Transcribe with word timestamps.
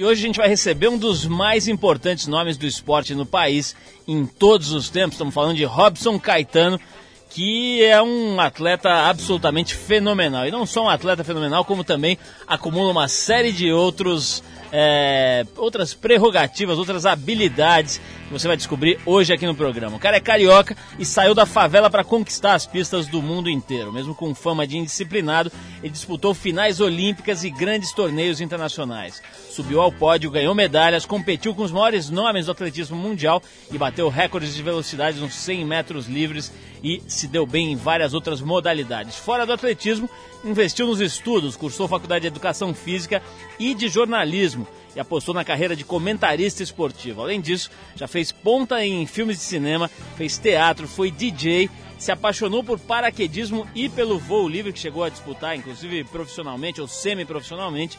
E 0.00 0.04
hoje 0.04 0.22
a 0.22 0.26
gente 0.28 0.38
vai 0.38 0.48
receber 0.48 0.88
um 0.88 0.96
dos 0.96 1.26
mais 1.26 1.68
importantes 1.68 2.26
nomes 2.26 2.56
do 2.56 2.64
esporte 2.64 3.14
no 3.14 3.26
país 3.26 3.76
em 4.08 4.24
todos 4.24 4.72
os 4.72 4.88
tempos. 4.88 5.12
Estamos 5.12 5.34
falando 5.34 5.58
de 5.58 5.64
Robson 5.64 6.18
Caetano, 6.18 6.80
que 7.28 7.84
é 7.84 8.00
um 8.00 8.40
atleta 8.40 8.88
absolutamente 8.88 9.74
fenomenal. 9.74 10.46
E 10.46 10.50
não 10.50 10.64
só 10.64 10.84
um 10.84 10.88
atleta 10.88 11.22
fenomenal, 11.22 11.66
como 11.66 11.84
também 11.84 12.16
acumula 12.46 12.92
uma 12.92 13.08
série 13.08 13.52
de 13.52 13.70
outros 13.70 14.42
é, 14.72 15.44
outras 15.56 15.94
prerrogativas, 15.94 16.78
outras 16.78 17.06
habilidades 17.06 18.00
que 18.26 18.32
você 18.32 18.46
vai 18.46 18.56
descobrir 18.56 18.98
hoje 19.04 19.32
aqui 19.32 19.46
no 19.46 19.54
programa. 19.54 19.96
O 19.96 20.00
cara 20.00 20.16
é 20.16 20.20
carioca 20.20 20.76
e 20.98 21.04
saiu 21.04 21.34
da 21.34 21.44
favela 21.44 21.90
para 21.90 22.04
conquistar 22.04 22.54
as 22.54 22.66
pistas 22.66 23.06
do 23.06 23.20
mundo 23.20 23.50
inteiro. 23.50 23.92
Mesmo 23.92 24.14
com 24.14 24.34
fama 24.34 24.66
de 24.66 24.78
indisciplinado, 24.78 25.50
ele 25.82 25.92
disputou 25.92 26.32
finais 26.34 26.80
olímpicas 26.80 27.42
e 27.44 27.50
grandes 27.50 27.92
torneios 27.92 28.40
internacionais. 28.40 29.22
Subiu 29.50 29.80
ao 29.80 29.90
pódio, 29.90 30.30
ganhou 30.30 30.54
medalhas, 30.54 31.04
competiu 31.04 31.54
com 31.54 31.62
os 31.62 31.72
maiores 31.72 32.08
nomes 32.08 32.46
do 32.46 32.52
atletismo 32.52 32.96
mundial 32.96 33.42
e 33.72 33.76
bateu 33.76 34.08
recordes 34.08 34.54
de 34.54 34.62
velocidade 34.62 35.18
nos 35.18 35.34
100 35.34 35.64
metros 35.64 36.06
livres 36.06 36.52
e 36.82 37.02
se 37.06 37.26
deu 37.26 37.46
bem 37.46 37.72
em 37.72 37.76
várias 37.76 38.14
outras 38.14 38.40
modalidades. 38.40 39.16
Fora 39.16 39.44
do 39.44 39.52
atletismo, 39.52 40.08
investiu 40.44 40.86
nos 40.86 41.00
estudos, 41.00 41.56
cursou 41.56 41.88
faculdade 41.88 42.22
de 42.22 42.28
educação 42.28 42.74
física 42.74 43.22
e 43.58 43.74
de 43.74 43.88
jornalismo 43.88 44.66
e 44.94 45.00
apostou 45.00 45.34
na 45.34 45.44
carreira 45.44 45.76
de 45.76 45.84
comentarista 45.84 46.62
esportivo. 46.62 47.22
Além 47.22 47.40
disso, 47.40 47.70
já 47.94 48.08
fez 48.08 48.32
ponta 48.32 48.84
em 48.84 49.06
filmes 49.06 49.36
de 49.36 49.44
cinema, 49.44 49.88
fez 50.16 50.38
teatro, 50.38 50.88
foi 50.88 51.10
DJ, 51.10 51.70
se 51.98 52.10
apaixonou 52.10 52.64
por 52.64 52.78
paraquedismo 52.78 53.66
e 53.74 53.88
pelo 53.88 54.18
voo 54.18 54.48
livre 54.48 54.72
que 54.72 54.78
chegou 54.78 55.04
a 55.04 55.10
disputar, 55.10 55.56
inclusive 55.56 56.04
profissionalmente 56.04 56.80
ou 56.80 56.88
semi-profissionalmente, 56.88 57.98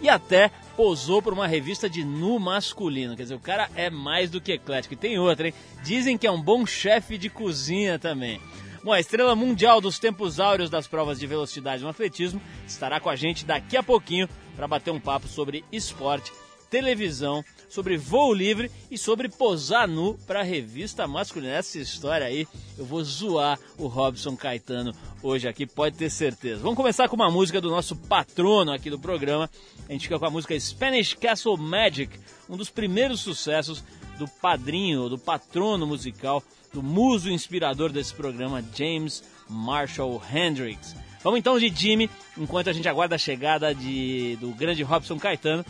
e 0.00 0.08
até 0.08 0.50
posou 0.76 1.20
por 1.20 1.32
uma 1.32 1.46
revista 1.46 1.90
de 1.90 2.04
nu 2.04 2.38
masculino. 2.38 3.16
Quer 3.16 3.24
dizer, 3.24 3.34
o 3.34 3.40
cara 3.40 3.68
é 3.74 3.90
mais 3.90 4.30
do 4.30 4.40
que 4.40 4.52
eclético. 4.52 4.94
E 4.94 4.96
tem 4.96 5.18
outra, 5.18 5.48
hein? 5.48 5.54
Dizem 5.82 6.16
que 6.16 6.26
é 6.26 6.30
um 6.30 6.40
bom 6.40 6.64
chefe 6.64 7.18
de 7.18 7.28
cozinha 7.28 7.98
também. 7.98 8.40
Bom, 8.82 8.92
a 8.92 9.00
estrela 9.00 9.36
mundial 9.36 9.78
dos 9.78 9.98
tempos 9.98 10.40
áureos 10.40 10.70
das 10.70 10.86
provas 10.86 11.20
de 11.20 11.26
velocidade 11.26 11.82
no 11.82 11.90
atletismo 11.90 12.40
estará 12.66 12.98
com 12.98 13.10
a 13.10 13.16
gente 13.16 13.44
daqui 13.44 13.76
a 13.76 13.82
pouquinho 13.82 14.26
para 14.56 14.66
bater 14.66 14.90
um 14.90 14.98
papo 14.98 15.28
sobre 15.28 15.62
esporte, 15.70 16.32
televisão, 16.70 17.44
sobre 17.68 17.98
voo 17.98 18.32
livre 18.32 18.70
e 18.90 18.96
sobre 18.96 19.28
posar 19.28 19.86
nu 19.86 20.14
para 20.26 20.40
a 20.40 20.44
revista 20.44 21.06
masculina. 21.06 21.52
Essa 21.52 21.78
história 21.78 22.26
aí, 22.26 22.48
eu 22.78 22.86
vou 22.86 23.04
zoar 23.04 23.58
o 23.76 23.86
Robson 23.86 24.34
Caetano 24.34 24.94
hoje 25.22 25.46
aqui, 25.46 25.66
pode 25.66 25.98
ter 25.98 26.08
certeza. 26.08 26.62
Vamos 26.62 26.76
começar 26.76 27.06
com 27.06 27.16
uma 27.16 27.30
música 27.30 27.60
do 27.60 27.68
nosso 27.68 27.94
patrono 27.94 28.72
aqui 28.72 28.88
do 28.88 28.98
programa. 28.98 29.50
A 29.90 29.92
gente 29.92 30.04
fica 30.04 30.18
com 30.18 30.24
a 30.24 30.30
música 30.30 30.58
Spanish 30.58 31.12
Castle 31.12 31.58
Magic, 31.58 32.18
um 32.48 32.56
dos 32.56 32.70
primeiros 32.70 33.20
sucessos 33.20 33.84
do 34.18 34.26
padrinho, 34.26 35.10
do 35.10 35.18
patrono 35.18 35.86
musical 35.86 36.42
do 36.72 36.82
muso 36.82 37.30
inspirador 37.30 37.90
desse 37.90 38.14
programa, 38.14 38.64
James 38.74 39.22
Marshall 39.48 40.22
Hendrix. 40.32 40.94
Vamos 41.22 41.38
então 41.38 41.58
de 41.58 41.68
Jimmy, 41.68 42.08
enquanto 42.38 42.70
a 42.70 42.72
gente 42.72 42.88
aguarda 42.88 43.16
a 43.16 43.18
chegada 43.18 43.74
de, 43.74 44.36
do 44.40 44.50
grande 44.50 44.82
Robson 44.82 45.18
Caetano. 45.18 45.64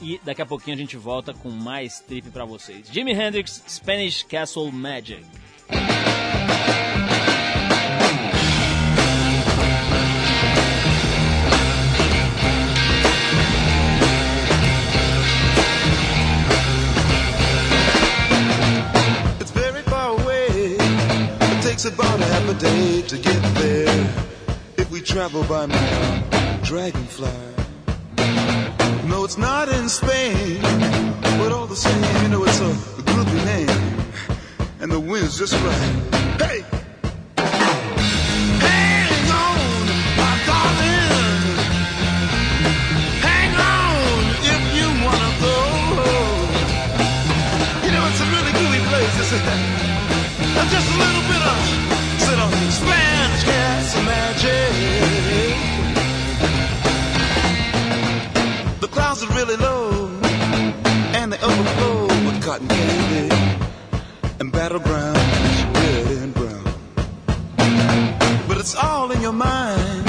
E 0.00 0.20
daqui 0.24 0.42
a 0.42 0.46
pouquinho 0.46 0.76
a 0.76 0.78
gente 0.78 0.96
volta 0.96 1.32
com 1.32 1.50
mais 1.50 2.00
trip 2.00 2.30
para 2.30 2.44
vocês. 2.44 2.88
Jimi 2.90 3.12
Hendrix, 3.12 3.62
Spanish 3.68 4.22
Castle 4.22 4.70
Magic. 4.72 5.24
Day 22.58 23.02
to 23.02 23.16
get 23.16 23.42
there. 23.54 24.14
If 24.76 24.90
we 24.90 25.00
travel 25.00 25.42
by 25.44 25.66
dragonfly. 26.62 27.28
No, 29.08 29.24
it's 29.24 29.38
not 29.38 29.68
in 29.68 29.88
Spain, 29.88 30.60
but 31.38 31.52
all 31.52 31.66
the 31.66 31.76
same, 31.76 32.22
you 32.22 32.28
know, 32.28 32.44
it's 32.44 32.60
a, 32.60 32.72
groovy 33.10 33.44
name. 33.44 33.68
And 34.80 34.90
the 34.90 35.00
wind's 35.00 35.38
just 35.38 35.54
right. 35.54 35.94
Hey! 36.42 36.64
Hang 38.66 39.30
on, 39.44 39.86
my 40.20 40.32
darling. 40.48 41.42
Hang 43.28 43.52
on 43.72 44.24
if 44.54 44.62
you 44.76 44.88
wanna 45.04 45.32
go. 45.46 45.58
You 47.84 47.90
know, 47.94 48.04
it's 48.10 48.20
a 48.20 48.28
really 48.34 48.52
groovy 48.58 48.82
place, 48.88 49.16
isn't 49.20 49.94
just 50.70 50.88
a 50.88 50.98
little 50.98 51.22
bit 51.28 51.42
of 51.42 51.93
cotton 62.54 62.68
candy 62.68 63.34
and 64.38 64.52
battlegrounds, 64.52 65.74
red 65.74 66.22
and 66.22 66.34
brown. 66.34 66.64
But 68.46 68.58
it's 68.58 68.76
all 68.76 69.10
in 69.10 69.20
your 69.20 69.32
mind. 69.32 70.04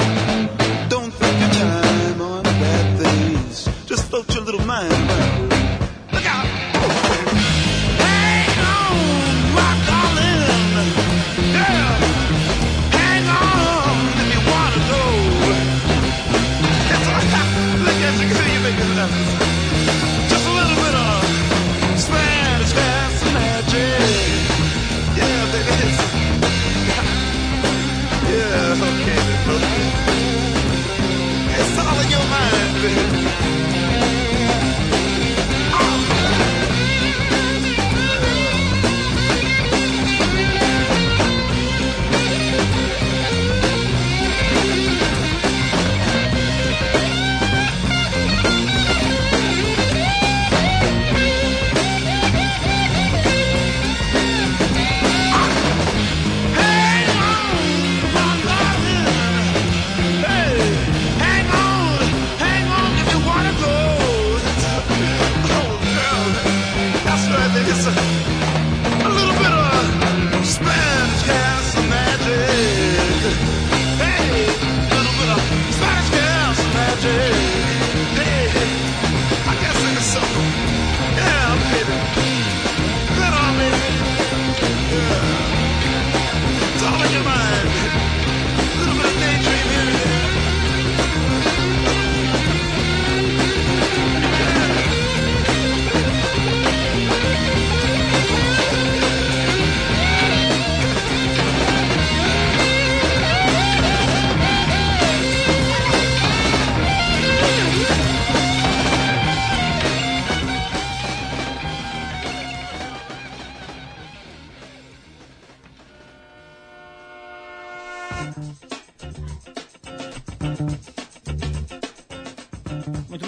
Don't 0.87 1.11
think 1.11 1.39
your 1.39 1.49
time 1.49 2.21
on 2.21 2.43
bad 2.43 2.99
things. 2.99 3.67
Just 3.87 4.05
float 4.09 4.31
your 4.35 4.43
little 4.43 4.65
mind 4.65 4.91
around. 4.91 5.44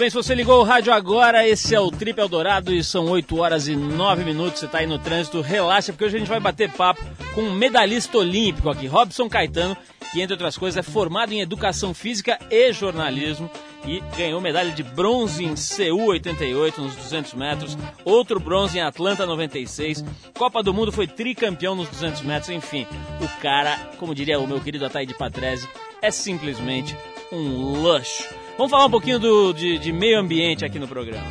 Bem, 0.08 0.10
se 0.10 0.16
você 0.16 0.34
ligou 0.34 0.60
o 0.60 0.64
rádio 0.64 0.92
agora, 0.92 1.46
esse 1.46 1.74
é 1.74 1.80
o 1.80 1.90
Trip 1.90 2.18
Eldorado 2.18 2.72
e 2.72 2.82
são 2.82 3.10
8 3.10 3.36
horas 3.36 3.68
e 3.68 3.76
9 3.76 4.24
minutos. 4.24 4.60
Você 4.60 4.66
está 4.66 4.78
aí 4.78 4.86
no 4.86 4.98
trânsito, 4.98 5.42
relaxa, 5.42 5.92
porque 5.92 6.04
hoje 6.06 6.16
a 6.16 6.18
gente 6.18 6.28
vai 6.28 6.40
bater 6.40 6.70
papo 6.72 7.02
com 7.34 7.42
um 7.42 7.52
medalhista 7.52 8.16
olímpico 8.16 8.70
aqui, 8.70 8.86
Robson 8.86 9.28
Caetano, 9.28 9.76
que 10.10 10.22
entre 10.22 10.32
outras 10.32 10.56
coisas 10.56 10.78
é 10.78 10.90
formado 10.90 11.32
em 11.32 11.40
Educação 11.40 11.92
Física 11.92 12.38
e 12.50 12.72
Jornalismo 12.72 13.50
e 13.84 14.02
ganhou 14.16 14.40
medalha 14.40 14.70
de 14.70 14.82
bronze 14.82 15.44
em 15.44 15.54
Seul 15.56 16.06
88 16.06 16.80
nos 16.80 16.96
200 16.96 17.34
metros, 17.34 17.78
outro 18.04 18.40
bronze 18.40 18.78
em 18.78 18.82
Atlanta 18.82 19.26
96, 19.26 20.04
Copa 20.32 20.62
do 20.62 20.72
Mundo 20.72 20.90
foi 20.90 21.06
tricampeão 21.06 21.74
nos 21.74 21.88
200 21.88 22.22
metros, 22.22 22.48
enfim, 22.50 22.86
o 23.20 23.40
cara, 23.42 23.76
como 23.98 24.14
diria 24.14 24.40
o 24.40 24.46
meu 24.46 24.60
querido 24.60 24.86
Ataíde 24.86 25.14
Patrese, 25.14 25.68
é 26.00 26.10
simplesmente 26.10 26.96
um 27.30 27.82
luxo. 27.82 28.37
Vamos 28.58 28.72
falar 28.72 28.86
um 28.86 28.90
pouquinho 28.90 29.20
do, 29.20 29.52
de, 29.52 29.78
de 29.78 29.92
meio 29.92 30.18
ambiente 30.18 30.64
aqui 30.64 30.80
no 30.80 30.88
programa. 30.88 31.28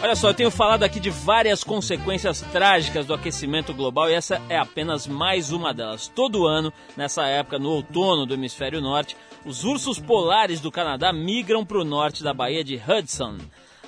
Olha 0.00 0.14
só, 0.14 0.28
eu 0.28 0.34
tenho 0.34 0.52
falado 0.52 0.84
aqui 0.84 1.00
de 1.00 1.10
várias 1.10 1.64
consequências 1.64 2.42
trágicas 2.52 3.04
do 3.04 3.12
aquecimento 3.12 3.74
global 3.74 4.08
e 4.08 4.14
essa 4.14 4.40
é 4.48 4.56
apenas 4.56 5.04
mais 5.04 5.50
uma 5.50 5.74
delas. 5.74 6.06
Todo 6.06 6.46
ano, 6.46 6.72
nessa 6.96 7.26
época, 7.26 7.58
no 7.58 7.70
outono 7.70 8.24
do 8.24 8.34
hemisfério 8.34 8.80
norte, 8.80 9.16
os 9.44 9.64
ursos 9.64 9.98
polares 9.98 10.60
do 10.60 10.70
Canadá 10.70 11.12
migram 11.12 11.66
para 11.66 11.80
o 11.80 11.84
norte 11.84 12.22
da 12.22 12.32
Baía 12.32 12.62
de 12.62 12.76
Hudson. 12.76 13.38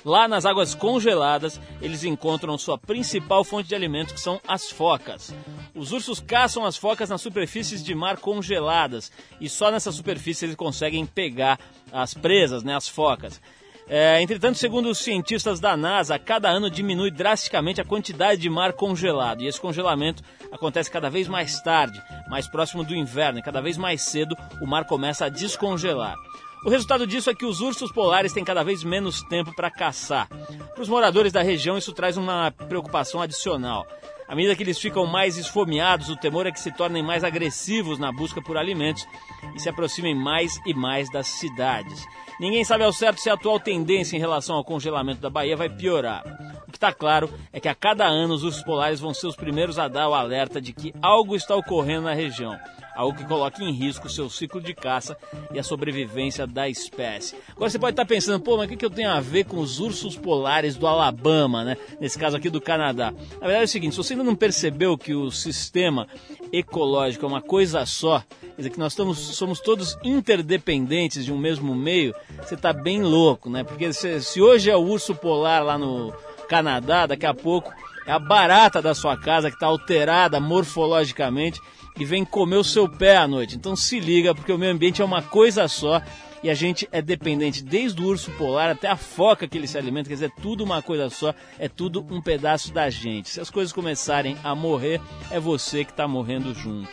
Lá 0.03 0.27
nas 0.27 0.45
águas 0.45 0.73
congeladas, 0.73 1.59
eles 1.81 2.03
encontram 2.03 2.57
sua 2.57 2.77
principal 2.77 3.43
fonte 3.43 3.69
de 3.69 3.75
alimento, 3.75 4.13
que 4.13 4.19
são 4.19 4.41
as 4.47 4.71
focas. 4.71 5.33
Os 5.75 5.91
ursos 5.91 6.19
caçam 6.19 6.65
as 6.65 6.75
focas 6.75 7.09
nas 7.09 7.21
superfícies 7.21 7.83
de 7.83 7.93
mar 7.93 8.17
congeladas 8.17 9.11
e 9.39 9.47
só 9.47 9.69
nessa 9.71 9.91
superfície 9.91 10.45
eles 10.45 10.55
conseguem 10.55 11.05
pegar 11.05 11.59
as 11.91 12.13
presas, 12.13 12.63
né, 12.63 12.75
as 12.75 12.87
focas. 12.87 13.39
É, 13.87 14.21
entretanto, 14.21 14.57
segundo 14.57 14.89
os 14.89 14.99
cientistas 14.99 15.59
da 15.59 15.75
NASA, 15.75 16.17
cada 16.17 16.49
ano 16.49 16.69
diminui 16.69 17.11
drasticamente 17.11 17.81
a 17.81 17.85
quantidade 17.85 18.39
de 18.39 18.49
mar 18.49 18.73
congelado. 18.73 19.41
E 19.41 19.47
esse 19.47 19.59
congelamento 19.59 20.23
acontece 20.51 20.89
cada 20.89 21.09
vez 21.09 21.27
mais 21.27 21.61
tarde, 21.61 22.01
mais 22.29 22.47
próximo 22.47 22.83
do 22.85 22.95
inverno, 22.95 23.39
e 23.39 23.43
cada 23.43 23.61
vez 23.61 23.77
mais 23.77 24.01
cedo 24.03 24.35
o 24.61 24.65
mar 24.65 24.85
começa 24.85 25.25
a 25.25 25.29
descongelar. 25.29 26.15
O 26.63 26.69
resultado 26.69 27.07
disso 27.07 27.29
é 27.29 27.33
que 27.33 27.45
os 27.45 27.59
ursos 27.59 27.91
polares 27.91 28.33
têm 28.33 28.43
cada 28.43 28.63
vez 28.63 28.83
menos 28.83 29.23
tempo 29.23 29.51
para 29.55 29.71
caçar. 29.71 30.27
Para 30.27 30.81
os 30.81 30.87
moradores 30.87 31.33
da 31.33 31.41
região, 31.41 31.75
isso 31.75 31.91
traz 31.91 32.17
uma 32.17 32.51
preocupação 32.51 33.19
adicional. 33.19 33.87
À 34.27 34.35
medida 34.35 34.55
que 34.55 34.61
eles 34.61 34.77
ficam 34.77 35.07
mais 35.07 35.37
esfomeados, 35.37 36.09
o 36.09 36.15
temor 36.15 36.45
é 36.45 36.51
que 36.51 36.59
se 36.59 36.71
tornem 36.71 37.01
mais 37.01 37.23
agressivos 37.23 37.97
na 37.97 38.11
busca 38.11 38.41
por 38.41 38.57
alimentos 38.57 39.07
e 39.55 39.59
se 39.59 39.69
aproximem 39.69 40.15
mais 40.15 40.61
e 40.65 40.73
mais 40.73 41.11
das 41.11 41.27
cidades. 41.27 42.05
Ninguém 42.39 42.63
sabe 42.63 42.83
ao 42.83 42.93
certo 42.93 43.19
se 43.19 43.29
a 43.29 43.33
atual 43.33 43.59
tendência 43.59 44.15
em 44.15 44.19
relação 44.19 44.55
ao 44.55 44.63
congelamento 44.63 45.21
da 45.21 45.29
Bahia 45.29 45.55
vai 45.55 45.69
piorar. 45.69 46.23
O 46.67 46.71
que 46.71 46.77
está 46.77 46.93
claro 46.93 47.29
é 47.51 47.59
que 47.59 47.67
a 47.67 47.75
cada 47.75 48.05
ano 48.05 48.33
os 48.33 48.43
ursos 48.43 48.63
polares 48.63 48.99
vão 48.99 49.13
ser 49.13 49.27
os 49.27 49.35
primeiros 49.35 49.77
a 49.77 49.87
dar 49.87 50.09
o 50.09 50.13
alerta 50.13 50.61
de 50.61 50.73
que 50.73 50.93
algo 51.01 51.35
está 51.35 51.55
ocorrendo 51.55 52.03
na 52.03 52.13
região 52.13 52.57
algo 52.95 53.17
que 53.17 53.25
coloca 53.25 53.63
em 53.63 53.71
risco 53.71 54.09
seu 54.09 54.29
ciclo 54.29 54.61
de 54.61 54.73
caça 54.73 55.17
e 55.53 55.59
a 55.59 55.63
sobrevivência 55.63 56.45
da 56.45 56.69
espécie. 56.69 57.35
Agora 57.49 57.69
você 57.69 57.79
pode 57.79 57.93
estar 57.93 58.05
pensando, 58.05 58.39
pô, 58.39 58.57
mas 58.57 58.69
o 58.69 58.77
que 58.77 58.85
eu 58.85 58.89
tenho 58.89 59.09
a 59.09 59.19
ver 59.19 59.45
com 59.45 59.57
os 59.57 59.79
ursos 59.79 60.15
polares 60.15 60.75
do 60.75 60.87
Alabama, 60.87 61.63
né? 61.63 61.77
Nesse 61.99 62.17
caso 62.17 62.37
aqui 62.37 62.49
do 62.49 62.61
Canadá. 62.61 63.11
Na 63.11 63.47
verdade 63.47 63.61
é 63.61 63.65
o 63.65 63.67
seguinte, 63.67 63.93
se 63.93 63.97
você 63.97 64.13
ainda 64.13 64.23
não 64.23 64.35
percebeu 64.35 64.97
que 64.97 65.13
o 65.13 65.31
sistema 65.31 66.07
ecológico 66.51 67.25
é 67.25 67.27
uma 67.27 67.41
coisa 67.41 67.85
só, 67.85 68.23
quer 68.39 68.57
dizer 68.57 68.69
que 68.69 68.79
nós 68.79 68.93
estamos, 68.93 69.17
somos 69.17 69.59
todos 69.59 69.97
interdependentes 70.03 71.25
de 71.25 71.31
um 71.31 71.37
mesmo 71.37 71.73
meio, 71.73 72.13
você 72.37 72.55
está 72.55 72.73
bem 72.73 73.01
louco, 73.01 73.49
né? 73.49 73.63
Porque 73.63 73.91
se, 73.93 74.21
se 74.21 74.41
hoje 74.41 74.69
é 74.69 74.75
o 74.75 74.81
urso 74.81 75.15
polar 75.15 75.63
lá 75.63 75.77
no 75.77 76.13
Canadá, 76.47 77.05
daqui 77.05 77.25
a 77.25 77.33
pouco 77.33 77.71
é 78.05 78.11
a 78.11 78.19
barata 78.19 78.81
da 78.81 78.93
sua 78.93 79.17
casa 79.17 79.49
que 79.49 79.55
está 79.55 79.67
alterada 79.67 80.39
morfologicamente 80.39 81.61
e 81.99 82.05
vem 82.05 82.25
comer 82.25 82.57
o 82.57 82.63
seu 82.63 82.89
pé 82.89 83.17
à 83.17 83.27
noite. 83.27 83.55
Então 83.55 83.75
se 83.75 83.99
liga, 83.99 84.33
porque 84.33 84.51
o 84.51 84.57
meio 84.57 84.73
ambiente 84.73 85.01
é 85.01 85.05
uma 85.05 85.21
coisa 85.21 85.67
só 85.67 86.01
e 86.43 86.49
a 86.49 86.53
gente 86.53 86.89
é 86.91 87.01
dependente 87.01 87.63
desde 87.63 88.01
o 88.01 88.05
urso 88.05 88.31
polar 88.31 88.69
até 88.69 88.87
a 88.87 88.97
foca 88.97 89.47
que 89.47 89.57
ele 89.57 89.67
se 89.67 89.77
alimenta, 89.77 90.09
quer 90.09 90.15
dizer, 90.15 90.31
é 90.35 90.41
tudo 90.41 90.63
uma 90.63 90.81
coisa 90.81 91.09
só, 91.09 91.33
é 91.59 91.67
tudo 91.69 92.05
um 92.09 92.19
pedaço 92.19 92.73
da 92.73 92.89
gente. 92.89 93.29
Se 93.29 93.39
as 93.39 93.49
coisas 93.49 93.71
começarem 93.71 94.35
a 94.43 94.55
morrer, 94.55 94.99
é 95.29 95.39
você 95.39 95.85
que 95.85 95.91
está 95.91 96.07
morrendo 96.07 96.53
junto. 96.53 96.89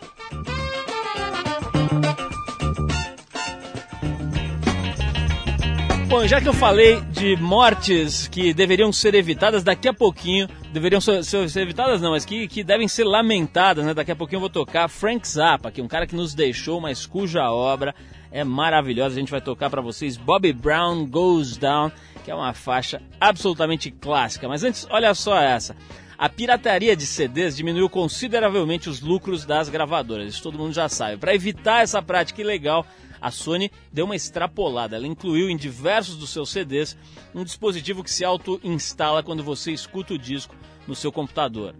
Bom, 6.08 6.26
já 6.26 6.40
que 6.40 6.48
eu 6.48 6.54
falei 6.54 7.02
de 7.12 7.36
mortes 7.36 8.28
que 8.28 8.54
deveriam 8.54 8.90
ser 8.90 9.14
evitadas, 9.14 9.62
daqui 9.62 9.86
a 9.86 9.92
pouquinho, 9.92 10.48
deveriam 10.72 11.02
ser, 11.02 11.22
ser, 11.22 11.60
evitadas 11.60 12.00
não, 12.00 12.12
mas 12.12 12.24
que, 12.24 12.48
que 12.48 12.64
devem 12.64 12.88
ser 12.88 13.04
lamentadas, 13.04 13.84
né? 13.84 13.92
Daqui 13.92 14.10
a 14.10 14.16
pouquinho 14.16 14.38
eu 14.38 14.40
vou 14.40 14.48
tocar 14.48 14.88
Frank 14.88 15.28
Zappa, 15.28 15.70
que 15.70 15.82
é 15.82 15.84
um 15.84 15.88
cara 15.88 16.06
que 16.06 16.16
nos 16.16 16.32
deixou, 16.32 16.80
mas 16.80 17.04
cuja 17.04 17.52
obra 17.52 17.94
é 18.32 18.42
maravilhosa. 18.42 19.16
A 19.16 19.18
gente 19.18 19.30
vai 19.30 19.42
tocar 19.42 19.68
para 19.68 19.82
vocês 19.82 20.16
Bobby 20.16 20.50
Brown 20.50 21.04
Goes 21.04 21.58
Down, 21.58 21.92
que 22.24 22.30
é 22.30 22.34
uma 22.34 22.54
faixa 22.54 23.02
absolutamente 23.20 23.90
clássica. 23.90 24.48
Mas 24.48 24.64
antes, 24.64 24.86
olha 24.88 25.12
só 25.12 25.38
essa. 25.38 25.76
A 26.16 26.26
pirataria 26.30 26.96
de 26.96 27.04
CDs 27.04 27.54
diminuiu 27.54 27.88
consideravelmente 27.90 28.88
os 28.88 29.02
lucros 29.02 29.44
das 29.44 29.68
gravadoras, 29.68 30.32
isso 30.32 30.42
todo 30.42 30.58
mundo 30.58 30.72
já 30.72 30.88
sabe. 30.88 31.18
Para 31.18 31.34
evitar 31.34 31.82
essa 31.82 32.00
prática 32.00 32.40
ilegal, 32.40 32.86
a 33.20 33.30
Sony 33.30 33.70
deu 33.92 34.04
uma 34.04 34.16
extrapolada. 34.16 34.96
Ela 34.96 35.06
incluiu 35.06 35.50
em 35.50 35.56
diversos 35.56 36.16
dos 36.16 36.30
seus 36.30 36.50
CDs 36.50 36.96
um 37.34 37.44
dispositivo 37.44 38.02
que 38.02 38.10
se 38.10 38.24
auto-instala 38.24 39.22
quando 39.22 39.42
você 39.42 39.72
escuta 39.72 40.14
o 40.14 40.18
disco 40.18 40.54
no 40.86 40.94
seu 40.94 41.12
computador. 41.12 41.74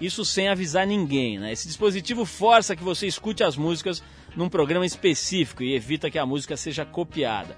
Isso 0.00 0.24
sem 0.24 0.48
avisar 0.48 0.86
ninguém, 0.86 1.38
né? 1.38 1.52
Esse 1.52 1.68
dispositivo 1.68 2.24
força 2.24 2.74
que 2.74 2.82
você 2.82 3.06
escute 3.06 3.44
as 3.44 3.56
músicas 3.56 4.02
num 4.34 4.48
programa 4.48 4.86
específico 4.86 5.62
e 5.62 5.74
evita 5.74 6.10
que 6.10 6.18
a 6.18 6.26
música 6.26 6.56
seja 6.56 6.84
copiada. 6.84 7.56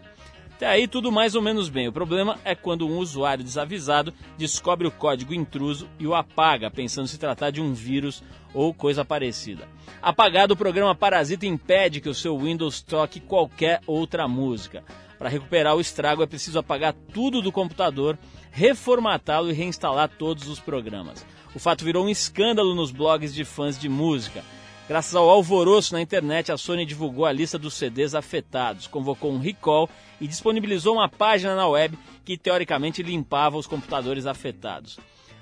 Até 0.54 0.68
aí 0.68 0.86
tudo 0.86 1.10
mais 1.10 1.34
ou 1.34 1.42
menos 1.42 1.68
bem. 1.68 1.88
O 1.88 1.92
problema 1.92 2.38
é 2.44 2.54
quando 2.54 2.86
um 2.86 2.98
usuário 2.98 3.42
desavisado 3.42 4.14
descobre 4.38 4.86
o 4.86 4.90
código 4.90 5.34
intruso 5.34 5.88
e 5.98 6.06
o 6.06 6.14
apaga, 6.14 6.70
pensando 6.70 7.08
se 7.08 7.18
tratar 7.18 7.50
de 7.50 7.60
um 7.60 7.74
vírus 7.74 8.22
ou 8.54 8.72
coisa 8.72 9.04
parecida. 9.04 9.66
Apagado, 10.00 10.54
o 10.54 10.56
programa 10.56 10.94
Parasita 10.94 11.44
impede 11.44 12.00
que 12.00 12.08
o 12.08 12.14
seu 12.14 12.38
Windows 12.38 12.80
toque 12.80 13.18
qualquer 13.18 13.80
outra 13.84 14.28
música. 14.28 14.84
Para 15.18 15.28
recuperar 15.28 15.74
o 15.74 15.80
estrago 15.80 16.22
é 16.22 16.26
preciso 16.26 16.60
apagar 16.60 16.94
tudo 17.12 17.42
do 17.42 17.50
computador, 17.50 18.16
reformatá-lo 18.52 19.50
e 19.50 19.54
reinstalar 19.54 20.08
todos 20.08 20.48
os 20.48 20.60
programas. 20.60 21.26
O 21.52 21.58
fato 21.58 21.84
virou 21.84 22.04
um 22.04 22.08
escândalo 22.08 22.76
nos 22.76 22.92
blogs 22.92 23.34
de 23.34 23.44
fãs 23.44 23.76
de 23.76 23.88
música. 23.88 24.44
Graças 24.86 25.14
ao 25.14 25.30
alvoroço 25.30 25.94
na 25.94 26.02
internet, 26.02 26.52
a 26.52 26.58
Sony 26.58 26.84
divulgou 26.84 27.24
a 27.24 27.32
lista 27.32 27.58
dos 27.58 27.72
CDs 27.72 28.14
afetados, 28.14 28.86
convocou 28.86 29.32
um 29.32 29.38
recall 29.38 29.88
e 30.20 30.28
disponibilizou 30.28 30.96
uma 30.96 31.08
página 31.08 31.56
na 31.56 31.66
web 31.66 31.98
que 32.22 32.36
teoricamente 32.36 33.02
limpava 33.02 33.56
os 33.56 33.66
computadores 33.66 34.26
afetados. 34.26 34.98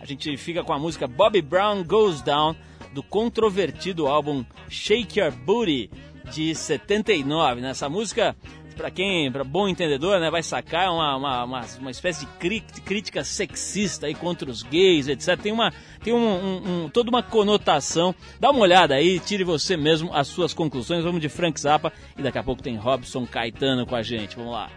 A 0.00 0.04
gente 0.04 0.36
fica 0.36 0.64
com 0.64 0.72
a 0.72 0.78
música 0.78 1.06
Bobby 1.06 1.40
Brown 1.40 1.84
Goes 1.84 2.20
Down 2.20 2.56
do 2.92 3.00
controvertido 3.00 4.08
álbum 4.08 4.44
Shake 4.68 5.20
Your 5.20 5.30
Booty 5.30 5.88
de 6.32 6.52
79. 6.52 7.60
Nessa 7.60 7.88
música 7.88 8.36
para 8.74 8.90
quem, 8.90 9.30
para 9.30 9.44
bom 9.44 9.68
entendedor, 9.68 10.20
né, 10.20 10.30
vai 10.30 10.42
sacar 10.42 10.92
uma, 10.92 11.16
uma, 11.16 11.44
uma, 11.44 11.60
uma 11.80 11.90
espécie 11.90 12.26
de 12.26 12.80
crítica 12.80 13.24
sexista 13.24 14.06
aí 14.06 14.14
contra 14.14 14.50
os 14.50 14.62
gays, 14.62 15.08
etc. 15.08 15.40
Tem 15.40 15.52
uma, 15.52 15.72
tem 16.02 16.12
um, 16.12 16.18
um, 16.18 16.84
um, 16.84 16.88
toda 16.88 17.10
uma 17.10 17.22
conotação. 17.22 18.14
Dá 18.38 18.50
uma 18.50 18.60
olhada 18.60 18.94
aí, 18.94 19.18
tire 19.20 19.44
você 19.44 19.76
mesmo 19.76 20.10
as 20.12 20.28
suas 20.28 20.52
conclusões. 20.52 21.04
Vamos 21.04 21.20
de 21.20 21.28
Frank 21.28 21.58
Zappa 21.60 21.92
e 22.16 22.22
daqui 22.22 22.38
a 22.38 22.42
pouco 22.42 22.62
tem 22.62 22.76
Robson 22.76 23.26
Caetano 23.26 23.86
com 23.86 23.96
a 23.96 24.02
gente. 24.02 24.36
Vamos 24.36 24.52
lá. 24.52 24.70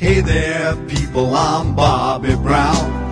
Hey 0.00 0.20
there, 0.22 0.74
people, 0.88 1.30
I'm 1.32 1.74
Bobby 1.74 2.34
Brown. 2.36 3.11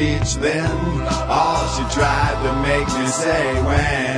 Speech 0.00 0.40
then, 0.40 0.72
all 1.28 1.60
she 1.76 1.84
tried 1.92 2.36
to 2.40 2.52
make 2.64 2.88
me 2.96 3.04
say 3.04 3.44
when 3.68 4.16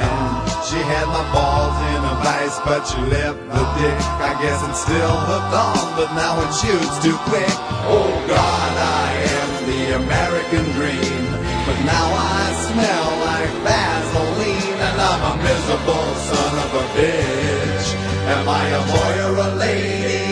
she 0.63 0.79
had 0.79 1.07
my 1.11 1.27
balls 1.35 1.75
in 1.91 2.01
a 2.07 2.15
vice, 2.23 2.59
but 2.63 2.87
she 2.87 3.01
left 3.11 3.39
the 3.51 3.65
dick. 3.83 3.99
I 4.23 4.33
guess 4.39 4.63
it's 4.63 4.79
still 4.87 5.17
hooked 5.27 5.55
on, 5.59 5.87
but 5.99 6.11
now 6.15 6.39
it 6.39 6.53
shoots 6.55 6.97
too 7.03 7.19
quick. 7.27 7.57
Oh 7.91 8.15
God, 8.31 8.73
I 8.79 9.11
am 9.43 9.51
the 9.71 9.83
American 10.03 10.65
dream. 10.79 11.23
But 11.67 11.79
now 11.83 12.07
I 12.15 12.43
smell 12.71 13.09
like 13.27 13.53
Vaseline, 13.67 14.79
and 14.87 14.97
I'm 15.11 15.23
a 15.31 15.43
miserable 15.43 16.11
son 16.31 16.53
of 16.63 16.71
a 16.79 16.85
bitch. 16.95 17.87
Am 18.31 18.49
I 18.49 18.65
a 18.71 18.83
boy 18.87 19.15
or 19.27 19.51
a 19.51 19.55
lady? 19.57 20.32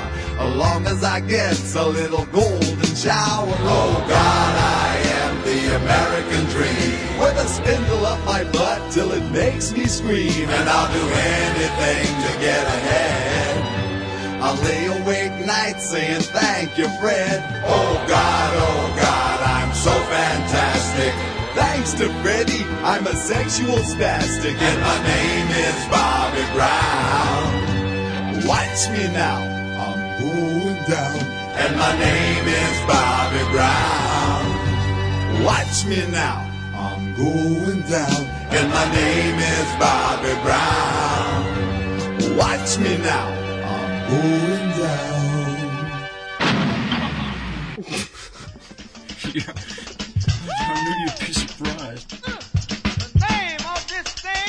as 0.41 0.55
long 0.55 0.85
as 0.87 1.03
I 1.03 1.19
get 1.19 1.57
a 1.75 1.87
little 1.87 2.25
golden 2.25 2.95
shower. 2.95 3.55
Oh 3.77 4.05
God, 4.07 4.53
I 4.57 4.97
am 5.21 5.41
the 5.43 5.75
American 5.81 6.45
dream 6.55 7.19
with 7.19 7.37
a 7.37 7.47
spindle 7.47 8.05
up 8.05 8.23
my 8.25 8.43
butt 8.45 8.91
till 8.91 9.11
it 9.11 9.31
makes 9.31 9.71
me 9.71 9.85
scream. 9.85 10.49
And 10.49 10.69
I'll 10.69 10.91
do 10.91 11.05
anything 11.09 12.07
to 12.25 12.31
get 12.39 12.63
ahead. 12.77 13.41
I'll 14.41 14.59
lay 14.63 14.85
awake 14.87 15.45
nights 15.45 15.89
saying 15.89 16.21
thank 16.21 16.77
you, 16.77 16.87
Fred. 16.99 17.43
Oh 17.65 18.05
God, 18.07 18.53
oh 18.55 18.93
God, 18.97 19.39
I'm 19.41 19.73
so 19.73 19.91
fantastic. 19.91 21.13
Thanks 21.53 21.93
to 21.93 22.09
Freddie, 22.21 22.63
I'm 22.83 23.05
a 23.05 23.15
sexual 23.15 23.77
spastic. 23.93 24.57
And 24.59 24.81
my 24.81 24.97
name 25.03 25.49
is 25.67 25.87
Bobby 25.93 26.45
Brown. 26.55 28.47
Watch 28.47 28.89
me 28.89 29.07
now, 29.13 29.37
down. 30.91 31.19
And 31.63 31.71
my 31.77 31.93
name 31.97 32.47
is 32.47 32.75
Bobby 32.91 33.43
Brown. 33.55 34.45
Watch 35.43 35.85
me 35.85 36.05
now 36.11 36.51
I'm 36.75 37.15
going 37.15 37.81
down. 37.83 38.25
And 38.51 38.69
my 38.69 38.85
name 38.91 39.39
is 39.39 39.67
Bobby 39.79 40.33
Brown. 40.43 41.41
Watch 42.37 42.77
me 42.79 42.97
now, 42.97 43.27
I'm 43.73 44.09
going 44.11 44.69
down. 44.81 45.55
yeah. 49.33 49.53
I 50.59 50.83
knew 50.83 50.95
you'd 51.05 51.19
be 51.19 51.31
surprised. 51.33 52.20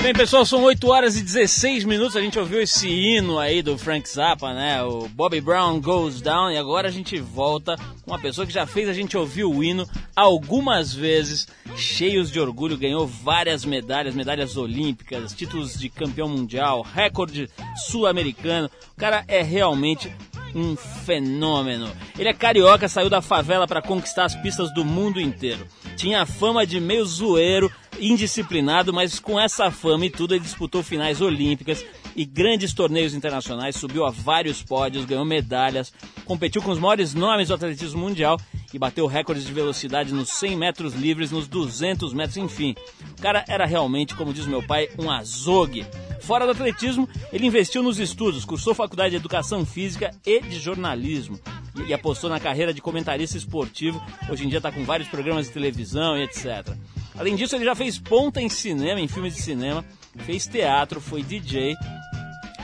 Bem, 0.03 0.13
pessoal, 0.13 0.45
são 0.45 0.65
8 0.65 0.89
horas 0.91 1.17
e 1.17 1.23
16 1.23 1.85
minutos. 1.85 2.17
A 2.17 2.21
gente 2.21 2.37
ouviu 2.37 2.61
esse 2.61 2.89
hino 2.89 3.39
aí 3.39 3.63
do 3.63 3.79
Frank 3.79 4.09
Zappa, 4.09 4.53
né? 4.53 4.83
O 4.83 5.09
Bobby 5.09 5.41
Brown 5.41 5.81
Goes 5.81 6.21
Down. 6.21 6.51
E 6.51 6.59
agora 6.59 6.89
a 6.89 6.91
gente 6.91 7.21
volta 7.21 7.77
com 7.77 8.11
uma 8.11 8.19
pessoa 8.19 8.45
que 8.45 8.53
já 8.53 8.67
fez 8.67 8.89
a 8.89 8.93
gente 8.93 9.17
ouvir 9.17 9.45
o 9.45 9.63
hino 9.63 9.89
algumas 10.17 10.93
vezes, 10.93 11.47
cheios 11.77 12.33
de 12.33 12.41
orgulho. 12.41 12.77
Ganhou 12.77 13.07
várias 13.07 13.65
medalhas, 13.65 14.13
medalhas 14.13 14.57
olímpicas, 14.57 15.33
títulos 15.35 15.79
de 15.79 15.89
campeão 15.89 16.29
mundial, 16.29 16.83
recorde 16.83 17.49
sul-americano. 17.87 18.69
O 18.97 19.01
cara 19.01 19.25
é 19.29 19.41
realmente 19.41 20.13
um 20.55 20.77
fenômeno. 20.77 21.91
Ele 22.19 22.29
é 22.29 22.35
carioca, 22.35 22.89
saiu 22.89 23.09
da 23.09 23.23
favela 23.23 23.67
para 23.67 23.83
conquistar 23.83 24.25
as 24.25 24.35
pistas 24.37 24.73
do 24.75 24.85
mundo 24.85 25.21
inteiro. 25.21 25.67
Tinha 25.97 26.23
a 26.23 26.27
fama 26.27 26.67
de 26.67 26.81
meio 26.81 27.05
zoeiro, 27.05 27.71
indisciplinado, 28.01 28.93
mas 28.93 29.19
com 29.19 29.39
essa 29.39 29.71
fama 29.71 30.07
e 30.07 30.11
tudo 30.11 30.35
ele 30.35 30.45
disputou 30.45 30.83
finais 30.83 31.21
olímpicas 31.21 31.85
e 32.15 32.25
grandes 32.25 32.75
torneios 32.75 33.15
internacionais, 33.15 33.77
subiu 33.77 34.05
a 34.05 34.11
vários 34.11 34.63
pódios, 34.63 35.05
ganhou 35.05 35.25
medalhas, 35.25 35.93
competiu 36.25 36.63
com 36.63 36.71
os 36.71 36.79
maiores 36.79 37.15
nomes 37.15 37.49
do 37.49 37.55
atletismo 37.55 38.01
mundial 38.01 38.39
e 38.73 38.79
bateu 38.79 39.07
recordes 39.07 39.45
de 39.45 39.53
velocidade 39.53 40.13
nos 40.13 40.31
100 40.31 40.57
metros 40.57 40.95
livres, 40.95 41.31
nos 41.31 41.47
200 41.47 42.13
metros, 42.13 42.37
enfim. 42.37 42.75
O 43.19 43.23
cara 43.23 43.45
era 43.49 43.67
realmente, 43.67 44.15
como 44.15 44.33
diz 44.33 44.47
meu 44.47 44.63
pai, 44.63 44.89
um 44.99 45.11
azogue. 45.11 45.87
Fora 46.23 46.47
do 46.47 46.53
atletismo, 46.53 47.09
ele 47.33 47.47
investiu 47.47 47.83
nos 47.83 47.99
estudos, 47.99 48.45
cursou 48.45 48.75
faculdade 48.75 49.11
de 49.11 49.17
educação 49.17 49.67
física 49.67 50.13
e 50.25 50.41
de 50.41 50.59
jornalismo 50.59 51.39
e 51.87 51.93
apostou 51.93 52.31
na 52.31 52.39
carreira 52.39 52.73
de 52.73 52.81
comentarista 52.81 53.37
esportivo. 53.37 54.01
Hoje 54.31 54.45
em 54.45 54.49
dia 54.49 54.59
está 54.59 54.71
com 54.71 54.85
vários 54.85 55.09
programas 55.09 55.47
de 55.47 55.53
televisão 55.53 56.17
e 56.17 56.23
etc. 56.23 56.77
Além 57.19 57.35
disso, 57.35 57.57
ele 57.57 57.65
já 57.65 57.75
fez 57.75 57.99
ponta 57.99 58.41
em 58.41 58.49
cinema, 58.49 59.01
em 59.01 59.09
filmes 59.09 59.35
de 59.35 59.43
cinema, 59.43 59.85
fez 60.19 60.47
teatro, 60.47 61.01
foi 61.01 61.23
DJ, 61.23 61.75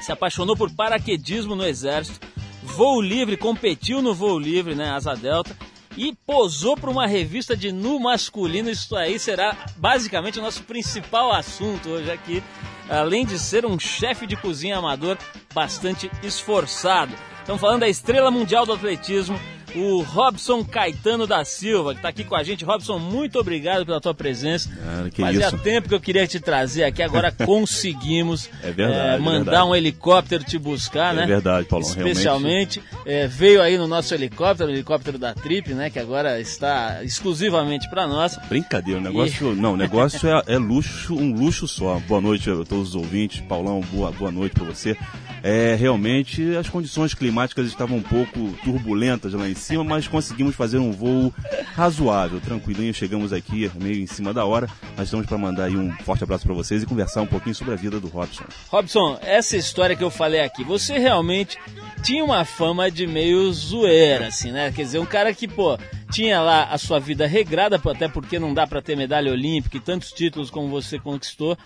se 0.00 0.12
apaixonou 0.12 0.56
por 0.56 0.70
paraquedismo 0.70 1.56
no 1.56 1.66
exército, 1.66 2.26
voo 2.62 3.00
livre, 3.00 3.36
competiu 3.36 4.00
no 4.00 4.14
voo 4.14 4.38
livre, 4.38 4.74
né, 4.74 4.90
asa 4.90 5.14
delta, 5.14 5.56
e 5.96 6.14
posou 6.24 6.76
para 6.76 6.90
uma 6.90 7.08
revista 7.08 7.56
de 7.56 7.72
nu 7.72 7.98
masculino. 7.98 8.70
Isso 8.70 8.94
aí 8.94 9.18
será 9.18 9.66
basicamente 9.76 10.38
o 10.38 10.42
nosso 10.42 10.62
principal 10.62 11.32
assunto 11.32 11.88
hoje 11.88 12.10
aqui, 12.10 12.42
além 12.88 13.24
de 13.24 13.38
ser 13.38 13.66
um 13.66 13.78
chefe 13.78 14.26
de 14.26 14.36
cozinha 14.36 14.78
amador 14.78 15.18
bastante 15.54 16.10
esforçado. 16.22 17.12
Estamos 17.40 17.60
falando 17.60 17.80
da 17.80 17.88
estrela 17.88 18.30
mundial 18.30 18.66
do 18.66 18.72
atletismo, 18.72 19.38
o 19.74 20.02
Robson 20.02 20.64
Caetano 20.64 21.26
da 21.26 21.44
Silva, 21.44 21.92
que 21.92 21.98
está 21.98 22.08
aqui 22.08 22.24
com 22.24 22.34
a 22.34 22.42
gente. 22.42 22.64
Robson, 22.64 22.98
muito 22.98 23.38
obrigado 23.38 23.84
pela 23.84 24.00
tua 24.00 24.14
presença. 24.14 24.68
Que 25.12 25.22
Fazia 25.22 25.48
isso. 25.48 25.58
tempo 25.58 25.88
que 25.88 25.94
eu 25.94 26.00
queria 26.00 26.26
te 26.26 26.40
trazer 26.40 26.84
aqui, 26.84 27.02
agora 27.02 27.30
conseguimos 27.46 28.48
É 28.62 28.70
verdade, 28.70 29.16
eh, 29.16 29.18
mandar 29.18 29.40
é 29.40 29.44
verdade. 29.44 29.66
um 29.68 29.74
helicóptero 29.74 30.44
te 30.44 30.58
buscar, 30.58 31.12
É 31.12 31.16
né? 31.20 31.26
verdade, 31.26 31.66
Paulão, 31.68 31.88
Especialmente 31.88 32.82
eh, 33.06 33.26
veio 33.26 33.60
aí 33.62 33.76
no 33.78 33.86
nosso 33.86 34.14
helicóptero, 34.14 34.70
o 34.70 34.72
helicóptero 34.74 35.18
da 35.18 35.34
Trip, 35.34 35.72
né? 35.74 35.90
Que 35.90 35.98
agora 35.98 36.40
está 36.40 37.02
exclusivamente 37.04 37.88
para 37.88 38.06
nós. 38.06 38.38
Brincadeira, 38.48 39.00
o 39.00 39.02
negócio. 39.02 39.54
Não, 39.58 39.74
o 39.74 39.76
negócio 39.76 40.28
é, 40.28 40.42
é 40.54 40.58
luxo, 40.58 41.14
um 41.14 41.32
luxo 41.34 41.66
só. 41.68 41.98
Boa 42.08 42.20
noite 42.20 42.50
a 42.50 42.54
todos 42.64 42.90
os 42.90 42.94
ouvintes. 42.94 43.40
Paulão, 43.40 43.80
boa, 43.92 44.10
boa 44.12 44.30
noite 44.30 44.54
para 44.54 44.64
você. 44.64 44.96
É, 45.42 45.76
realmente 45.78 46.56
as 46.56 46.68
condições 46.68 47.14
climáticas 47.14 47.66
estavam 47.68 47.98
um 47.98 48.02
pouco 48.02 48.52
turbulentas 48.64 49.32
lá 49.34 49.48
em 49.48 49.54
cima, 49.58 49.84
mas 49.84 50.08
conseguimos 50.08 50.56
fazer 50.56 50.78
um 50.78 50.90
voo 50.90 51.32
razoável, 51.74 52.40
tranquilinho. 52.40 52.94
Chegamos 52.94 53.32
aqui 53.32 53.70
meio 53.74 54.02
em 54.02 54.06
cima 54.06 54.32
da 54.32 54.44
hora. 54.44 54.68
Nós 54.96 55.08
estamos 55.08 55.26
para 55.26 55.36
mandar 55.36 55.64
aí 55.64 55.76
um 55.76 55.92
forte 55.98 56.24
abraço 56.24 56.44
para 56.44 56.54
vocês 56.54 56.82
e 56.82 56.86
conversar 56.86 57.20
um 57.20 57.26
pouquinho 57.26 57.54
sobre 57.54 57.74
a 57.74 57.76
vida 57.76 58.00
do 58.00 58.08
Robson. 58.08 58.44
Robson, 58.68 59.18
essa 59.20 59.56
história 59.56 59.94
que 59.94 60.02
eu 60.02 60.10
falei 60.10 60.40
aqui, 60.40 60.64
você 60.64 60.98
realmente 60.98 61.58
tinha 62.02 62.24
uma 62.24 62.44
fama 62.44 62.90
de 62.90 63.06
meio 63.06 63.52
zoeira, 63.52 64.28
assim, 64.28 64.50
né? 64.50 64.72
Quer 64.72 64.82
dizer, 64.82 64.98
um 64.98 65.06
cara 65.06 65.34
que, 65.34 65.46
pô, 65.46 65.78
tinha 66.10 66.40
lá 66.40 66.64
a 66.64 66.78
sua 66.78 66.98
vida 66.98 67.26
regrada, 67.26 67.80
até 67.84 68.08
porque 68.08 68.38
não 68.38 68.54
dá 68.54 68.66
pra 68.66 68.80
ter 68.80 68.96
medalha 68.96 69.32
olímpica 69.32 69.76
e 69.76 69.80
tantos 69.80 70.12
títulos 70.12 70.50
como 70.50 70.68
você 70.68 70.98
conquistou, 70.98 71.56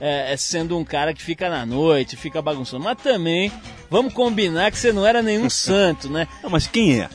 é, 0.00 0.32
é 0.32 0.36
sendo 0.36 0.76
um 0.76 0.84
cara 0.84 1.12
que 1.12 1.22
fica 1.22 1.48
na 1.48 1.64
noite, 1.64 2.16
fica 2.16 2.40
bagunçando. 2.40 2.84
Mas 2.84 2.98
também, 3.02 3.52
vamos 3.90 4.12
combinar 4.12 4.70
que 4.70 4.78
você 4.78 4.92
não 4.92 5.04
era 5.04 5.22
nenhum 5.22 5.48
santo, 5.50 6.08
né? 6.08 6.26
Não, 6.42 6.50
mas 6.50 6.66
quem 6.66 7.00
é? 7.00 7.08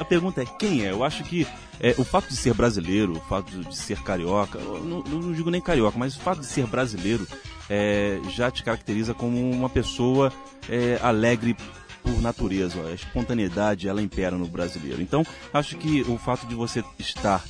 A, 0.00 0.04
pergunta 0.04 0.42
é 0.42 0.46
quem 0.46 0.84
é? 0.84 0.90
Eu 0.90 1.04
acho 1.04 1.24
que 1.24 1.46
é, 1.80 1.94
o 1.98 2.04
fato 2.04 2.28
de 2.28 2.36
ser 2.36 2.54
brasileiro, 2.54 3.12
o 3.12 3.20
fato 3.20 3.50
de 3.50 3.76
ser 3.76 4.00
carioca, 4.02 4.58
eu 4.58 4.84
não, 4.84 5.02
não 5.02 5.32
digo 5.32 5.50
nem 5.50 5.60
carioca, 5.60 5.98
mas 5.98 6.16
o 6.16 6.20
fato 6.20 6.40
de 6.40 6.46
ser 6.46 6.66
brasileiro 6.66 7.26
é, 7.68 8.18
já 8.30 8.50
te 8.50 8.62
caracteriza 8.62 9.14
como 9.14 9.50
uma 9.50 9.68
pessoa 9.68 10.32
é, 10.68 10.98
alegre 11.02 11.56
por 12.02 12.20
natureza. 12.20 12.80
A 12.86 12.92
espontaneidade, 12.92 13.88
ela 13.88 14.02
impera 14.02 14.36
no 14.36 14.46
brasileiro. 14.46 15.00
Então, 15.00 15.24
acho 15.52 15.76
que 15.76 16.02
o 16.02 16.18
fato 16.18 16.46
de 16.46 16.54
você 16.54 16.84
estar 16.98 17.42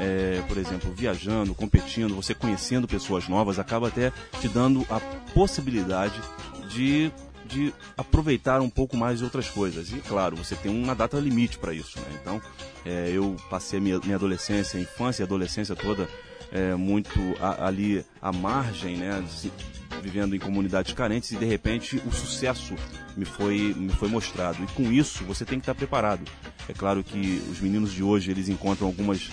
é, 0.00 0.42
por 0.48 0.56
exemplo, 0.58 0.92
viajando, 0.92 1.54
competindo, 1.54 2.14
você 2.14 2.34
conhecendo 2.34 2.86
pessoas 2.88 3.28
novas, 3.28 3.58
acaba 3.58 3.88
até 3.88 4.12
te 4.40 4.48
dando 4.48 4.86
a 4.90 4.98
possibilidade 5.32 6.20
de, 6.70 7.10
de 7.46 7.72
aproveitar 7.96 8.60
um 8.60 8.70
pouco 8.70 8.96
mais 8.96 9.22
outras 9.22 9.48
coisas. 9.48 9.90
E, 9.90 9.96
claro, 9.96 10.36
você 10.36 10.54
tem 10.54 10.70
uma 10.70 10.94
data 10.94 11.18
limite 11.18 11.58
para 11.58 11.72
isso. 11.74 11.98
Né? 12.00 12.06
Então, 12.20 12.40
é, 12.84 13.10
eu 13.12 13.36
passei 13.50 13.78
minha, 13.80 13.98
minha 14.00 14.16
adolescência, 14.16 14.78
infância 14.78 15.22
e 15.22 15.24
adolescência 15.24 15.74
toda 15.76 16.08
é, 16.50 16.74
muito 16.74 17.18
a- 17.40 17.66
ali 17.66 18.04
à 18.20 18.32
margem, 18.32 18.96
né? 18.96 19.22
se- 19.28 19.52
vivendo 20.02 20.34
em 20.34 20.38
comunidades 20.38 20.92
carentes 20.94 21.30
e 21.30 21.36
de 21.36 21.44
repente 21.44 22.02
o 22.04 22.10
sucesso 22.10 22.74
me 23.16 23.24
foi, 23.24 23.72
me 23.76 23.90
foi 23.90 24.08
mostrado. 24.08 24.58
E 24.64 24.66
com 24.72 24.90
isso 24.90 25.22
você 25.24 25.44
tem 25.44 25.58
que 25.60 25.62
estar 25.62 25.74
preparado. 25.76 26.22
É 26.68 26.72
claro 26.72 27.04
que 27.04 27.40
os 27.50 27.60
meninos 27.60 27.92
de 27.92 28.02
hoje 28.02 28.30
eles 28.30 28.48
encontram 28.48 28.86
algumas 28.88 29.30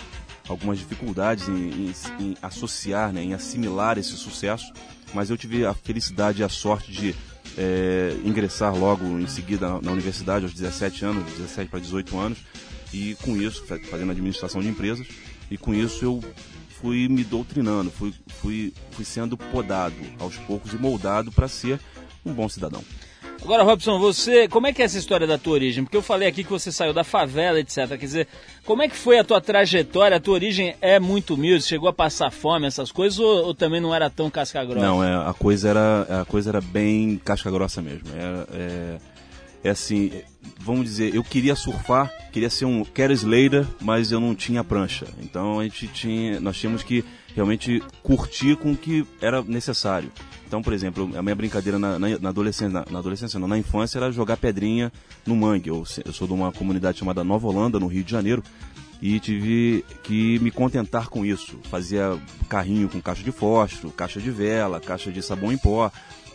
algumas 0.49 0.77
dificuldades 0.79 1.47
em, 1.47 1.53
em- 1.53 1.93
em 2.19 2.37
associar, 2.41 3.13
né, 3.13 3.23
em 3.23 3.33
assimilar 3.33 3.97
esse 3.97 4.17
sucesso, 4.17 4.73
mas 5.13 5.29
eu 5.29 5.37
tive 5.37 5.65
a 5.65 5.73
felicidade 5.73 6.41
e 6.41 6.43
a 6.43 6.49
sorte 6.49 6.91
de 6.91 7.15
é, 7.57 8.15
ingressar 8.25 8.75
logo 8.75 9.05
em 9.19 9.27
seguida 9.27 9.67
na, 9.69 9.81
na 9.81 9.91
universidade 9.91 10.43
aos 10.45 10.53
17 10.53 11.05
anos, 11.05 11.23
17 11.33 11.69
para 11.69 11.79
18 11.79 12.17
anos, 12.19 12.39
e 12.93 13.15
com 13.21 13.37
isso, 13.37 13.63
fa- 13.65 13.79
fazendo 13.89 14.11
administração 14.11 14.61
de 14.61 14.67
empresas, 14.67 15.07
e 15.51 15.57
com 15.57 15.73
isso 15.73 16.03
eu 16.03 16.23
fui 16.81 17.07
me 17.07 17.23
doutrinando, 17.23 17.91
fui, 17.91 18.13
fui, 18.41 18.73
fui 18.91 19.03
sendo 19.05 19.37
podado 19.37 19.95
aos 20.19 20.35
poucos 20.37 20.73
e 20.73 20.77
moldado 20.77 21.31
para 21.31 21.47
ser 21.47 21.79
um 22.25 22.33
bom 22.33 22.47
cidadão. 22.49 22.83
Agora, 23.41 23.63
Robson, 23.63 23.97
você, 23.97 24.47
como 24.47 24.67
é 24.67 24.73
que 24.73 24.81
é 24.81 24.85
essa 24.85 24.97
história 24.97 25.25
da 25.25 25.37
tua 25.37 25.53
origem? 25.53 25.83
Porque 25.83 25.95
eu 25.95 26.01
falei 26.01 26.27
aqui 26.27 26.43
que 26.43 26.49
você 26.49 26.71
saiu 26.71 26.93
da 26.93 27.03
favela, 27.03 27.59
etc. 27.59 27.87
Quer 27.87 27.97
dizer, 27.97 28.27
como 28.65 28.81
é 28.81 28.87
que 28.87 28.95
foi 28.95 29.17
a 29.17 29.23
tua 29.23 29.39
trajetória? 29.39 30.17
A 30.17 30.19
tua 30.19 30.33
origem 30.33 30.75
é 30.81 30.99
muito 30.99 31.35
humilde? 31.35 31.63
Chegou 31.63 31.87
a 31.87 31.93
passar 31.93 32.31
fome, 32.31 32.67
essas 32.67 32.91
coisas, 32.91 33.17
ou, 33.17 33.45
ou 33.45 33.55
também 33.55 33.79
não 33.79 33.95
era 33.95 34.09
tão 34.09 34.29
casca 34.29 34.63
grossa? 34.65 34.85
Não, 34.85 35.03
é, 35.03 35.15
a 35.29 35.33
coisa 35.33 35.69
era 35.69 36.21
a 36.21 36.25
coisa 36.25 36.51
era 36.51 36.61
bem 36.61 37.19
casca 37.23 37.49
grossa 37.49 37.81
mesmo. 37.81 38.09
É, 38.13 38.57
é, 38.57 38.97
é 39.63 39.69
assim, 39.69 40.11
vamos 40.59 40.85
dizer, 40.85 41.15
eu 41.15 41.23
queria 41.23 41.55
surfar, 41.55 42.11
queria 42.31 42.49
ser 42.49 42.65
um 42.65 42.83
Kerry 42.83 43.13
Slater, 43.13 43.65
mas 43.81 44.11
eu 44.11 44.19
não 44.19 44.35
tinha 44.35 44.63
prancha. 44.63 45.07
Então 45.21 45.59
a 45.59 45.63
gente 45.63 45.87
tinha, 45.87 46.39
nós 46.39 46.57
tínhamos 46.57 46.83
que 46.83 47.05
realmente 47.39 47.81
curtir 48.03 48.55
com 48.57 48.73
o 48.73 48.77
que 48.77 49.05
era 49.21 49.41
necessário. 49.41 50.11
Então, 50.47 50.61
por 50.61 50.73
exemplo, 50.73 51.09
a 51.17 51.21
minha 51.21 51.35
brincadeira 51.35 51.77
na, 51.79 51.97
na- 51.97 52.19
na 52.19 52.29
adolescência, 52.29 52.69
na, 52.69 52.85
na 52.89 52.99
adolescência 52.99 53.39
não, 53.39 53.47
na 53.47 53.57
infância 53.57 53.97
era 53.99 54.11
jogar 54.11 54.35
pedrinha 54.37 54.91
no 55.25 55.35
mangue. 55.35 55.69
Eu, 55.69 55.83
eu 56.05 56.11
sou 56.13 56.27
de 56.27 56.33
uma 56.33 56.51
comunidade 56.51 56.97
chamada 56.99 57.23
Nova 57.23 57.47
Holanda, 57.47 57.79
no 57.79 57.87
Rio 57.87 58.03
de 58.03 58.11
Janeiro, 58.11 58.43
e 59.01 59.19
tive 59.19 59.85
que 60.03 60.37
me 60.39 60.51
contentar 60.51 61.07
com 61.07 61.25
isso. 61.25 61.57
Fazia 61.69 62.19
carrinho 62.49 62.89
com 62.89 62.99
caixa 62.99 63.23
de 63.23 63.31
fósforo, 63.31 63.91
caixa 63.93 64.19
de 64.19 64.29
vela, 64.31 64.79
caixa 64.79 65.11
de 65.11 65.21
sabão 65.21 65.51
em 65.51 65.57
pó. 65.57 65.89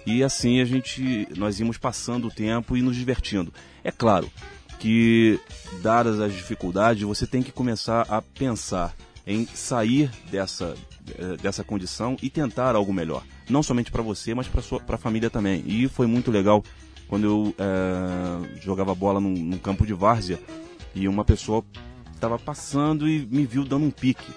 E 0.07 0.23
assim 0.23 0.61
a 0.61 0.65
gente, 0.65 1.27
nós 1.37 1.59
íamos 1.61 1.77
passando 1.77 2.29
o 2.29 2.31
tempo 2.31 2.77
e 2.77 2.83
nos 2.83 2.97
divertindo. 2.97 3.53
É 3.83 3.91
claro 3.91 4.31
que, 4.79 5.39
dadas 5.83 6.21
as 6.21 6.33
dificuldades, 6.33 7.03
você 7.03 7.27
tem 7.27 7.43
que 7.43 7.51
começar 7.53 8.07
a 8.09 8.23
pensar 8.23 8.95
em 9.27 9.47
sair 9.47 10.11
dessa, 10.31 10.75
eh, 11.19 11.37
dessa 11.41 11.65
condição 11.65 12.17
e 12.23 12.29
tentar 12.29 12.75
algo 12.75 12.93
melhor. 12.93 13.25
Não 13.49 13.63
somente 13.63 13.91
para 13.91 14.03
você, 14.03 14.35
mas 14.35 14.49
para 14.49 14.97
a 14.97 14.99
família 14.99 15.31
também. 15.31 15.63
E 15.67 15.89
foi 15.89 16.07
muito 16.07 16.31
legal 16.31 16.63
quando 17.09 17.25
eu 17.25 17.55
eh, 17.59 18.61
jogava 18.61 18.95
bola 18.95 19.21
num, 19.21 19.35
num 19.35 19.59
campo 19.59 19.87
de 19.87 19.95
várzea 19.95 20.39
e 20.95 21.09
uma 21.09 21.25
pessoa 21.25 21.65
estava 22.15 22.39
passando 22.39 23.09
e 23.09 23.27
me 23.27 23.47
viu 23.47 23.65
dando 23.65 23.85
um 23.87 23.91
pique. 23.91 24.33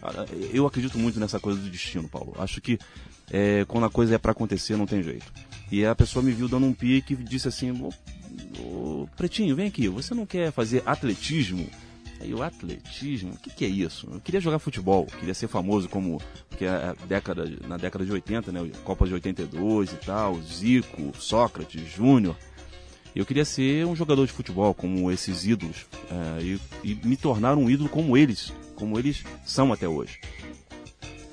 Cara, 0.00 0.26
Eu 0.52 0.66
acredito 0.66 0.98
muito 0.98 1.18
nessa 1.18 1.40
coisa 1.40 1.58
do 1.58 1.70
destino, 1.70 2.08
Paulo. 2.08 2.34
Acho 2.38 2.60
que 2.60 2.78
é, 3.30 3.64
quando 3.66 3.84
a 3.84 3.90
coisa 3.90 4.14
é 4.14 4.18
para 4.18 4.32
acontecer, 4.32 4.76
não 4.76 4.86
tem 4.86 5.02
jeito. 5.02 5.32
E 5.70 5.84
a 5.84 5.94
pessoa 5.94 6.22
me 6.22 6.32
viu 6.32 6.46
dando 6.48 6.66
um 6.66 6.72
pique 6.74 7.14
e 7.14 7.16
disse 7.16 7.48
assim: 7.48 7.70
ô, 8.60 9.08
Pretinho, 9.16 9.56
vem 9.56 9.68
aqui, 9.68 9.88
você 9.88 10.14
não 10.14 10.26
quer 10.26 10.52
fazer 10.52 10.82
atletismo? 10.84 11.68
Aí 12.20 12.32
o 12.32 12.42
atletismo, 12.42 13.32
o 13.32 13.38
que, 13.38 13.50
que 13.50 13.64
é 13.64 13.68
isso? 13.68 14.08
Eu 14.10 14.20
queria 14.20 14.40
jogar 14.40 14.58
futebol, 14.58 15.06
queria 15.06 15.34
ser 15.34 15.48
famoso 15.48 15.88
como 15.88 16.20
que 16.56 16.64
é 16.64 16.68
a 16.68 16.94
década, 17.06 17.50
na 17.66 17.76
década 17.76 18.04
de 18.04 18.12
80, 18.12 18.52
né? 18.52 18.70
Copa 18.84 19.06
de 19.06 19.14
82 19.14 19.92
e 19.92 19.96
tal, 19.96 20.40
Zico, 20.40 21.12
Sócrates, 21.18 21.82
Júnior. 21.90 22.36
Eu 23.14 23.24
queria 23.24 23.44
ser 23.44 23.86
um 23.86 23.94
jogador 23.94 24.26
de 24.26 24.32
futebol 24.32 24.74
como 24.74 25.10
esses 25.10 25.46
ídolos 25.46 25.86
é, 26.10 26.42
e, 26.42 26.60
e 26.82 27.06
me 27.06 27.16
tornar 27.16 27.56
um 27.56 27.70
ídolo 27.70 27.88
como 27.88 28.16
eles, 28.16 28.52
como 28.74 28.98
eles 28.98 29.22
são 29.44 29.72
até 29.72 29.86
hoje. 29.86 30.18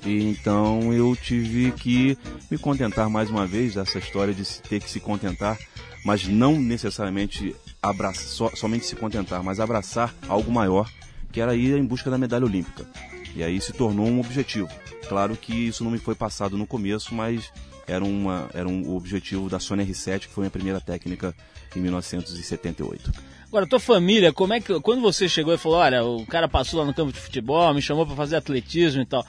E 0.04 0.22
então 0.24 0.92
eu 0.92 1.14
tive 1.16 1.72
que 1.72 2.18
me 2.50 2.58
contentar 2.58 3.08
mais 3.08 3.30
uma 3.30 3.46
vez 3.46 3.74
dessa 3.74 3.98
história 3.98 4.34
de 4.34 4.44
ter 4.62 4.80
que 4.80 4.90
se 4.90 5.00
contentar, 5.00 5.58
mas 6.04 6.26
não 6.26 6.60
necessariamente 6.60 7.54
abraçar, 7.82 8.24
só, 8.24 8.50
somente 8.54 8.86
se 8.86 8.94
contentar, 8.94 9.42
mas 9.42 9.58
abraçar 9.58 10.14
algo 10.28 10.50
maior, 10.52 10.88
que 11.32 11.40
era 11.40 11.56
ir 11.56 11.76
em 11.76 11.84
busca 11.84 12.10
da 12.10 12.16
medalha 12.16 12.46
olímpica. 12.46 12.86
E 13.34 13.42
aí 13.42 13.60
se 13.60 13.72
tornou 13.72 14.06
um 14.06 14.20
objetivo. 14.20 14.68
Claro 15.08 15.36
que 15.36 15.52
isso 15.52 15.82
não 15.82 15.90
me 15.90 15.98
foi 15.98 16.14
passado 16.14 16.56
no 16.56 16.66
começo, 16.66 17.14
mas 17.14 17.50
era, 17.86 18.04
uma, 18.04 18.48
era 18.54 18.68
um 18.68 18.94
objetivo 18.94 19.48
da 19.48 19.58
Sony 19.58 19.84
R7, 19.84 20.20
que 20.20 20.28
foi 20.28 20.42
minha 20.42 20.50
primeira 20.50 20.80
técnica 20.80 21.34
em 21.74 21.80
1978. 21.80 23.12
Agora, 23.48 23.66
tua 23.66 23.80
família, 23.80 24.32
como 24.32 24.54
é 24.54 24.60
que. 24.60 24.80
Quando 24.80 25.02
você 25.02 25.28
chegou 25.28 25.52
e 25.52 25.58
falou, 25.58 25.78
olha, 25.78 26.04
o 26.04 26.24
cara 26.24 26.48
passou 26.48 26.80
lá 26.80 26.86
no 26.86 26.94
campo 26.94 27.12
de 27.12 27.18
futebol, 27.18 27.74
me 27.74 27.82
chamou 27.82 28.06
para 28.06 28.16
fazer 28.16 28.36
atletismo 28.36 29.02
e 29.02 29.06
tal. 29.06 29.26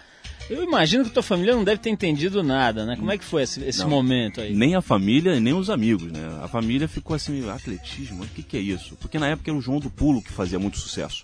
Eu 0.50 0.64
imagino 0.64 1.04
que 1.06 1.10
tua 1.12 1.24
família 1.24 1.56
não 1.56 1.64
deve 1.64 1.80
ter 1.82 1.90
entendido 1.90 2.44
nada, 2.44 2.86
né? 2.86 2.96
Como 2.96 3.12
é 3.12 3.18
que 3.18 3.24
foi 3.24 3.44
esse, 3.44 3.64
esse 3.64 3.80
Não. 3.80 3.90
momento 3.90 4.42
aí? 4.42 4.54
Nem 4.54 4.76
a 4.76 4.82
família, 4.82 5.40
nem 5.40 5.54
os 5.54 5.70
amigos, 5.70 6.12
né? 6.12 6.40
A 6.44 6.48
família 6.48 6.88
ficou 6.88 7.16
assim, 7.16 7.50
atletismo, 7.50 8.24
o 8.24 8.28
que, 8.28 8.44
que 8.44 8.58
é 8.58 8.60
isso? 8.60 8.96
Porque 8.98 9.18
na 9.18 9.28
época 9.28 9.50
era 9.50 9.58
o 9.58 9.62
João 9.62 9.80
do 9.80 9.90
Pulo 9.90 10.22
que 10.22 10.32
fazia 10.32 10.60
muito 10.60 10.78
sucesso. 10.78 11.24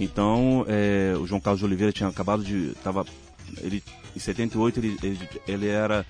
Então, 0.00 0.64
é, 0.68 1.14
o 1.16 1.26
João 1.26 1.40
Carlos 1.40 1.60
de 1.60 1.64
Oliveira 1.64 1.92
tinha 1.92 2.08
acabado 2.08 2.42
de. 2.44 2.72
Tava, 2.82 3.04
ele, 3.62 3.82
em 4.14 4.18
78 4.18 4.78
ele, 4.80 4.96
ele, 5.02 5.18
ele 5.46 5.66
era 5.68 6.04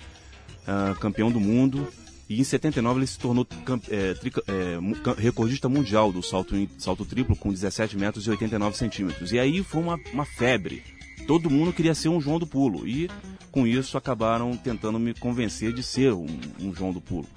ah, 0.67 0.95
campeão 1.01 1.31
do 1.31 1.41
mundo 1.41 1.89
e 2.29 2.41
em 2.41 2.45
79 2.45 2.99
ele 3.01 3.07
se 3.07 3.19
tornou 3.19 3.47
é, 3.91 4.15
trica- 4.15 4.43
é, 4.49 4.79
recordista 5.21 5.69
mundial 5.69 6.13
do 6.13 6.23
salto, 6.23 6.55
salto 6.79 7.05
triplo 7.05 7.35
com 7.37 7.51
17 7.53 7.97
metros 7.97 8.27
e 8.27 8.31
89 8.31 8.77
centímetros. 8.77 9.33
E 9.33 9.39
aí 9.39 9.63
foi 9.63 9.81
uma, 9.83 9.99
uma 10.13 10.25
febre. 10.27 10.83
Todo 11.29 11.51
mundo 11.51 11.75
queria 11.75 11.95
ser 11.95 12.09
um 12.09 12.21
João 12.23 12.39
do 12.39 12.47
Pulo 12.47 12.89
e 12.89 13.09
com 13.53 13.67
isso 13.67 13.99
acabaram 13.99 14.57
tentando 14.57 14.99
me 14.99 15.13
convencer 15.13 15.75
de 15.75 15.83
ser 15.83 16.15
um, 16.15 16.27
um 16.59 16.75
João 16.75 16.91
do 16.91 17.03
Pulo. 17.03 17.29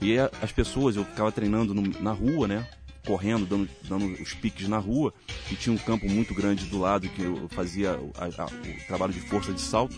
E 0.00 0.16
as 0.40 0.52
pessoas, 0.52 0.94
eu 0.94 1.04
ficava 1.04 1.32
treinando 1.32 1.74
no- 1.74 2.00
na 2.00 2.12
rua, 2.12 2.46
né? 2.46 2.64
correndo, 3.04 3.44
dando, 3.44 3.68
dando 3.88 4.04
os 4.22 4.32
piques 4.32 4.68
na 4.68 4.78
rua, 4.78 5.12
e 5.50 5.56
tinha 5.56 5.74
um 5.74 5.78
campo 5.78 6.08
muito 6.08 6.32
grande 6.32 6.66
do 6.66 6.78
lado 6.78 7.08
que 7.08 7.20
eu 7.20 7.48
fazia 7.50 7.94
o, 7.98 8.12
a, 8.16 8.26
a, 8.26 8.46
o 8.46 8.86
trabalho 8.86 9.12
de 9.12 9.18
força 9.18 9.52
de 9.52 9.60
salto. 9.60 9.96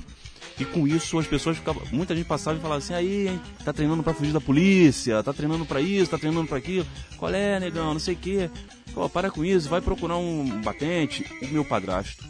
E 0.59 0.65
com 0.65 0.89
isso 0.89 1.19
as 1.19 1.27
pessoas 1.27 1.59
ficavam. 1.59 1.83
Muita 1.93 2.17
gente 2.17 2.25
passava 2.27 2.57
e 2.57 2.63
falava 2.63 2.79
assim, 2.79 2.95
aí, 2.95 3.29
hein, 3.29 3.41
tá 3.63 3.75
treinando 3.75 4.03
para 4.03 4.15
fugir 4.15 4.33
da 4.33 4.41
polícia, 4.41 5.23
tá 5.23 5.35
treinando 5.35 5.67
para 5.67 5.83
isso, 5.83 6.11
tá 6.13 6.17
treinando 6.17 6.49
para 6.49 6.57
aquilo. 6.57 6.87
Qual 7.19 7.31
é, 7.31 7.61
negão? 7.61 7.93
Não 7.93 8.01
sei 8.01 8.15
o 8.15 8.17
quê. 8.17 8.49
Pô, 8.95 9.07
para 9.07 9.31
com 9.31 9.45
isso, 9.45 9.69
vai 9.69 9.83
procurar 9.83 10.17
um 10.17 10.63
batente. 10.63 11.27
O 11.43 11.49
meu 11.49 11.63
padrasto, 11.65 12.25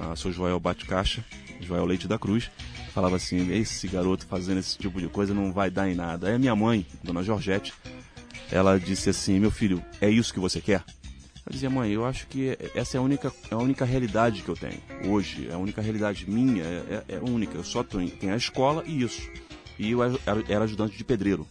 ah, 0.00 0.16
seu 0.16 0.32
Joel 0.32 0.58
Bate 0.58 0.86
Caixa, 0.86 1.24
Joel 1.60 1.84
Leite 1.84 2.08
da 2.08 2.18
Cruz, 2.18 2.50
falava 2.92 3.16
assim, 3.16 3.52
esse 3.52 3.86
garoto 3.86 4.26
fazendo 4.26 4.58
esse 4.58 4.76
tipo 4.76 5.00
de 5.00 5.08
coisa 5.08 5.32
não 5.34 5.52
vai 5.52 5.70
dar 5.70 5.88
em 5.88 5.94
nada. 5.94 6.28
Aí 6.28 6.34
a 6.34 6.38
minha 6.38 6.56
mãe, 6.56 6.86
dona 7.02 7.22
Georgette, 7.22 7.72
ela 8.50 8.78
disse 8.78 9.10
assim, 9.10 9.38
meu 9.38 9.50
filho, 9.50 9.82
é 10.00 10.10
isso 10.10 10.32
que 10.32 10.40
você 10.40 10.60
quer? 10.60 10.82
Eu 11.46 11.52
dizia, 11.52 11.70
mãe, 11.70 11.90
eu 11.90 12.04
acho 12.04 12.26
que 12.26 12.56
essa 12.74 12.96
é 12.96 12.98
a 12.98 13.02
única, 13.02 13.32
é 13.50 13.54
a 13.54 13.58
única 13.58 13.84
realidade 13.84 14.42
que 14.42 14.48
eu 14.48 14.56
tenho 14.56 14.78
hoje. 15.06 15.48
É 15.48 15.54
a 15.54 15.58
única 15.58 15.80
realidade 15.80 16.28
minha, 16.28 16.62
é, 16.62 17.02
é, 17.08 17.14
é 17.16 17.18
única. 17.18 17.56
Eu 17.56 17.64
só 17.64 17.82
tenho, 17.82 18.10
tenho 18.10 18.32
a 18.32 18.36
escola 18.36 18.84
e 18.86 19.02
isso. 19.02 19.28
E 19.78 19.90
eu 19.90 20.02
era, 20.02 20.14
era 20.48 20.64
ajudante 20.64 20.96
de 20.96 21.02
pedreiro. 21.02 21.46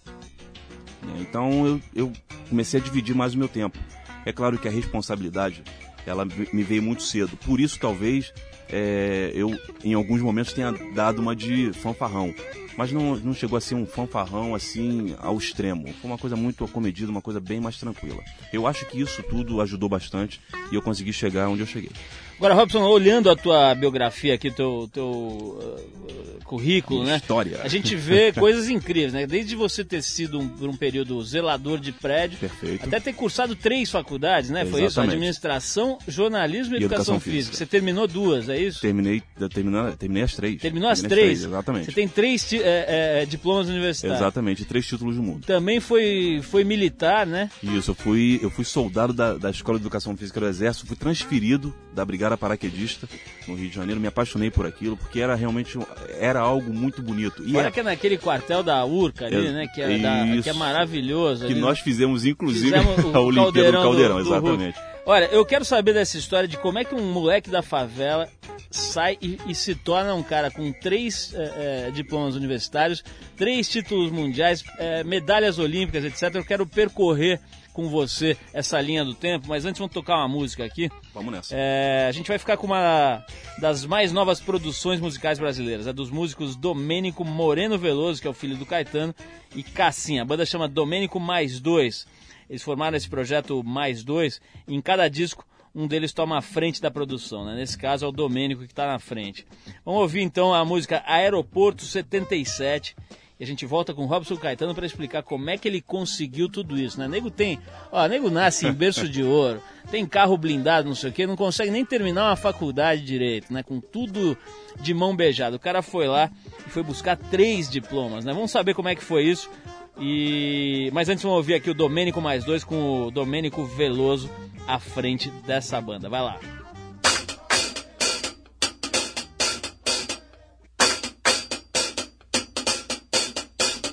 Então 1.19 1.65
eu, 1.65 1.81
eu 1.95 2.13
comecei 2.49 2.79
a 2.79 2.83
dividir 2.83 3.15
mais 3.15 3.33
o 3.33 3.38
meu 3.38 3.47
tempo. 3.47 3.77
É 4.25 4.31
claro 4.31 4.57
que 4.57 4.67
a 4.67 4.71
responsabilidade, 4.71 5.63
ela 6.10 6.26
me 6.26 6.63
veio 6.63 6.82
muito 6.84 7.04
cedo. 7.04 7.38
Por 7.38 7.60
isso, 7.60 7.80
talvez, 7.80 8.34
é, 8.69 9.32
eu, 9.34 9.58
em 9.84 9.93
alguns 9.93 10.22
momentos, 10.22 10.54
tenha 10.54 10.72
dado 10.93 11.22
uma 11.22 11.36
de 11.36 11.72
fanfarrão 11.74 12.34
mas 12.80 12.93
não, 12.93 13.17
não 13.17 13.34
chegou 13.34 13.58
a 13.58 13.62
ser 13.62 13.76
um 13.76 13.86
fanfarrão 13.86 14.56
assim 14.56 15.13
ao 15.19 15.38
extremo. 15.38 15.93
Foi 15.95 16.10
uma 16.10 16.17
coisa 16.17 16.38
muito 16.38 16.63
acomedida, 16.63 17.12
uma 17.12 17.22
coisa 17.22 17.38
bem 17.38 17.60
mais 17.60 17.78
tranquila. 17.78 18.24
Eu 18.54 18.65
acho 18.65 18.86
que 18.86 19.02
isso 19.02 19.22
tudo 19.24 19.60
ajudou 19.60 19.89
bastante 19.89 20.39
e 20.72 20.76
eu 20.76 20.82
consegui 20.82 21.12
chegar 21.12 21.50
onde 21.50 21.60
eu 21.60 21.67
cheguei. 21.67 21.91
Agora, 22.39 22.54
Robson, 22.54 22.82
olhando 22.84 23.30
a 23.30 23.36
tua 23.36 23.75
biografia 23.75 24.34
aqui, 24.34 24.49
teu, 24.49 24.89
teu 24.93 25.06
uh, 25.06 26.39
currículo, 26.45 27.04
né? 27.04 27.17
História. 27.17 27.60
A 27.62 27.67
gente 27.67 27.97
vê 27.97 28.32
coisas 28.34 28.69
incríveis, 28.69 29.12
né? 29.12 29.28
Desde 29.28 29.58
você 29.58 29.84
ter 29.84 30.02
sido 30.02 30.39
um, 30.39 30.47
por 30.47 30.69
um 30.69 30.75
período 30.75 31.21
zelador 31.21 31.80
de 31.80 31.91
prédio, 31.91 32.39
Perfeito. 32.39 32.86
até 32.86 32.97
ter 32.97 33.12
cursado 33.12 33.58
três 33.58 33.91
faculdades, 33.91 34.49
né? 34.52 34.65
Foi 34.65 34.86
isso? 34.86 35.02
Administração, 35.02 35.99
jornalismo 36.08 36.75
e, 36.75 36.80
e 36.80 36.84
educação, 36.86 37.15
educação 37.15 37.19
física. 37.19 37.52
física. 37.52 37.58
Você 37.58 37.65
terminou 37.65 38.08
duas, 38.08 38.47
é 38.47 38.58
isso? 38.58 38.80
Terminei, 38.80 39.21
terminei, 39.54 39.91
terminei 39.97 40.23
as 40.23 40.34
três. 40.34 40.62
Terminou 40.62 40.89
as 40.89 41.02
três? 41.02 41.13
três? 41.13 41.43
Exatamente. 41.43 41.86
Você 41.88 41.91
tem 41.91 42.08
três 42.08 42.54
é, 42.54 43.21
é, 43.21 43.25
diplomas 43.25 43.67
universitários. 43.67 44.17
Exatamente, 44.17 44.63
três 44.63 44.88
títulos 44.88 45.17
do 45.17 45.21
mundo. 45.21 45.45
Também 45.45 45.82
foi, 45.82 46.39
foi 46.41 46.63
militar, 46.63 47.28
né? 47.28 47.52
Isso, 47.62 47.91
eu 47.91 47.95
fui, 47.95 48.39
eu 48.41 48.49
fui 48.49 48.63
soldado 48.63 49.12
da, 49.12 49.34
da 49.34 49.49
Escola 49.49 49.78
de 49.78 49.84
Educação 49.84 50.15
Física 50.15 50.39
do 50.39 50.47
Exército, 50.47 50.88
fui 50.88 50.95
transferido 50.95 51.75
da 51.93 52.06
Brigada 52.06 52.29
Paraquedista 52.38 53.08
no 53.48 53.56
Rio 53.56 53.70
de 53.70 53.76
Janeiro, 53.76 54.00
me 54.00 54.08
apaixonei 54.08 54.50
por 54.52 54.65
aquilo, 54.65 54.96
porque 54.96 55.20
era 55.20 55.36
realmente 55.36 55.78
era 56.20 56.39
algo 56.39 56.74
muito 56.74 57.02
bonito. 57.02 57.44
E 57.46 57.56
Olha 57.56 57.68
é... 57.68 57.72
que 57.72 57.80
é 57.80 57.84
naquele 57.84 58.18
quartel 58.18 58.63
da 58.63 58.84
URCA 58.86 59.26
ali, 59.26 59.48
é, 59.48 59.52
né? 59.52 59.68
Que 59.74 59.82
é, 59.82 59.98
da, 59.98 60.42
que 60.42 60.50
é 60.50 60.54
maravilhoso. 60.54 61.46
Que 61.46 61.54
ali, 61.54 61.62
nós 61.62 61.80
fizemos, 61.80 62.26
inclusive, 62.26 62.76
a 63.13 63.20
Olimpíada 63.20 63.72
do 63.72 63.82
Caldeirão, 63.82 64.18
do, 64.18 64.24
do 64.24 64.30
exatamente. 64.30 64.78
Hulk. 64.78 64.89
Olha, 65.06 65.26
eu 65.26 65.44
quero 65.44 65.65
saber 65.65 65.94
dessa 65.94 66.18
história 66.18 66.48
de 66.48 66.58
como 66.58 66.78
é 66.78 66.84
que 66.84 66.94
um 66.94 67.12
moleque 67.12 67.50
da 67.50 67.63
favela 67.63 68.30
sai 68.70 69.18
e, 69.22 69.39
e 69.48 69.56
se 69.56 69.74
torna 69.74 70.13
um 70.13 70.22
cara 70.22 70.52
com 70.52 70.72
três 70.72 71.34
é, 71.34 71.89
diplomas 71.92 72.36
universitários, 72.36 73.04
três 73.36 73.68
títulos 73.68 74.12
mundiais, 74.12 74.63
é, 74.78 75.04
medalhas 75.04 75.58
olímpicas, 75.58 76.06
etc. 76.06 76.36
Eu 76.36 76.46
quero 76.46 76.65
percorrer 76.68 77.39
com 77.80 77.88
você 77.88 78.36
essa 78.52 78.82
linha 78.82 79.06
do 79.06 79.13
tempo, 79.13 79.48
mas 79.48 79.63
antes 79.63 79.80
vamos 79.80 79.94
tocar 79.94 80.18
uma 80.18 80.28
música 80.28 80.65
aqui. 80.65 80.92
Vamos 81.13 81.32
nessa. 81.32 81.56
É, 81.56 82.08
a 82.10 82.12
gente 82.12 82.28
vai 82.28 82.38
ficar 82.38 82.58
com 82.58 82.68
uma 82.68 83.26
das 83.58 83.86
mais 83.86 84.12
novas 84.12 84.42
produções 84.42 85.00
musicais 85.00 85.39
brasileiras, 85.39 85.88
é 85.88 85.94
dos 85.94 86.12
músicos 86.12 86.58
Domênico 86.58 87.24
Moreno 87.24 87.78
Veloso, 87.78 88.22
que 88.22 88.28
é 88.28 88.30
o 88.30 88.34
filho 88.34 88.58
do 88.58 88.65
Caetano, 88.65 89.15
e 89.56 89.63
Cassinha. 89.63 90.24
A 90.24 90.26
banda 90.26 90.46
chama 90.46 90.68
Domênico 90.68 91.22
Mais 91.22 91.62
Dois. 91.62 92.06
Eles 92.50 92.62
formaram 92.62 92.98
esse 92.98 93.08
projeto 93.08 93.63
Mais 93.63 94.04
Dois, 94.04 94.42
e 94.68 94.76
em 94.76 94.82
cada 94.82 95.08
disco 95.08 95.46
um 95.74 95.88
deles 95.88 96.12
toma 96.12 96.39
a 96.39 96.42
frente 96.42 96.82
da 96.82 96.92
produção, 96.92 97.46
né? 97.46 97.56
Nesse 97.56 97.78
caso 97.78 98.04
é 98.04 98.10
o 98.10 98.12
Domênico 98.12 98.65
que 98.65 98.74
está 98.74 98.88
na 98.88 99.00
frente. 99.00 99.48
Vamos 99.86 100.02
ouvir 100.02 100.22
então 100.22 100.54
a 100.54 100.65
música 100.65 101.02
Aeroporto 101.06 101.86
77 101.86 102.96
e 103.39 103.43
a 103.43 103.47
gente 103.47 103.65
volta 103.65 103.93
com 103.93 104.04
o 104.04 104.06
Robson 104.06 104.36
Caetano 104.36 104.75
para 104.75 104.86
explicar 104.86 105.23
como 105.23 105.49
é 105.49 105.58
que 105.58 105.65
ele 105.65 105.82
conseguiu 105.82 106.49
tudo 106.49 106.78
isso, 106.78 106.99
né? 106.99 107.08
Nego 107.08 107.32
tem, 107.32 107.58
ó, 107.89 108.06
nego 108.06 108.30
nasce 108.30 108.67
em 108.67 108.73
berço 108.73 109.08
de 109.08 109.23
ouro, 109.23 109.62
tem 109.89 110.06
carro 110.06 110.38
blindado, 110.38 110.89
não 110.89 110.95
sei 110.95 111.10
o 111.10 111.13
quê, 111.13 111.25
não 111.25 111.38
consegue 111.38 111.71
nem 111.71 111.86
terminar 111.86 112.28
uma 112.28 112.36
faculdade 112.36 113.02
direito, 113.02 113.54
né? 113.54 113.63
Com 113.63 113.80
tudo 113.80 114.38
de 114.82 114.93
mão 114.93 115.15
beijada. 115.15 115.56
O 115.56 115.60
cara 115.60 115.82
foi 115.82 116.06
lá 116.08 116.30
e 116.67 116.69
foi 116.69 116.84
buscar 116.84 117.15
três 117.15 117.69
diplomas, 117.69 118.25
né? 118.25 118.34
Vamos 118.34 118.52
saber 118.52 118.73
como 118.73 118.89
é 118.89 118.95
que 118.95 119.04
foi 119.04 119.23
isso. 119.23 119.49
E 119.97 120.89
mas 120.91 121.08
antes 121.08 121.23
vamos 121.23 121.38
ouvir 121.38 121.54
aqui 121.54 121.69
o 121.69 121.73
Domênico 121.73 122.19
mais 122.19 122.43
dois 122.43 122.65
com 122.65 123.08
o 123.08 123.12
Domênico 123.12 123.63
Veloso 123.63 124.30
à 124.67 124.80
frente 124.80 125.30
dessa 125.45 125.80
banda. 125.80 126.10
Vai 126.10 126.21
lá. 126.21 126.59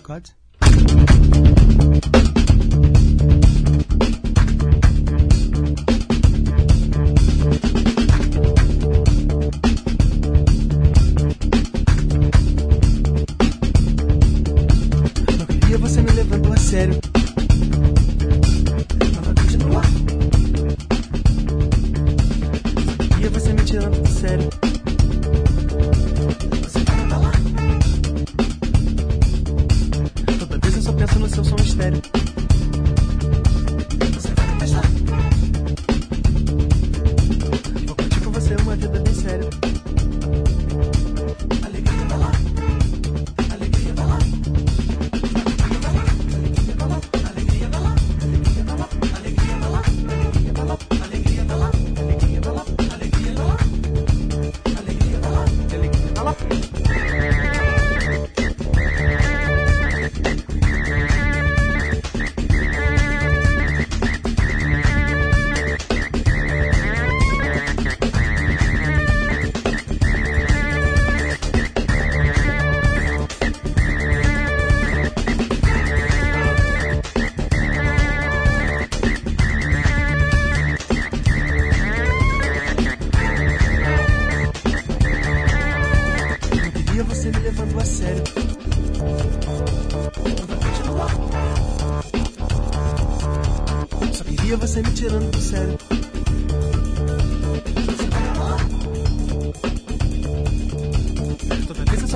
Gott. 0.07 0.37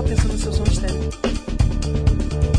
só 0.01 0.03
pensa 0.03 0.29
no 0.29 0.39
seu 0.39 0.53
som 0.53 0.65
estéreo. 0.65 2.50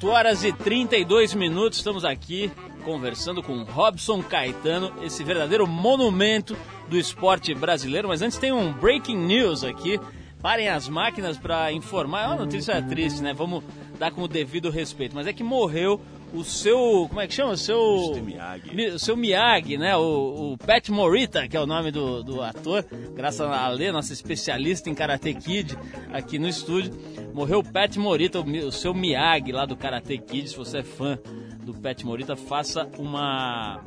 8 0.00 0.08
horas 0.08 0.44
e 0.44 0.52
32 0.52 1.34
minutos, 1.34 1.78
estamos 1.78 2.04
aqui 2.04 2.50
conversando 2.84 3.42
com 3.42 3.64
Robson 3.64 4.22
Caetano, 4.22 4.92
esse 5.02 5.24
verdadeiro 5.24 5.66
monumento 5.66 6.56
do 6.88 6.96
esporte 6.96 7.52
brasileiro. 7.52 8.06
Mas 8.06 8.22
antes 8.22 8.38
tem 8.38 8.52
um 8.52 8.72
breaking 8.72 9.16
news 9.16 9.64
aqui. 9.64 9.98
Parem 10.40 10.68
as 10.68 10.88
máquinas 10.88 11.36
para 11.36 11.72
informar. 11.72 12.22
É 12.22 12.26
uma 12.28 12.36
notícia 12.36 12.80
triste, 12.80 13.20
né? 13.22 13.32
Vamos 13.34 13.64
dar 13.98 14.12
com 14.12 14.22
o 14.22 14.28
devido 14.28 14.70
respeito. 14.70 15.16
Mas 15.16 15.26
é 15.26 15.32
que 15.32 15.42
morreu 15.42 16.00
o 16.32 16.44
seu. 16.44 17.06
Como 17.08 17.20
é 17.20 17.26
que 17.26 17.34
chama? 17.34 17.54
O 17.54 17.56
seu. 17.56 18.12
Mr. 18.14 18.22
Miyagi. 18.22 18.74
Mi- 18.76 18.86
O 18.90 18.98
seu 19.00 19.16
Miyagi, 19.16 19.76
né? 19.76 19.96
O, 19.96 20.52
o 20.52 20.58
Pat 20.58 20.88
Morita, 20.90 21.48
que 21.48 21.56
é 21.56 21.60
o 21.60 21.66
nome 21.66 21.90
do, 21.90 22.22
do 22.22 22.40
ator. 22.40 22.84
Graças 23.18 23.40
a 23.40 23.68
Lê, 23.68 23.90
nossa 23.90 24.12
especialista 24.12 24.88
em 24.88 24.94
Karate 24.94 25.34
Kid, 25.34 25.76
aqui 26.12 26.38
no 26.38 26.46
estúdio. 26.46 26.92
Morreu 27.34 27.58
o 27.58 27.64
Pat 27.64 27.96
Morita, 27.96 28.38
o, 28.38 28.70
seu 28.70 28.94
Miyagi 28.94 29.50
lá 29.50 29.66
do 29.66 29.74
Karate 29.74 30.18
Kid. 30.18 30.48
Se 30.48 30.56
você 30.56 30.78
é 30.78 30.82
fã 30.84 31.18
do 31.64 31.74
Pat 31.74 32.00
Morita, 32.04 32.36
faça 32.36 32.88
uma, 32.96 33.82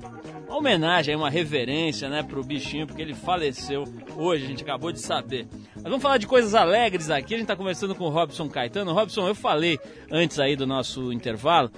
homenagem, 0.50 1.16
uma 1.16 1.30
reverência, 1.30 2.10
né, 2.10 2.22
pro 2.24 2.44
bichinho, 2.44 2.86
porque 2.86 3.02
ele 3.02 3.14
faleceu 3.14 3.86
hoje, 4.18 4.44
a 4.44 4.48
gente 4.50 4.64
acabou 4.64 4.92
de 4.92 5.00
saber. 5.00 5.48
Mas 5.76 5.84
vamos 5.84 6.02
falar 6.02 6.18
de 6.18 6.28
coisas 6.28 6.54
alegres 6.54 7.10
aqui. 7.10 7.34
A 7.34 7.38
gente 7.38 7.48
tá 7.48 7.56
conversando 7.56 7.96
com 7.96 8.04
o 8.04 8.10
Robson 8.10 8.50
Caetano. 8.50 8.92
Robson, 8.92 9.30
eu 9.30 9.34
falei 9.34 9.80
antes 10.12 10.40
aí 10.40 10.58
do 10.58 10.68
nosso 10.68 11.14
intervalo 11.14 11.72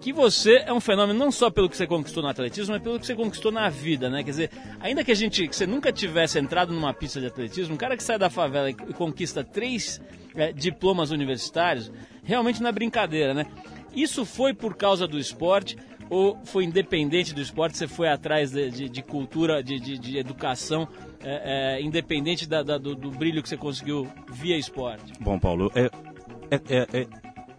que 0.00 0.12
você 0.12 0.62
é 0.66 0.72
um 0.72 0.80
fenômeno 0.80 1.18
não 1.18 1.30
só 1.32 1.50
pelo 1.50 1.68
que 1.68 1.76
você 1.76 1.86
conquistou 1.86 2.22
no 2.22 2.28
atletismo, 2.28 2.72
mas 2.74 2.82
pelo 2.82 3.00
que 3.00 3.06
você 3.06 3.14
conquistou 3.16 3.50
na 3.50 3.68
vida, 3.68 4.08
né? 4.08 4.22
Quer 4.22 4.30
dizer, 4.30 4.50
ainda 4.80 5.02
que 5.02 5.10
a 5.10 5.14
gente, 5.14 5.46
que 5.48 5.56
você 5.56 5.66
nunca 5.66 5.92
tivesse 5.92 6.38
entrado 6.38 6.72
numa 6.72 6.94
pista 6.94 7.20
de 7.20 7.26
atletismo, 7.26 7.74
um 7.74 7.78
cara 7.78 7.96
que 7.96 8.02
sai 8.02 8.18
da 8.18 8.30
favela 8.30 8.70
e 8.70 8.74
conquista 8.74 9.42
três 9.42 10.00
eh, 10.36 10.52
diplomas 10.52 11.10
universitários, 11.10 11.90
realmente 12.22 12.62
não 12.62 12.68
é 12.68 12.72
brincadeira, 12.72 13.34
né? 13.34 13.46
Isso 13.94 14.24
foi 14.24 14.54
por 14.54 14.76
causa 14.76 15.06
do 15.08 15.18
esporte 15.18 15.76
ou 16.10 16.38
foi 16.44 16.64
independente 16.64 17.34
do 17.34 17.40
esporte? 17.42 17.76
Você 17.76 17.88
foi 17.88 18.08
atrás 18.08 18.52
de, 18.52 18.70
de- 18.70 18.88
de 18.88 19.02
cultura, 19.02 19.62
de, 19.62 19.78
de- 19.80 20.16
educação, 20.16 20.86
eh, 21.22 21.76
eh, 21.78 21.82
independente 21.82 22.48
da- 22.48 22.62
da- 22.62 22.78
do, 22.78 22.94
do 22.94 23.10
brilho 23.10 23.42
que 23.42 23.48
você 23.48 23.56
conseguiu 23.56 24.06
via 24.32 24.56
esporte? 24.56 25.12
Bom, 25.20 25.38
Paulo, 25.38 25.70
é, 25.74 25.90
é, 26.50 26.60
é, 26.68 27.00
é 27.00 27.06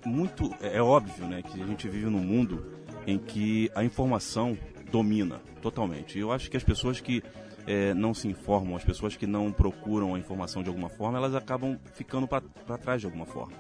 muito. 0.06 0.54
É, 0.62 0.78
é 0.78 0.82
óbvio 0.82 1.28
né, 1.28 1.42
que 1.42 1.62
a 1.62 1.66
gente 1.66 1.88
vive 1.88 2.06
num 2.06 2.20
mundo 2.20 2.66
em 3.06 3.18
que 3.18 3.72
a 3.76 3.84
informação 3.84 4.58
domina 4.92 5.40
totalmente. 5.62 6.18
Eu 6.18 6.32
acho 6.32 6.50
que 6.50 6.58
as 6.58 6.64
pessoas 6.64 7.00
que 7.00 7.24
é, 7.68 7.94
não 7.94 8.14
se 8.14 8.28
informam, 8.28 8.76
as 8.76 8.84
pessoas 8.84 9.16
que 9.16 9.28
não 9.28 9.52
procuram 9.52 10.16
a 10.16 10.20
informação 10.20 10.64
de 10.64 10.70
alguma 10.70 10.90
forma, 10.90 11.18
elas 11.18 11.36
acabam 11.36 11.78
ficando 11.94 12.28
para 12.28 12.78
trás 12.78 13.02
de 13.02 13.06
alguma 13.06 13.26
forma. 13.26 13.54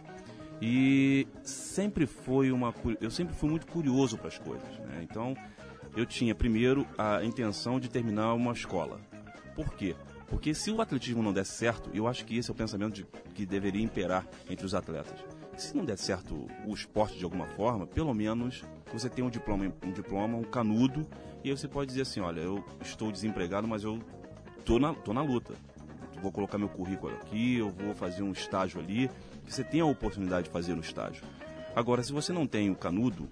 E 0.62 1.28
sempre 1.42 2.06
foi 2.06 2.52
uma. 2.52 2.74
Eu 3.00 3.10
sempre 3.10 3.34
fui 3.34 3.50
muito 3.50 3.66
curioso 3.68 4.18
para 4.18 4.28
as 4.28 4.38
coisas. 4.38 4.68
Né? 4.80 5.02
Então, 5.04 5.34
eu 5.96 6.06
tinha 6.06 6.36
primeiro 6.36 6.86
a 6.98 7.24
intenção 7.24 7.80
de 7.80 7.90
terminar 7.90 8.34
uma 8.34 8.52
escola. 8.52 9.00
Por 9.56 9.74
quê? 9.74 9.96
Porque 10.28 10.54
se 10.54 10.70
o 10.70 10.82
atletismo 10.82 11.24
não 11.24 11.34
desse 11.34 11.54
certo, 11.54 11.90
eu 11.94 12.08
acho 12.08 12.26
que 12.26 12.38
esse 12.38 12.50
é 12.52 12.54
o 12.54 12.56
pensamento 12.56 12.94
de- 12.94 13.08
que 13.34 13.46
deveria 13.46 13.82
imperar 13.82 14.28
entre 14.50 14.66
os 14.66 14.76
atletas. 14.76 15.20
Se 15.60 15.76
não 15.76 15.84
der 15.84 15.98
certo 15.98 16.48
o 16.66 16.74
esporte 16.74 17.18
de 17.18 17.26
alguma 17.26 17.46
forma, 17.46 17.86
pelo 17.86 18.14
menos 18.14 18.64
você 18.94 19.10
tem 19.10 19.26
um 19.26 19.30
diploma, 19.30 19.72
um 19.84 19.92
diploma, 19.92 20.38
um 20.38 20.44
canudo, 20.44 21.06
e 21.44 21.50
aí 21.50 21.58
você 21.58 21.68
pode 21.68 21.90
dizer 21.90 22.04
assim, 22.04 22.22
olha, 22.22 22.40
eu 22.40 22.64
estou 22.82 23.12
desempregado, 23.12 23.68
mas 23.68 23.84
eu 23.84 24.00
tô 24.64 24.80
na, 24.80 24.94
tô 24.94 25.12
na 25.14 25.22
luta. 25.22 25.54
Vou 26.22 26.32
colocar 26.32 26.58
meu 26.58 26.70
currículo 26.70 27.14
aqui, 27.14 27.58
eu 27.58 27.72
vou 27.72 27.94
fazer 27.94 28.24
um 28.24 28.32
estágio 28.32 28.80
ali, 28.80 29.12
você 29.46 29.62
tem 29.62 29.82
a 29.82 29.86
oportunidade 29.86 30.46
de 30.46 30.50
fazer 30.50 30.74
no 30.74 30.82
estágio. 30.82 31.24
Agora, 31.76 32.02
se 32.04 32.14
você 32.14 32.32
não 32.32 32.48
tem 32.48 32.70
o 32.70 32.76
canudo, 32.76 33.28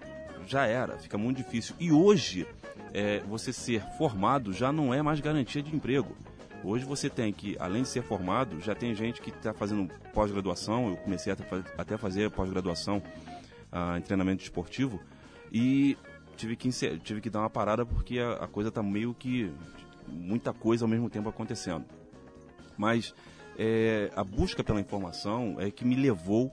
já 0.46 0.66
era, 0.66 0.98
fica 0.98 1.16
muito 1.16 1.38
difícil. 1.38 1.74
E 1.80 1.90
hoje, 1.90 2.46
é, 2.92 3.20
você 3.20 3.54
ser 3.54 3.82
formado 3.96 4.52
já 4.52 4.70
não 4.70 4.92
é 4.92 5.00
mais 5.00 5.18
garantia 5.18 5.62
de 5.62 5.74
emprego. 5.74 6.14
Hoje 6.64 6.84
você 6.84 7.08
tem 7.08 7.32
que, 7.32 7.56
além 7.60 7.82
de 7.82 7.88
ser 7.88 8.02
formado, 8.02 8.60
já 8.60 8.74
tem 8.74 8.94
gente 8.94 9.20
que 9.20 9.30
está 9.30 9.54
fazendo 9.54 9.88
pós-graduação. 10.12 10.88
Eu 10.90 10.96
comecei 10.96 11.32
até 11.76 11.96
fazer 11.96 12.30
pós-graduação 12.30 13.02
ah, 13.70 13.96
em 13.98 14.02
treinamento 14.02 14.42
esportivo 14.42 15.00
e 15.52 15.96
tive 16.36 16.56
que, 16.56 16.70
tive 16.98 17.20
que 17.20 17.30
dar 17.30 17.40
uma 17.40 17.50
parada 17.50 17.86
porque 17.86 18.18
a, 18.18 18.44
a 18.44 18.48
coisa 18.48 18.68
está 18.68 18.82
meio 18.82 19.14
que 19.14 19.52
muita 20.06 20.52
coisa 20.52 20.84
ao 20.84 20.88
mesmo 20.88 21.08
tempo 21.08 21.28
acontecendo. 21.28 21.84
Mas 22.76 23.14
é, 23.56 24.10
a 24.14 24.24
busca 24.24 24.62
pela 24.64 24.80
informação 24.80 25.56
é 25.58 25.70
que 25.70 25.84
me 25.84 25.94
levou 25.94 26.52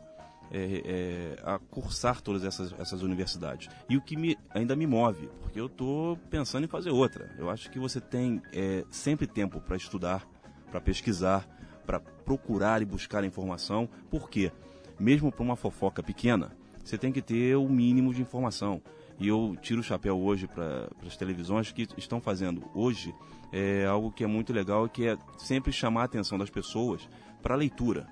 é, 0.52 0.82
é, 0.86 1.42
a 1.44 1.60
cursar 1.60 2.22
todas 2.22 2.44
essas, 2.44 2.74
essas 2.80 3.02
universidades. 3.02 3.70
E 3.90 3.98
o 3.98 4.02
que 4.02 4.16
me, 4.16 4.38
ainda 4.50 4.76
me 4.76 4.88
move, 4.88 5.30
porque 5.42 5.60
eu 5.60 5.68
estou 5.68 6.18
pensando 6.30 6.66
em 6.66 6.68
fazer 6.68 6.92
outra. 6.92 7.34
Eu 7.38 7.50
acho 7.50 7.70
que 7.70 7.80
você 7.80 8.00
tem 8.00 8.42
é, 8.54 8.84
sempre 8.90 9.28
tempo 9.28 9.60
para 9.60 9.76
estudar, 9.76 10.28
para 10.70 10.82
pesquisar, 10.82 11.48
para 11.86 12.00
procurar 12.00 12.82
e 12.82 12.86
buscar 12.86 13.24
informação. 13.24 13.90
Por 14.10 14.30
quê? 14.30 14.52
Mesmo 15.00 15.32
para 15.32 15.44
uma 15.44 15.56
fofoca 15.56 16.02
pequena, 16.02 16.52
você 16.84 16.98
tem 16.98 17.12
que 17.12 17.22
ter 17.22 17.56
o 17.56 17.68
mínimo 17.68 18.14
de 18.14 18.22
informação. 18.22 18.82
E 19.20 19.28
eu 19.28 19.56
tiro 19.62 19.80
o 19.80 19.84
chapéu 19.84 20.20
hoje 20.20 20.48
para 20.48 20.90
as 21.06 21.16
televisões 21.16 21.72
que 21.72 21.88
estão 21.98 22.20
fazendo 22.20 22.70
hoje 22.74 23.14
é 23.52 23.86
algo 23.86 24.12
que 24.12 24.24
é 24.24 24.28
muito 24.28 24.52
legal, 24.52 24.90
que 24.90 25.08
é 25.08 25.18
sempre 25.38 25.72
chamar 25.72 26.02
a 26.02 26.06
atenção 26.06 26.38
das 26.38 26.50
pessoas 26.50 27.08
para 27.42 27.54
a 27.54 27.58
leitura, 27.58 28.08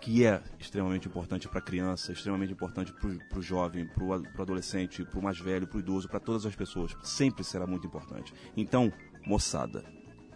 que 0.00 0.24
é 0.24 0.42
extremamente 0.58 1.08
importante 1.08 1.48
para 1.48 1.58
a 1.58 1.62
criança, 1.62 2.12
extremamente 2.12 2.52
importante 2.52 2.92
para 2.92 3.38
o 3.38 3.42
jovem, 3.42 3.86
para 3.86 4.04
o 4.04 4.42
adolescente, 4.42 5.04
para 5.04 5.18
o 5.18 5.22
mais 5.22 5.38
velho, 5.38 5.66
para 5.66 5.76
o 5.76 5.80
idoso, 5.80 6.08
para 6.08 6.20
todas 6.20 6.46
as 6.46 6.54
pessoas. 6.54 6.96
Sempre 7.02 7.42
será 7.44 7.66
muito 7.66 7.86
importante. 7.86 8.32
Então, 8.56 8.92
moçada, 9.26 9.84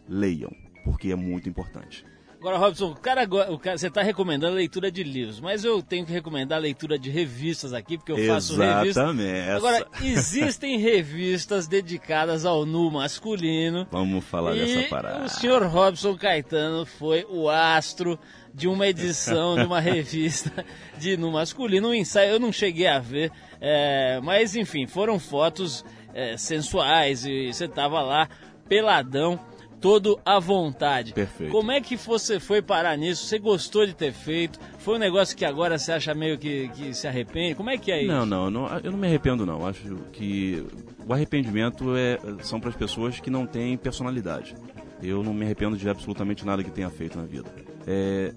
leiam, 0.08 0.50
porque 0.84 1.12
é 1.12 1.16
muito 1.16 1.48
importante. 1.48 2.04
Agora, 2.40 2.56
Robson, 2.56 2.92
o 2.92 2.96
cara, 2.96 3.28
o 3.50 3.58
cara, 3.58 3.76
você 3.76 3.88
está 3.88 4.00
recomendando 4.00 4.54
a 4.54 4.56
leitura 4.56 4.90
de 4.90 5.04
livros, 5.04 5.38
mas 5.38 5.62
eu 5.62 5.82
tenho 5.82 6.06
que 6.06 6.12
recomendar 6.12 6.56
a 6.56 6.60
leitura 6.60 6.98
de 6.98 7.10
revistas 7.10 7.74
aqui, 7.74 7.98
porque 7.98 8.12
eu 8.12 8.26
faço 8.26 8.56
revista. 8.56 9.02
Exatamente. 9.02 9.50
Agora, 9.50 9.86
existem 10.02 10.78
revistas 10.80 11.68
dedicadas 11.68 12.46
ao 12.46 12.64
nu 12.64 12.90
masculino. 12.90 13.86
Vamos 13.90 14.24
falar 14.24 14.54
dessa 14.54 14.88
parada. 14.88 15.24
o 15.24 15.28
senhor 15.28 15.62
Robson 15.66 16.16
Caetano 16.16 16.86
foi 16.86 17.26
o 17.28 17.50
astro 17.50 18.18
de 18.54 18.66
uma 18.66 18.86
edição 18.86 19.56
de 19.56 19.64
uma 19.64 19.78
revista 19.80 20.64
de 20.98 21.18
nu 21.18 21.30
masculino, 21.32 21.88
um 21.90 21.94
ensaio, 21.94 22.32
eu 22.32 22.40
não 22.40 22.50
cheguei 22.50 22.86
a 22.86 22.98
ver, 22.98 23.30
é, 23.60 24.18
mas 24.22 24.56
enfim, 24.56 24.86
foram 24.86 25.18
fotos 25.18 25.84
é, 26.14 26.38
sensuais 26.38 27.26
e 27.26 27.52
você 27.52 27.68
tava 27.68 28.00
lá 28.00 28.30
peladão, 28.66 29.38
todo 29.80 30.20
à 30.24 30.38
vontade. 30.38 31.12
Perfeito. 31.12 31.50
Como 31.50 31.72
é 31.72 31.80
que 31.80 31.96
você 31.96 32.38
foi 32.38 32.60
parar 32.60 32.96
nisso? 32.96 33.26
Você 33.26 33.38
gostou 33.38 33.86
de 33.86 33.94
ter 33.94 34.12
feito? 34.12 34.58
Foi 34.78 34.96
um 34.96 34.98
negócio 34.98 35.36
que 35.36 35.44
agora 35.44 35.78
você 35.78 35.92
acha 35.92 36.14
meio 36.14 36.38
que, 36.38 36.68
que 36.68 36.94
se 36.94 37.08
arrepende? 37.08 37.54
Como 37.54 37.70
é 37.70 37.78
que 37.78 37.90
é 37.90 38.02
isso? 38.02 38.12
Não, 38.12 38.26
não, 38.26 38.50
não, 38.50 38.78
eu 38.78 38.92
não 38.92 38.98
me 38.98 39.06
arrependo 39.06 39.46
não. 39.46 39.66
Acho 39.66 39.96
que 40.12 40.64
o 41.06 41.12
arrependimento 41.12 41.96
é, 41.96 42.18
são 42.42 42.60
para 42.60 42.70
as 42.70 42.76
pessoas 42.76 43.18
que 43.18 43.30
não 43.30 43.46
têm 43.46 43.76
personalidade. 43.76 44.54
Eu 45.02 45.22
não 45.22 45.32
me 45.32 45.44
arrependo 45.44 45.76
de 45.76 45.88
absolutamente 45.88 46.44
nada 46.44 46.62
que 46.62 46.70
tenha 46.70 46.90
feito 46.90 47.16
na 47.16 47.24
vida. 47.24 47.48
É, 47.86 48.34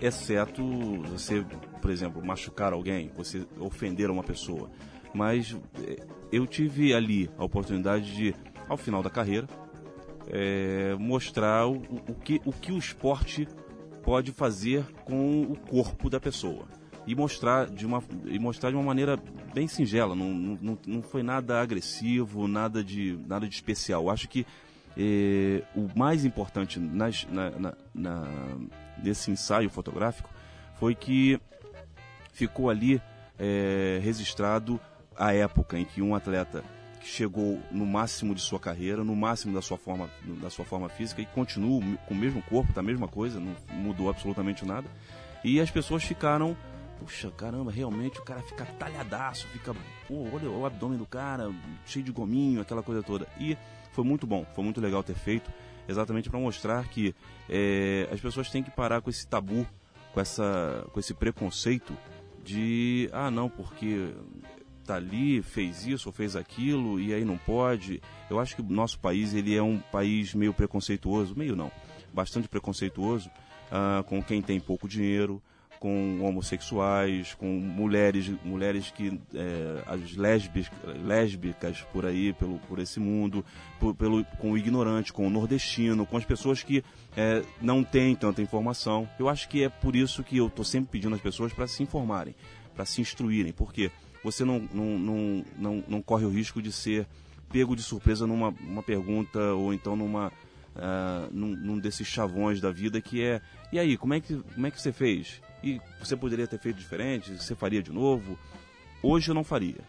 exceto 0.00 0.62
você, 1.10 1.44
por 1.82 1.90
exemplo, 1.90 2.24
machucar 2.24 2.72
alguém, 2.72 3.10
você 3.16 3.44
ofender 3.58 4.10
uma 4.10 4.22
pessoa. 4.22 4.70
Mas 5.12 5.56
é, 5.82 6.06
eu 6.30 6.46
tive 6.46 6.94
ali 6.94 7.28
a 7.36 7.44
oportunidade 7.44 8.14
de, 8.14 8.34
ao 8.68 8.76
final 8.76 9.02
da 9.02 9.10
carreira, 9.10 9.48
é, 10.28 10.94
mostrar 10.98 11.66
o, 11.66 11.76
o, 12.08 12.14
que, 12.14 12.40
o 12.44 12.52
que 12.52 12.72
o 12.72 12.78
esporte 12.78 13.46
pode 14.02 14.32
fazer 14.32 14.84
com 15.04 15.42
o 15.42 15.56
corpo 15.56 16.10
da 16.10 16.20
pessoa. 16.20 16.66
E 17.06 17.14
mostrar 17.14 17.66
de 17.66 17.84
uma 17.84 18.02
e 18.24 18.38
mostrar 18.38 18.70
de 18.70 18.76
uma 18.76 18.82
maneira 18.82 19.18
bem 19.52 19.68
singela 19.68 20.14
não, 20.14 20.32
não, 20.32 20.78
não 20.86 21.02
foi 21.02 21.22
nada 21.22 21.60
agressivo 21.60 22.48
nada 22.48 22.82
de 22.82 23.18
nada 23.26 23.46
de 23.46 23.54
especial. 23.54 24.08
Acho 24.08 24.26
que 24.26 24.46
eh, 24.96 25.62
o 25.76 25.86
mais 25.94 26.24
importante 26.24 26.80
nas, 26.80 27.26
na, 27.26 27.50
na, 27.50 27.74
na, 27.94 28.28
nesse 29.02 29.30
ensaio 29.30 29.68
fotográfico 29.68 30.30
foi 30.78 30.94
que 30.94 31.38
ficou 32.32 32.70
ali 32.70 33.02
eh, 33.38 34.00
registrado 34.02 34.80
a 35.16 35.34
época 35.34 35.78
em 35.78 35.84
que 35.84 36.00
um 36.00 36.14
atleta 36.14 36.64
chegou 37.04 37.60
no 37.70 37.84
máximo 37.84 38.34
de 38.34 38.40
sua 38.40 38.58
carreira, 38.58 39.04
no 39.04 39.14
máximo 39.14 39.54
da 39.54 39.60
sua 39.60 39.76
forma, 39.76 40.08
da 40.40 40.48
sua 40.48 40.64
forma 40.64 40.88
física 40.88 41.20
e 41.20 41.26
continua 41.26 41.82
com 42.08 42.14
o 42.14 42.16
mesmo 42.16 42.42
corpo, 42.42 42.72
tá 42.72 42.80
a 42.80 42.84
mesma 42.84 43.06
coisa, 43.06 43.38
não 43.38 43.54
mudou 43.70 44.08
absolutamente 44.08 44.64
nada. 44.64 44.88
E 45.44 45.60
as 45.60 45.70
pessoas 45.70 46.02
ficaram, 46.02 46.56
puxa, 46.98 47.30
caramba, 47.30 47.70
realmente 47.70 48.18
o 48.18 48.24
cara 48.24 48.40
fica 48.40 48.64
talhadaço, 48.64 49.46
fica, 49.48 49.74
pô, 50.08 50.26
olha 50.32 50.48
o 50.48 50.64
abdômen 50.64 50.96
do 50.96 51.04
cara, 51.04 51.52
cheio 51.84 52.04
de 52.04 52.10
gominho, 52.10 52.62
aquela 52.62 52.82
coisa 52.82 53.02
toda. 53.02 53.28
E 53.38 53.56
foi 53.92 54.02
muito 54.02 54.26
bom, 54.26 54.46
foi 54.54 54.64
muito 54.64 54.80
legal 54.80 55.02
ter 55.02 55.14
feito, 55.14 55.52
exatamente 55.86 56.30
para 56.30 56.40
mostrar 56.40 56.88
que 56.88 57.14
é, 57.50 58.08
as 58.10 58.20
pessoas 58.20 58.48
têm 58.50 58.62
que 58.62 58.70
parar 58.70 59.02
com 59.02 59.10
esse 59.10 59.26
tabu, 59.26 59.66
com, 60.14 60.20
essa, 60.20 60.86
com 60.90 60.98
esse 60.98 61.12
preconceito 61.12 61.94
de, 62.42 63.10
ah, 63.12 63.30
não, 63.30 63.50
porque 63.50 64.14
tá 64.84 64.96
ali, 64.96 65.42
fez 65.42 65.86
isso 65.86 66.08
ou 66.08 66.12
fez 66.12 66.36
aquilo 66.36 67.00
e 67.00 67.12
aí 67.12 67.24
não 67.24 67.38
pode. 67.38 68.00
Eu 68.30 68.38
acho 68.38 68.56
que 68.56 68.62
o 68.62 68.64
nosso 68.64 68.98
país 68.98 69.34
ele 69.34 69.54
é 69.56 69.62
um 69.62 69.78
país 69.78 70.34
meio 70.34 70.52
preconceituoso, 70.52 71.34
meio 71.36 71.56
não, 71.56 71.70
bastante 72.12 72.48
preconceituoso 72.48 73.30
uh, 73.70 74.04
com 74.04 74.22
quem 74.22 74.40
tem 74.40 74.60
pouco 74.60 74.88
dinheiro, 74.88 75.42
com 75.84 76.22
homossexuais, 76.22 77.34
com 77.34 77.46
mulheres, 77.46 78.32
mulheres 78.42 78.90
que 78.90 79.20
é, 79.34 79.82
as 79.86 80.16
lésbicas, 80.16 80.70
lésbicas 81.04 81.82
por 81.92 82.06
aí, 82.06 82.32
pelo, 82.32 82.58
por 82.60 82.78
esse 82.78 82.98
mundo, 82.98 83.44
por, 83.78 83.94
pelo, 83.94 84.24
com 84.38 84.52
o 84.52 84.56
ignorante, 84.56 85.12
com 85.12 85.26
o 85.26 85.30
nordestino, 85.30 86.06
com 86.06 86.16
as 86.16 86.24
pessoas 86.24 86.62
que 86.62 86.82
é, 87.14 87.42
não 87.60 87.84
têm 87.84 88.14
tanta 88.14 88.40
informação. 88.40 89.06
Eu 89.18 89.28
acho 89.28 89.46
que 89.46 89.62
é 89.62 89.68
por 89.68 89.94
isso 89.94 90.24
que 90.24 90.38
eu 90.38 90.46
estou 90.46 90.64
sempre 90.64 90.92
pedindo 90.92 91.14
às 91.14 91.20
pessoas 91.20 91.52
para 91.52 91.66
se 91.66 91.82
informarem, 91.82 92.34
para 92.74 92.86
se 92.86 93.02
instruírem, 93.02 93.52
porque 93.52 93.90
você 94.24 94.44
não, 94.44 94.58
não, 94.72 94.98
não, 94.98 95.44
não, 95.56 95.84
não 95.86 96.02
corre 96.02 96.24
o 96.24 96.30
risco 96.30 96.62
de 96.62 96.72
ser 96.72 97.06
pego 97.52 97.76
de 97.76 97.82
surpresa 97.82 98.26
numa 98.26 98.48
uma 98.48 98.82
pergunta 98.82 99.38
ou 99.52 99.72
então 99.72 99.94
numa 99.94 100.28
uh, 100.28 101.30
num, 101.30 101.54
num, 101.54 101.78
desses 101.78 102.06
chavões 102.08 102.60
da 102.60 102.72
vida 102.72 103.00
que 103.00 103.22
é 103.22 103.40
e 103.70 103.78
aí 103.78 103.96
como 103.96 104.14
é 104.14 104.20
que 104.20 104.36
como 104.54 104.66
é 104.66 104.70
que 104.70 104.80
você 104.80 104.92
fez? 104.92 105.40
E 105.62 105.80
você 106.00 106.16
poderia 106.16 106.46
ter 106.46 106.58
feito 106.58 106.76
diferente? 106.76 107.32
Você 107.32 107.54
faria 107.54 107.82
de 107.82 107.92
novo? 107.92 108.38
Hoje 109.02 109.30
eu 109.30 109.34
não 109.34 109.44
faria. 109.44 109.80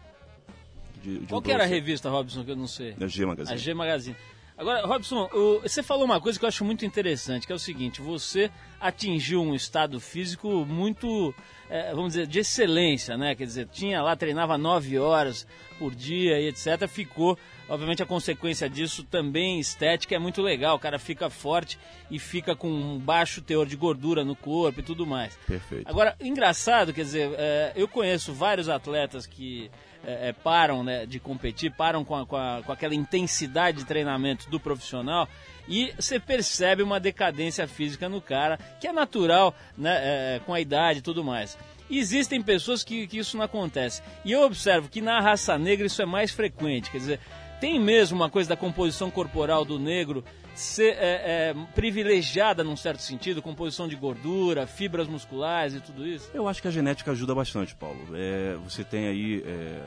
De, 1.01 1.19
de 1.19 1.27
qual 1.27 1.41
que 1.41 1.51
era 1.51 1.63
a 1.63 1.67
revista 1.67 2.09
Robson 2.09 2.43
que 2.43 2.51
eu 2.51 2.55
não 2.55 2.67
sei? 2.67 2.95
A 2.99 3.07
G 3.07 3.25
Magazine. 3.25 3.55
A 3.55 3.57
G 3.57 3.73
Magazine 3.73 4.15
Agora, 4.57 4.85
Robson, 4.85 5.27
você 5.61 5.83
falou 5.83 6.05
uma 6.05 6.21
coisa 6.21 6.39
que 6.39 6.45
eu 6.45 6.47
acho 6.47 6.63
muito 6.63 6.85
interessante, 6.85 7.45
que 7.45 7.51
é 7.51 7.55
o 7.55 7.59
seguinte: 7.59 8.01
você 8.01 8.49
atingiu 8.79 9.41
um 9.41 9.53
estado 9.53 9.99
físico 9.99 10.65
muito, 10.65 11.35
é, 11.69 11.93
vamos 11.93 12.13
dizer, 12.13 12.25
de 12.25 12.39
excelência, 12.39 13.17
né? 13.17 13.35
Quer 13.35 13.45
dizer, 13.45 13.67
tinha 13.67 14.01
lá, 14.01 14.15
treinava 14.15 14.57
nove 14.57 14.97
horas 14.97 15.45
por 15.77 15.93
dia 15.93 16.39
e 16.39 16.47
etc. 16.47 16.87
Ficou, 16.87 17.37
obviamente, 17.69 18.03
a 18.03 18.05
consequência 18.05 18.69
disso 18.69 19.03
também 19.03 19.59
estética 19.59 20.15
é 20.15 20.19
muito 20.19 20.41
legal. 20.41 20.75
O 20.75 20.79
cara 20.79 20.99
fica 20.99 21.29
forte 21.29 21.77
e 22.09 22.19
fica 22.19 22.55
com 22.55 22.69
um 22.69 22.99
baixo 22.99 23.41
teor 23.41 23.65
de 23.65 23.75
gordura 23.75 24.23
no 24.23 24.35
corpo 24.35 24.79
e 24.79 24.83
tudo 24.83 25.05
mais. 25.05 25.37
Perfeito. 25.47 25.87
Agora, 25.87 26.15
engraçado, 26.19 26.93
quer 26.93 27.03
dizer, 27.03 27.31
é, 27.37 27.73
eu 27.75 27.87
conheço 27.87 28.33
vários 28.33 28.69
atletas 28.69 29.25
que 29.25 29.69
é, 30.05 30.29
é, 30.29 30.33
param 30.33 30.83
né, 30.83 31.05
de 31.05 31.19
competir, 31.19 31.71
param 31.71 32.05
com, 32.05 32.15
a, 32.15 32.25
com, 32.25 32.35
a, 32.35 32.61
com 32.63 32.71
aquela 32.71 32.93
intensidade 32.93 33.79
de 33.79 33.85
treinamento 33.85 34.49
do 34.49 34.59
profissional 34.59 35.27
e 35.67 35.91
você 35.97 36.19
percebe 36.19 36.83
uma 36.83 36.99
decadência 36.99 37.67
física 37.67 38.07
no 38.07 38.21
cara, 38.21 38.59
que 38.79 38.87
é 38.87 38.93
natural 38.93 39.55
né, 39.75 39.95
é, 40.35 40.41
com 40.45 40.53
a 40.53 40.61
idade 40.61 40.99
e 40.99 41.01
tudo 41.01 41.23
mais. 41.23 41.57
E 41.89 41.99
existem 41.99 42.41
pessoas 42.41 42.83
que, 42.83 43.07
que 43.07 43.17
isso 43.17 43.37
não 43.37 43.45
acontece. 43.45 44.01
E 44.23 44.31
eu 44.31 44.41
observo 44.41 44.89
que 44.89 45.01
na 45.01 45.19
raça 45.19 45.57
negra 45.57 45.85
isso 45.85 46.01
é 46.01 46.05
mais 46.05 46.31
frequente, 46.31 46.89
quer 46.89 46.97
dizer, 46.97 47.19
tem 47.59 47.79
mesmo 47.79 48.17
uma 48.17 48.29
coisa 48.29 48.49
da 48.49 48.55
composição 48.55 49.09
corporal 49.09 49.65
do 49.65 49.79
negro 49.79 50.23
ser 50.53 50.95
é, 50.97 51.51
é, 51.51 51.55
privilegiada 51.73 52.63
num 52.63 52.77
certo 52.77 53.01
sentido, 53.01 53.41
composição 53.41 53.87
de 53.87 53.95
gordura, 53.95 54.65
fibras 54.65 55.07
musculares 55.07 55.75
e 55.75 55.81
tudo 55.81 56.07
isso? 56.07 56.29
Eu 56.33 56.47
acho 56.47 56.61
que 56.61 56.67
a 56.67 56.71
genética 56.71 57.11
ajuda 57.11 57.35
bastante, 57.35 57.75
Paulo. 57.75 57.99
É, 58.13 58.55
você 58.63 58.83
tem 58.83 59.07
aí 59.07 59.43
é, 59.45 59.81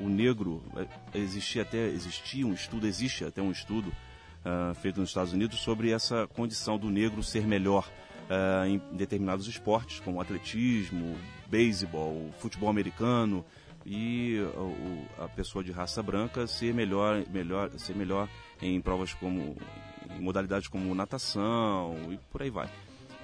o 0.00 0.08
negro, 0.08 0.62
é, 0.76 1.18
existia 1.18 1.62
até 1.62 1.86
existia 1.86 2.46
um 2.46 2.52
estudo, 2.52 2.86
existe 2.86 3.24
até 3.24 3.40
um 3.40 3.50
estudo 3.50 3.88
uh, 4.44 4.74
feito 4.74 5.00
nos 5.00 5.10
Estados 5.10 5.32
Unidos 5.32 5.60
sobre 5.60 5.90
essa 5.90 6.26
condição 6.28 6.78
do 6.78 6.90
negro 6.90 7.22
ser 7.22 7.46
melhor 7.46 7.88
uh, 8.28 8.66
em 8.66 8.80
determinados 8.92 9.46
esportes, 9.46 10.00
como 10.00 10.20
atletismo, 10.20 11.16
beisebol, 11.48 12.30
futebol 12.38 12.68
americano 12.68 13.44
e 13.90 14.36
a, 15.18 15.28
pessoa 15.28 15.64
de 15.64 15.72
raça 15.72 16.02
branca 16.02 16.46
ser 16.46 16.74
melhor, 16.74 17.24
melhor, 17.30 17.70
ser 17.78 17.96
melhor 17.96 18.28
em 18.60 18.78
provas 18.82 19.14
como 19.14 19.56
em 20.14 20.20
modalidades 20.20 20.68
como 20.68 20.94
natação 20.94 21.96
e 22.12 22.18
por 22.30 22.42
aí 22.42 22.50
vai. 22.50 22.68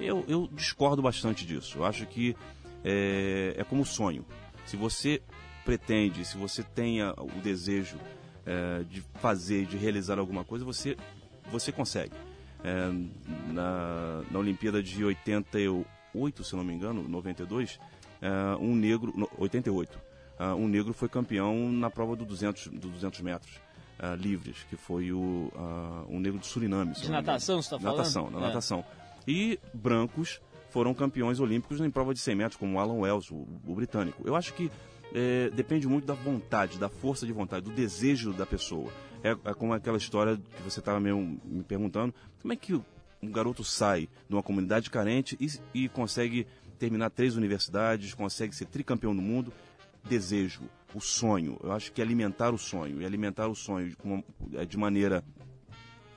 Eu, 0.01 0.25
eu 0.27 0.49
discordo 0.53 1.03
bastante 1.03 1.45
disso. 1.45 1.79
Eu 1.79 1.85
acho 1.85 2.07
que 2.07 2.35
é, 2.83 3.55
é 3.59 3.65
como 3.65 3.85
sonho. 3.85 4.25
Se 4.65 4.75
você 4.75 5.21
pretende, 5.67 6.25
se 6.25 6.39
você 6.39 6.63
tenha 6.63 7.13
o 7.13 7.41
desejo 7.43 7.99
é, 8.47 8.85
de 8.85 9.03
fazer, 9.21 9.67
de 9.67 9.77
realizar 9.77 10.19
alguma 10.19 10.45
coisa, 10.45 10.65
você, 10.65 10.97
você 11.53 11.71
consegue. 11.73 12.15
É, 12.65 12.91
na, 13.53 14.23
na 14.31 14.39
Olimpíada 14.39 14.83
de 14.83 15.05
88, 15.05 16.43
se 16.43 16.57
não 16.57 16.65
me 16.65 16.73
engano, 16.73 17.07
92, 17.07 17.79
é, 18.23 18.57
um 18.59 18.75
negro, 18.75 19.13
88, 19.37 20.14
é, 20.39 20.47
um 20.55 20.69
negro 20.69 20.93
foi 20.93 21.09
campeão 21.09 21.71
na 21.71 21.91
prova 21.91 22.17
do 22.17 22.25
200, 22.25 22.69
do 22.69 22.89
200 22.89 23.21
metros 23.21 23.61
uh, 24.01 24.15
livres, 24.17 24.59
que 24.69 24.77
foi 24.77 25.13
o 25.13 25.53
uh, 25.55 26.07
um 26.09 26.19
negro 26.19 26.39
do 26.39 26.47
Suriname. 26.47 26.93
De 26.93 27.11
natação, 27.11 27.61
você 27.63 27.67
está 27.67 27.79
falando? 27.79 27.97
Natação, 27.99 28.31
na 28.31 28.39
é. 28.39 28.41
natação. 28.41 28.85
E 29.27 29.59
brancos 29.73 30.41
foram 30.71 30.93
campeões 30.93 31.39
olímpicos 31.39 31.81
em 31.81 31.91
prova 31.91 32.13
de 32.13 32.21
100 32.21 32.35
metros, 32.35 32.57
como 32.57 32.77
o 32.77 32.81
Alan 32.81 32.95
Wells, 32.95 33.31
o, 33.31 33.47
o 33.67 33.75
britânico. 33.75 34.23
Eu 34.27 34.35
acho 34.35 34.53
que 34.55 34.71
é, 35.15 35.49
depende 35.51 35.87
muito 35.87 36.05
da 36.05 36.15
vontade, 36.15 36.79
da 36.79 36.89
força 36.89 37.25
de 37.25 37.33
vontade, 37.33 37.65
do 37.65 37.71
desejo 37.71 38.33
da 38.33 38.45
pessoa. 38.45 38.91
É, 39.23 39.31
é 39.31 39.55
como 39.55 39.73
aquela 39.73 39.97
história 39.97 40.37
que 40.37 40.63
você 40.63 40.81
estava 40.81 40.99
me 41.01 41.63
perguntando, 41.67 42.13
como 42.43 42.53
é 42.53 42.57
que 42.57 42.75
um 42.75 43.31
garoto 43.31 43.65
sai 43.65 44.09
de 44.29 44.35
uma 44.35 44.43
comunidade 44.43 44.91
carente 44.91 45.39
e, 45.41 45.85
e 45.85 45.89
consegue 45.89 46.47
terminar 46.79 47.09
três 47.11 47.37
universidades, 47.37 48.13
consegue 48.13 48.55
ser 48.55 48.67
tricampeão 48.67 49.15
do 49.15 49.23
mundo? 49.23 49.53
Desejo, 50.05 50.63
o 50.95 51.01
sonho. 51.01 51.59
Eu 51.63 51.73
acho 51.73 51.93
que 51.93 52.01
alimentar 52.01 52.53
o 52.53 52.59
sonho 52.59 53.01
e 53.01 53.07
alimentar 53.07 53.49
o 53.49 53.55
sonho 53.55 53.89
de, 53.89 54.77
é, 54.77 54.79
maneira 54.79 55.25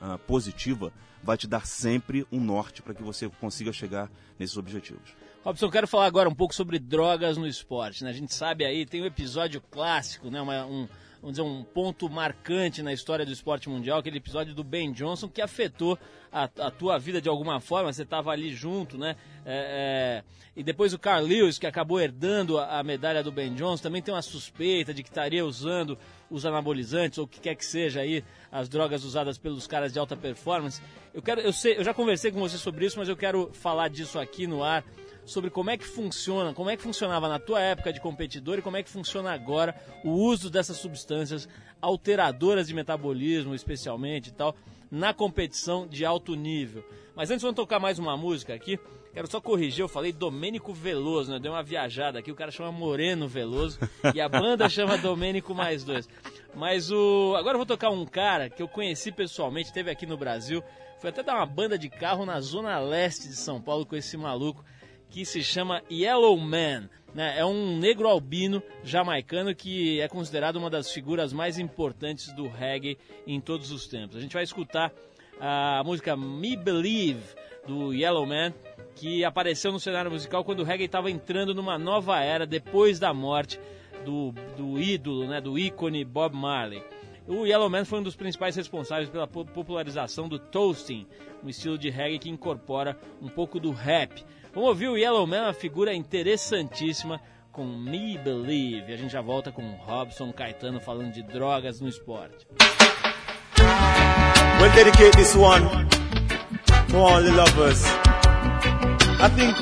uh, 0.02 0.18
positiva 0.20 0.92
vai 1.24 1.38
te 1.38 1.48
dar 1.48 1.66
sempre 1.66 2.26
um 2.32 2.40
norte 2.40 2.82
para 2.82 2.94
que 2.94 3.04
você 3.04 3.30
consiga 3.30 3.74
chegar 3.74 4.10
nesses 4.38 4.56
objetivos. 4.58 5.16
Robson, 5.44 5.70
quero 5.70 5.88
falar 5.88 6.06
agora 6.06 6.30
um 6.30 6.36
pouco 6.36 6.54
sobre 6.54 6.78
drogas 6.78 7.38
no 7.38 7.48
esporte. 7.48 8.04
Né? 8.04 8.10
A 8.10 8.14
gente 8.14 8.34
sabe 8.34 8.66
aí, 8.66 8.86
tem 8.86 9.02
um 9.02 9.06
episódio 9.06 9.62
clássico, 9.62 10.30
né? 10.30 10.42
Uma, 10.42 10.66
um, 10.66 10.88
vamos 11.22 11.38
dizer, 11.38 11.42
um 11.42 11.64
ponto 11.64 12.10
marcante 12.10 12.82
na 12.82 12.94
história 12.94 13.26
do 13.26 13.32
esporte 13.32 13.70
mundial, 13.70 14.00
aquele 14.00 14.18
episódio 14.18 14.54
do 14.54 14.64
Ben 14.64 14.92
Johnson 14.92 15.28
que 15.28 15.42
afetou 15.42 15.98
a, 16.32 16.44
a 16.44 16.72
tua 16.72 16.98
vida 16.98 17.22
de 17.22 17.30
alguma 17.30 17.60
forma, 17.60 17.92
você 17.92 18.04
estava 18.04 18.32
ali 18.32 18.54
junto, 18.54 18.98
né? 18.98 19.16
É, 19.46 20.24
é, 20.24 20.38
e 20.56 20.64
depois 20.64 20.94
o 20.94 21.00
Carl 21.00 21.24
Lewis, 21.24 21.58
que 21.58 21.68
acabou 21.68 22.00
herdando 22.00 22.58
a, 22.58 22.80
a, 22.80 22.84
medalha 22.84 23.24
do 23.24 23.32
Ben 23.32 23.54
Johnson, 23.54 23.84
também 23.84 24.02
tem 24.02 24.14
uma 24.14 24.22
suspeita 24.22 24.94
de 24.94 25.04
que 25.04 25.10
estaria 25.10 25.46
usando 25.46 25.98
os 26.30 26.46
anabolizantes 26.46 27.18
ou 27.18 27.26
o 27.26 27.28
que 27.28 27.40
quer 27.40 27.56
que 27.56 27.66
seja 27.66 28.02
aí, 28.02 28.24
as 28.52 28.68
drogas 28.68 29.04
usadas 29.04 29.38
pelos 29.38 29.68
caras 29.68 29.94
de 29.94 30.00
alta 30.00 30.18
performance. 30.18 30.82
Eu 31.14 31.22
quero, 31.22 31.42
eu 31.42 31.54
sei, 31.54 31.78
eu 31.78 31.84
já 31.84 31.94
conversei 31.94 32.32
com 32.32 32.40
você 32.40 32.58
sobre 32.58 32.86
isso, 32.86 32.98
mas 33.00 33.08
eu 33.08 33.16
quero 33.16 33.52
falar 33.54 33.88
disso 33.88 34.20
aqui 34.20 34.46
no 34.48 34.64
ar 34.64 34.84
sobre 35.28 35.50
como 35.50 35.70
é 35.70 35.78
que 35.78 35.86
funciona, 35.86 36.54
como 36.54 36.70
é 36.70 36.78
que 36.78 36.82
funcionava 36.82 37.28
na 37.28 37.38
tua 37.38 37.62
época 37.62 37.92
de 37.92 38.00
competidor 38.00 38.58
e 38.58 38.62
como 38.62 38.78
é 38.78 38.82
que 38.82 38.90
funciona 38.90 39.32
agora 39.32 39.76
o 40.04 40.10
uso 40.10 40.50
dessas 40.50 40.78
substâncias 40.78 41.48
alteradoras 41.82 42.68
de 42.68 42.74
metabolismo, 42.74 43.54
especialmente 43.54 44.30
e 44.30 44.32
tal, 44.32 44.56
na 44.90 45.14
competição 45.14 45.86
de 45.86 46.06
alto 46.06 46.34
nível. 46.34 46.84
Mas 47.14 47.30
antes 47.30 47.42
vamos 47.42 47.58
tocar 47.58 47.78
mais 47.78 48.00
uma 48.00 48.16
música 48.16 48.54
aqui. 48.54 48.80
Quero 49.14 49.30
só 49.30 49.42
corrigir, 49.42 49.82
eu 49.82 49.88
falei 49.88 50.14
Domênico 50.14 50.72
Veloso, 50.74 51.32
né? 51.32 51.40
Deu 51.40 51.52
uma 51.52 51.64
viajada 51.64 52.20
aqui, 52.20 52.32
o 52.32 52.36
cara 52.36 52.52
chama 52.52 52.72
Moreno 52.72 53.28
Veloso 53.28 53.80
e 54.14 54.22
a 54.22 54.30
banda 54.30 54.70
chama 54.70 54.98
Domênico 54.98 55.54
mais 55.54 55.84
dois. 55.84 56.08
Mas 56.56 56.90
o. 56.90 57.36
Agora 57.36 57.56
eu 57.56 57.60
vou 57.60 57.66
tocar 57.66 57.90
um 57.90 58.06
cara 58.06 58.50
que 58.50 58.62
eu 58.62 58.68
conheci 58.68 59.12
pessoalmente, 59.12 59.74
teve 59.74 59.92
aqui 59.92 60.06
no 60.06 60.16
Brasil. 60.16 60.64
Foi 61.00 61.10
até 61.10 61.22
dar 61.22 61.36
uma 61.36 61.46
banda 61.46 61.78
de 61.78 61.90
carro 61.90 62.26
na 62.26 62.40
zona 62.40 62.80
leste 62.80 63.28
de 63.28 63.36
São 63.36 63.62
Paulo 63.62 63.86
com 63.86 63.96
esse 63.96 64.16
maluco 64.16 64.64
que 65.10 65.26
se 65.26 65.44
chama 65.44 65.82
Yellow 65.92 66.38
Man. 66.38 66.90
Né? 67.14 67.40
É 67.40 67.46
um 67.46 67.78
negro 67.78 68.08
albino 68.08 68.62
jamaicano 68.84 69.56
que 69.56 70.00
é 70.00 70.08
considerado 70.08 70.58
uma 70.58 70.70
das 70.70 70.92
figuras 70.92 71.34
mais 71.34 71.58
importantes 71.58 72.32
do 72.34 72.48
reggae 72.48 72.98
em 73.26 73.40
todos 73.40 73.72
os 73.72 73.88
tempos. 73.88 74.18
A 74.18 74.22
gente 74.22 74.34
vai 74.34 74.44
escutar 74.44 74.92
a 75.40 75.82
música 75.86 76.16
Me 76.16 76.56
Believe 76.56 77.24
do 77.66 77.94
Yellow 77.94 78.26
Man, 78.26 78.54
que 78.96 79.24
apareceu 79.24 79.72
no 79.72 79.80
cenário 79.80 80.10
musical 80.10 80.44
quando 80.44 80.62
o 80.62 80.64
reggae 80.64 80.86
estava 80.86 81.12
entrando 81.12 81.54
numa 81.54 81.78
nova 81.78 82.20
era 82.22 82.46
depois 82.46 83.00
da 83.00 83.14
morte 83.14 83.60
do, 84.06 84.32
do 84.56 84.80
ídolo, 84.80 85.28
né, 85.28 85.42
do 85.42 85.60
ícone 85.60 86.04
Bob 86.06 86.36
Marley. 86.36 86.82
O 87.28 87.46
Yellow 87.46 87.70
Man 87.70 87.84
foi 87.84 88.00
um 88.00 88.04
dos 88.04 88.16
principais 88.16 88.56
responsáveis 88.56 89.10
pela 89.10 89.28
popularização 89.28 90.30
do 90.30 90.40
toasting, 90.40 91.06
um 91.44 91.50
estilo 91.50 91.78
de 91.78 91.90
reggae 91.90 92.20
que 92.20 92.30
incorpora 92.30 92.98
um 93.22 93.28
pouco 93.28 93.60
do 93.60 93.72
rap. 93.72 94.24
Vamos 94.58 94.70
ouvir 94.70 94.88
o 94.88 94.98
Yellow 94.98 95.28
Man, 95.28 95.44
uma 95.44 95.54
figura 95.54 95.94
interessantíssima 95.94 97.22
com 97.52 97.64
Me 97.64 98.18
Believe. 98.18 98.92
A 98.92 98.98
gente 98.98 99.12
já 99.12 99.22
volta 99.22 99.52
com 99.52 99.62
Robson 99.86 100.34
Caetano 100.34 100.82
falando 100.82 101.14
de 101.14 101.22
drogas 101.22 101.80
no 101.80 101.88
esporte. 101.88 102.48
We'll 104.60 104.74
dedicate 104.74 105.16
this 105.16 105.36
one 105.36 105.64
to 106.90 106.98
all 106.98 107.22
the 107.22 107.30
lovers. 107.30 107.84
I 109.22 109.30
think 109.36 109.56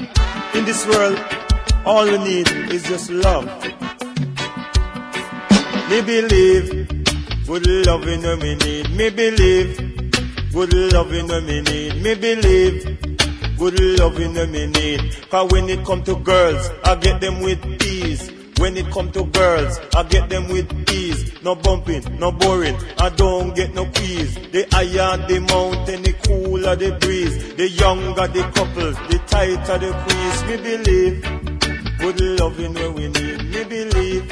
in 0.57 0.63
this 0.63 0.87
world, 0.87 1.19
all 1.83 2.05
we 2.05 2.17
need 2.17 2.47
is 2.73 2.83
just 2.83 3.09
love. 3.09 3.49
Me 5.89 6.01
believe. 6.03 6.87
Good 7.45 7.67
loving 7.85 8.21
when 8.21 8.39
we 8.39 8.55
need. 8.55 8.89
Me 8.91 9.09
believe. 9.09 9.75
Good 10.53 10.73
loving 10.93 11.27
when 11.27 11.45
we 11.47 11.61
need. 11.63 12.01
Me 12.01 12.15
believe. 12.15 12.94
Good 13.57 13.79
loving 13.99 14.33
when 14.33 14.51
we 14.51 14.67
need. 14.67 15.15
Cause 15.29 15.51
when 15.51 15.69
it 15.69 15.85
come 15.85 16.03
to 16.03 16.15
girls, 16.17 16.69
I 16.83 16.95
get 16.95 17.21
them 17.21 17.41
with 17.41 17.63
ease. 17.83 18.31
When 18.57 18.75
it 18.77 18.91
come 18.91 19.11
to 19.11 19.23
girls, 19.25 19.79
I 19.95 20.03
get 20.03 20.29
them 20.29 20.47
with 20.49 20.89
ease. 20.89 21.41
No 21.43 21.55
bumping, 21.55 22.03
no 22.19 22.31
boring, 22.31 22.75
I 22.99 23.09
don't 23.09 23.55
get 23.55 23.73
no 23.73 23.85
quease. 23.85 24.35
The 24.35 24.67
higher 24.71 25.17
the 25.27 25.39
mountain, 25.39 26.03
the 26.03 26.13
cooler 26.25 26.75
the 26.75 26.91
breeze. 26.99 27.55
The 27.55 27.69
younger 27.69 28.27
the 28.27 28.43
couple, 28.55 28.91
the 29.09 29.19
tighter 29.27 29.77
the 29.77 29.91
squeeze. 30.01 30.43
Me 30.49 30.57
believe, 30.57 31.21
good 31.99 32.39
loving 32.39 32.73
when 32.73 32.93
we 32.93 33.07
need. 33.07 33.37
Me 33.51 33.63
believe, 33.63 34.27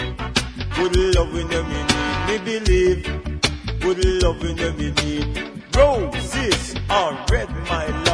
good 0.76 0.96
loving 1.16 1.48
when 1.48 1.66
we 1.70 1.80
need. 1.90 2.28
Me 2.28 2.60
believe, 2.60 3.80
good 3.82 4.24
loving 4.24 4.58
when 4.58 4.78
we 4.78 4.92
need. 4.92 5.52
Roses 5.76 6.76
are 6.90 7.26
red, 7.32 7.50
my 7.68 7.88
love. 8.04 8.13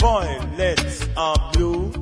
Violets 0.00 1.06
are 1.14 1.36
blue. 1.52 1.92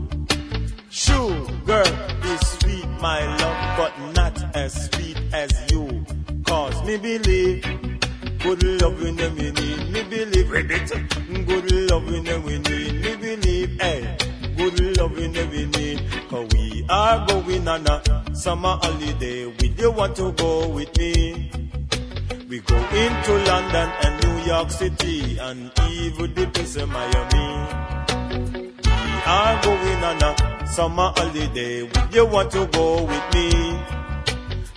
Sugar 0.89 1.83
is 2.27 2.41
sweet, 2.47 2.87
my 3.01 3.27
love, 3.39 3.77
but 3.77 3.93
not 4.15 4.57
as 4.57 4.89
sweet 4.89 5.19
as 5.33 5.51
you. 5.73 6.07
Cause 6.47 6.81
me 6.87 6.97
believe, 6.97 7.61
good 8.39 8.63
loving 8.81 9.17
them 9.17 9.35
we 9.35 9.51
need, 9.51 9.91
me 9.91 10.05
believe, 10.05 10.49
Ribbit. 10.49 10.89
Good 11.45 11.91
loving 11.91 12.23
them 12.23 12.45
we 12.45 12.59
need, 12.61 13.01
me 13.03 13.17
believe, 13.17 13.81
hey. 13.81 14.17
Good 14.57 14.97
loving 14.97 15.33
them 15.33 15.51
we 15.51 15.67
need, 15.67 16.01
cause 16.29 16.47
we 16.53 16.87
are 16.89 17.27
going 17.27 17.67
on 17.67 17.85
a 17.89 18.01
summer 18.33 18.79
holiday. 18.81 19.47
Will 19.47 19.75
you 19.77 19.91
want 19.91 20.15
to 20.15 20.31
go 20.31 20.69
with 20.69 20.97
me? 20.97 21.51
We 22.49 22.61
go 22.61 22.77
into 22.77 23.33
London 23.45 23.93
and 24.03 24.25
New 24.25 24.45
York 24.47 24.71
City 24.71 25.37
and 25.37 25.71
even 25.91 26.33
the 26.33 26.47
place 26.47 26.77
of 26.77 26.89
Miami. 26.89 27.49
We 28.87 29.23
are 29.27 29.63
going 29.63 30.03
on 30.03 30.23
a 30.23 30.67
summer 30.67 31.13
holiday. 31.15 31.83
Would 31.83 32.15
you 32.15 32.25
want 32.25 32.51
to 32.53 32.67
go 32.69 33.03
with 33.03 33.35
me? 33.35 33.79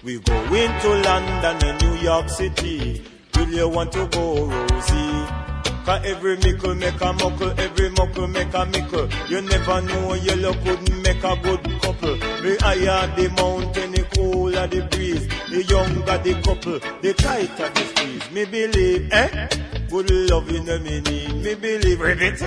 We 0.03 0.19
go 0.19 0.53
into 0.53 0.89
London 0.89 1.63
and 1.63 1.81
New 1.81 1.95
York 2.01 2.27
City. 2.27 3.05
Will 3.37 3.47
you 3.47 3.69
want 3.69 3.93
to 3.93 4.05
go, 4.07 4.47
Rosie? 4.47 5.40
Cause 5.85 6.05
every 6.05 6.37
mickle 6.37 6.75
make 6.75 7.01
a 7.01 7.13
muckle, 7.13 7.59
every 7.59 7.89
muckle 7.89 8.27
make 8.27 8.53
a 8.53 8.65
mickle. 8.67 9.09
You 9.29 9.41
never 9.41 9.81
know 9.81 10.13
yellow 10.13 10.53
couldn't 10.53 11.01
make 11.01 11.23
a 11.23 11.35
good 11.41 11.63
couple. 11.81 12.17
The 12.17 12.57
higher 12.61 13.07
the 13.15 13.29
mountain, 13.29 13.91
the 13.91 14.03
cooler 14.13 14.67
the 14.67 14.81
breeze. 14.91 15.27
The 15.49 15.63
younger 15.63 16.17
the 16.19 16.33
couple, 16.43 16.79
the 17.01 17.13
tighter 17.13 17.69
the 17.69 17.83
squeeze. 17.95 18.31
Me 18.31 18.45
believe, 18.45 19.11
eh? 19.11 19.47
Good 19.89 20.11
loving 20.29 20.65
the 20.65 20.79
me 20.79 21.01
need, 21.01 21.43
me 21.43 21.55
believe, 21.55 21.99
ribbit. 21.99 22.39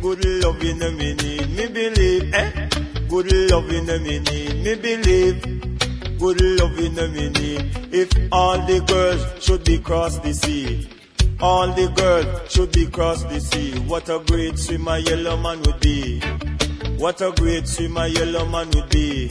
Good 0.00 0.24
loving 0.44 0.78
the 0.78 0.92
me 0.92 1.14
need, 1.14 1.50
me 1.56 1.66
believe, 1.66 2.34
eh? 2.34 2.68
Good 3.08 3.32
loving 3.50 3.86
the 3.86 3.98
me 3.98 4.20
need, 4.20 4.62
me 4.62 4.74
believe. 4.76 5.42
Good 6.18 6.40
loving 6.40 6.94
the 6.94 7.08
me 7.08 7.30
need. 7.30 7.70
If 7.92 8.10
all 8.30 8.64
the 8.64 8.80
girls 8.86 9.44
should 9.44 9.64
be 9.64 9.78
cross 9.78 10.18
the 10.20 10.32
sea. 10.32 10.88
All 11.40 11.68
the 11.68 11.88
girls 11.88 12.50
should 12.50 12.72
be 12.72 12.86
cross 12.86 13.22
the 13.24 13.40
sea. 13.40 13.78
What 13.80 14.08
a 14.08 14.18
great 14.26 14.58
swimmer 14.58 14.98
yellow 14.98 15.36
man 15.36 15.60
would 15.62 15.80
be. 15.80 16.20
What 16.96 17.20
a 17.20 17.32
great 17.32 17.68
swimmer 17.68 18.06
yellow 18.06 18.46
man 18.46 18.70
would 18.70 18.88
be. 18.88 19.30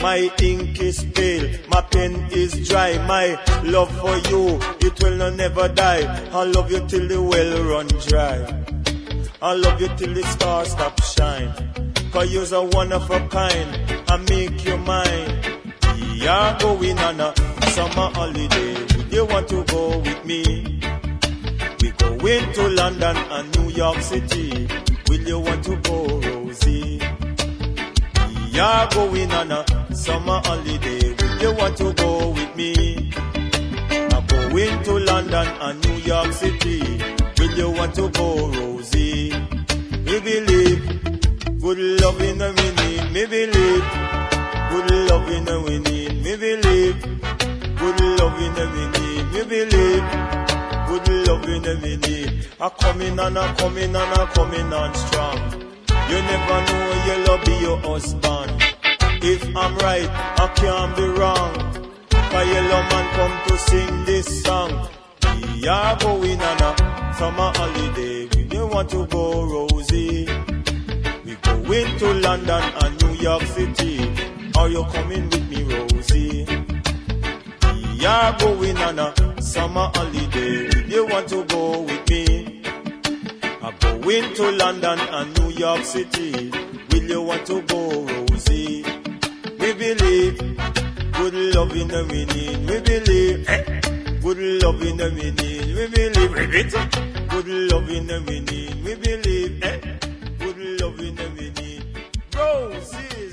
My 0.00 0.30
ink 0.40 0.80
is 0.80 1.04
pale, 1.14 1.58
my 1.68 1.82
pen 1.82 2.28
is 2.30 2.68
dry. 2.68 2.96
My 3.06 3.38
love 3.62 3.90
for 4.00 4.16
you, 4.30 4.58
it 4.80 5.02
will 5.02 5.16
not 5.16 5.34
never 5.34 5.68
die. 5.68 6.30
I 6.32 6.44
love 6.44 6.70
you 6.70 6.86
till 6.86 7.06
the 7.08 7.20
well 7.20 7.62
run 7.64 7.88
dry. 8.06 8.64
I 9.42 9.52
love 9.54 9.80
you 9.80 9.88
till 9.96 10.14
the 10.14 10.22
stars 10.22 10.70
stop 10.70 11.02
shine. 11.02 11.52
Cause 12.10 12.32
you're 12.32 12.54
a 12.54 12.64
one 12.64 12.92
of 12.92 13.10
a 13.10 13.28
kind. 13.28 14.02
I 14.08 14.16
make 14.16 14.64
you 14.64 14.76
mine. 14.78 15.48
Are 16.28 16.58
going 16.58 16.98
on 16.98 17.20
a 17.20 17.34
summer 17.70 18.10
holiday. 18.12 18.74
Would 18.96 19.12
you 19.12 19.24
want 19.24 19.48
to 19.48 19.64
go 19.64 19.98
with 19.98 20.24
me? 20.26 20.78
We 22.02 22.38
going 22.38 22.52
to 22.52 22.68
London 22.68 23.16
and 23.16 23.56
New 23.58 23.70
York 23.70 24.00
City. 24.00 24.68
Will 25.08 25.20
you 25.20 25.38
want 25.40 25.64
to 25.64 25.76
go, 25.76 26.06
Rosie? 26.20 27.00
We 28.52 28.60
are 28.60 28.88
going 28.90 29.30
on 29.32 29.50
a 29.52 29.94
summer 29.94 30.40
holiday. 30.44 31.14
Will 31.14 31.42
you 31.42 31.52
want 31.56 31.76
to 31.78 31.92
go 31.94 32.30
with 32.30 32.56
me? 32.56 33.10
I'm 34.12 34.26
going 34.26 34.82
to 34.84 34.98
London 34.98 35.46
and 35.60 35.84
New 35.84 35.94
York 35.96 36.32
City. 36.32 36.80
Will 37.38 37.52
you 37.56 37.70
want 37.70 37.94
to 37.96 38.08
go, 38.10 38.48
Rosie? 38.48 39.30
Me 40.04 40.20
believe 40.20 40.82
good 41.60 41.78
loving 42.00 42.40
and 42.40 42.58
we 42.58 42.70
need. 42.80 43.12
Me 43.12 43.26
believe 43.26 43.84
good 44.70 44.90
loving 45.10 45.48
and 45.48 45.64
we 45.64 45.78
need. 45.78 46.22
Me 46.24 46.36
believe 46.36 47.02
good 47.78 48.00
loving 48.20 48.56
and 48.58 48.72
we 48.74 48.84
need. 48.98 49.32
Me 49.32 49.44
believe 49.44 50.47
good 50.88 51.28
loving 51.28 51.82
we 51.82 51.96
need. 51.96 52.46
A 52.60 52.70
coming 52.70 53.18
and 53.18 53.36
a 53.36 53.54
coming 53.56 53.94
and 53.94 54.12
a 54.18 54.26
coming 54.32 54.72
on 54.72 54.94
strong. 54.94 55.38
You 56.08 56.18
never 56.32 56.58
know 56.66 56.84
you'll 57.06 57.38
be 57.44 57.54
your 57.60 57.78
husband. 57.78 58.52
If 59.22 59.44
I'm 59.56 59.76
right, 59.78 60.08
I 60.08 60.46
can't 60.56 60.96
be 60.96 61.06
wrong. 61.20 61.54
Cause 62.10 62.48
yellow 62.48 62.82
man 62.90 63.06
come 63.16 63.48
to 63.48 63.58
sing 63.58 64.04
this 64.04 64.42
song. 64.42 64.88
We 65.24 65.68
are 65.68 65.96
going 65.98 66.40
on 66.40 66.62
a 66.62 67.14
summer 67.18 67.52
holiday. 67.54 68.28
We 68.34 68.44
don't 68.44 68.72
want 68.72 68.88
to 68.90 69.06
go, 69.06 69.44
Rosie. 69.44 70.28
We 71.24 71.34
going 71.34 71.98
to 71.98 72.14
London 72.14 72.62
and 72.82 73.02
New 73.02 73.14
York 73.20 73.42
City. 73.42 74.10
Are 74.56 74.68
you 74.68 74.84
coming 74.84 75.28
with 75.28 75.48
me, 75.50 75.62
Rosie? 75.64 76.46
We 77.74 78.06
are 78.06 78.38
going 78.38 78.76
on 78.78 78.98
a 78.98 79.27
summer 79.40 79.90
holiday. 79.94 80.68
Don't 80.88 81.10
want 81.10 81.28
to 81.28 81.44
go 81.44 81.80
with 81.82 82.08
me. 82.10 82.62
I'm 83.62 84.00
going 84.02 84.34
to 84.34 84.50
London 84.52 84.98
and 84.98 85.38
New 85.38 85.50
York 85.50 85.82
City. 85.84 86.50
Will 86.90 87.02
you 87.02 87.22
want 87.22 87.46
to 87.46 87.62
go, 87.62 88.04
Rosie? 88.04 88.84
We 89.58 89.72
believe 89.74 90.38
good 91.12 91.34
loving 91.54 91.88
that 91.88 92.06
we 92.10 92.24
need. 92.26 92.58
We 92.68 92.80
believe 92.80 93.48
eh, 93.48 93.62
good 94.20 94.62
loving 94.62 94.96
that 94.98 95.12
we 95.12 95.30
need. 95.30 95.76
We 95.76 95.86
believe 95.88 96.32
repeat. 96.32 96.72
good 97.28 97.48
loving 97.72 98.06
that 98.06 98.22
we 98.26 98.40
need. 98.40 98.84
We 98.84 98.94
believe 98.94 99.62
eh, 99.62 99.78
good 100.38 100.80
loving 100.80 101.14
that 101.16 101.32
we 101.36 101.50
need. 101.50 101.84
Roses 102.34 103.27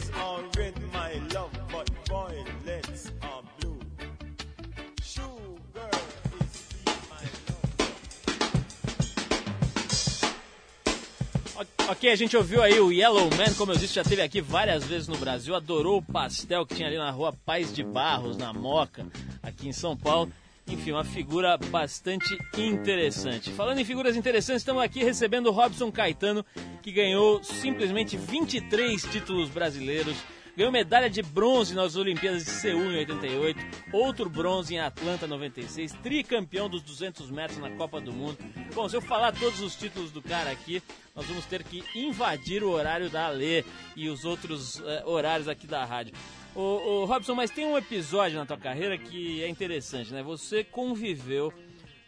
Ok, 11.87 12.09
a 12.09 12.15
gente 12.15 12.35
ouviu 12.35 12.63
aí 12.63 12.79
o 12.79 12.91
Yellow 12.91 13.29
Man, 13.37 13.53
como 13.55 13.71
eu 13.71 13.77
disse, 13.77 13.93
já 13.93 14.03
teve 14.03 14.19
aqui 14.19 14.41
várias 14.41 14.83
vezes 14.83 15.07
no 15.07 15.17
Brasil, 15.17 15.53
adorou 15.53 15.99
o 15.99 16.01
pastel 16.01 16.65
que 16.65 16.73
tinha 16.73 16.87
ali 16.87 16.97
na 16.97 17.11
rua 17.11 17.31
Paz 17.45 17.71
de 17.71 17.83
Barros, 17.83 18.35
na 18.37 18.51
Moca, 18.51 19.05
aqui 19.43 19.67
em 19.67 19.71
São 19.71 19.95
Paulo. 19.95 20.31
Enfim, 20.67 20.93
uma 20.93 21.03
figura 21.03 21.59
bastante 21.69 22.35
interessante. 22.57 23.51
Falando 23.51 23.77
em 23.77 23.85
figuras 23.85 24.15
interessantes, 24.15 24.63
estamos 24.63 24.81
aqui 24.81 25.03
recebendo 25.03 25.45
o 25.45 25.51
Robson 25.51 25.91
Caetano, 25.91 26.43
que 26.81 26.91
ganhou 26.91 27.43
simplesmente 27.43 28.17
23 28.17 29.03
títulos 29.03 29.49
brasileiros. 29.49 30.17
Ganhou 30.55 30.71
medalha 30.71 31.09
de 31.09 31.21
bronze 31.21 31.75
nas 31.75 31.97
Olimpíadas 31.97 32.45
de 32.45 32.51
Seul 32.51 32.89
em 32.89 32.97
88, 32.99 33.59
outro 33.91 34.29
bronze 34.29 34.73
em 34.73 34.79
Atlanta 34.79 35.27
96, 35.27 35.91
tricampeão 36.01 36.69
dos 36.69 36.81
200 36.81 37.29
metros 37.29 37.59
na 37.59 37.71
Copa 37.71 37.99
do 37.99 38.13
Mundo. 38.13 38.37
Bom, 38.73 38.87
se 38.87 38.95
eu 38.95 39.01
falar 39.01 39.33
todos 39.33 39.59
os 39.59 39.75
títulos 39.75 40.11
do 40.11 40.21
cara 40.21 40.49
aqui, 40.49 40.81
nós 41.13 41.25
vamos 41.25 41.45
ter 41.45 41.61
que 41.61 41.83
invadir 41.93 42.63
o 42.63 42.69
horário 42.69 43.09
da 43.09 43.27
Alê 43.27 43.65
e 43.97 44.07
os 44.07 44.23
outros 44.23 44.81
eh, 44.85 45.03
horários 45.05 45.49
aqui 45.49 45.67
da 45.67 45.83
rádio. 45.83 46.13
Ô, 46.55 47.03
Robson, 47.03 47.35
mas 47.35 47.51
tem 47.51 47.65
um 47.65 47.77
episódio 47.77 48.37
na 48.37 48.45
tua 48.45 48.57
carreira 48.57 48.97
que 48.97 49.43
é 49.43 49.49
interessante, 49.49 50.13
né? 50.13 50.23
Você 50.23 50.63
conviveu 50.63 51.51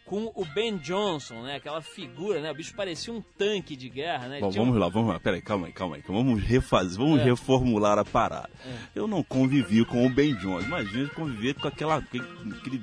com 0.08 0.32
o 0.34 0.44
Ben 0.54 0.76
Johnson, 0.78 1.42
né? 1.42 1.56
Aquela 1.56 1.82
figura, 1.82 2.40
né? 2.40 2.50
O 2.50 2.54
bicho 2.54 2.74
parecia 2.74 3.12
um 3.12 3.22
tanque 3.36 3.76
de 3.76 3.88
guerra, 3.88 4.26
né? 4.28 4.40
Bom, 4.40 4.50
Tinha 4.50 4.62
um- 4.62 4.66
vamos 4.66 4.80
lá, 4.80 4.88
vamos 4.88 5.12
lá. 5.12 5.20
Peraí, 5.20 5.42
calma 5.42 5.66
aí, 5.66 5.72
calma 5.72 5.96
aí. 5.96 6.02
Vamos 6.08 6.42
refazer, 6.42 6.96
vamos 6.98 7.20
É. 7.20 7.24
reformular 7.24 7.98
a 7.98 8.04
parada. 8.04 8.50
Eu 8.94 9.06
não 9.06 9.22
convivi 9.22 9.84
com 9.84 10.06
o 10.06 10.10
Ben 10.10 10.34
Jones. 10.36 10.66
Imagina 10.66 11.08
conviver 11.10 11.54
com 11.54 11.68
aquela, 11.68 11.96
aquele, 11.96 12.24
aquele 12.58 12.82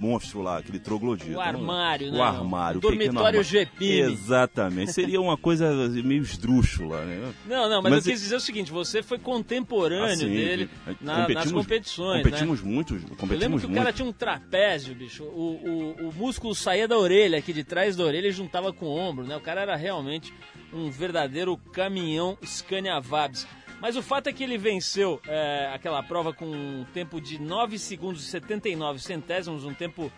monstro 0.00 0.40
lá, 0.40 0.58
aquele 0.58 0.78
troglodita. 0.78 1.36
O 1.36 1.40
armário, 1.40 2.08
o 2.08 2.12
né? 2.12 2.18
O 2.18 2.22
armário. 2.22 2.78
O 2.78 2.80
dormitório 2.80 3.42
GPM. 3.42 4.12
Exatamente. 4.12 4.92
Seria 4.92 5.20
uma 5.20 5.36
coisa 5.36 5.70
meio 6.02 6.22
esdrúxula, 6.22 7.04
né? 7.04 7.32
Não, 7.46 7.68
não, 7.68 7.82
mas, 7.82 7.92
Mas 7.92 8.06
eu 8.06 8.12
quis 8.12 8.22
dizer 8.22 8.36
o 8.36 8.40
seguinte, 8.40 8.70
você 8.72 9.02
foi 9.02 9.18
contemporâneo 9.18 10.06
Assim, 10.06 10.28
dele 10.28 10.66
de- 10.66 10.96
na- 11.04 11.18
nas 11.18 11.26
competimos- 11.26 11.52
competições, 11.64 12.22
Competimos 12.22 12.62
né? 12.62 12.70
muito, 12.70 12.94
Eu 12.94 13.00
lembro 13.00 13.16
competimos 13.16 13.60
que 13.60 13.66
o 13.66 13.70
muito. 13.70 13.82
cara 13.82 13.92
tinha 13.92 14.08
um 14.08 14.12
trapézio, 14.12 14.94
bicho. 14.94 15.24
O, 15.24 15.96
o, 16.00 16.08
o 16.08 16.12
músculo 16.14 16.54
saía 16.54 16.88
da 16.88 16.96
orelha, 16.98 17.38
aqui 17.38 17.52
de 17.52 17.62
trás 17.64 17.94
da 17.96 18.04
orelha, 18.04 18.28
e 18.28 18.32
juntava 18.32 18.72
com 18.72 18.86
o 18.86 18.96
ombro, 18.96 19.26
né? 19.26 19.36
O 19.36 19.40
cara 19.40 19.60
era 19.60 19.76
realmente 19.76 20.32
um 20.72 20.88
verdadeiro 20.90 21.56
caminhão 21.72 22.38
Scania 22.44 23.00
Vabs. 23.00 23.46
Mas 23.80 23.96
o 23.96 24.02
fato 24.02 24.26
é 24.28 24.32
que 24.32 24.44
ele 24.44 24.58
venceu 24.58 25.20
é, 25.26 25.70
aquela 25.74 26.02
prova 26.02 26.32
com 26.34 26.44
um 26.46 26.84
tempo 26.92 27.20
de 27.20 27.40
9 27.40 27.78
segundos 27.78 28.22
e 28.26 28.30
79 28.30 28.98
centésimos, 28.98 29.64
um 29.64 29.72
tempo 29.74 30.12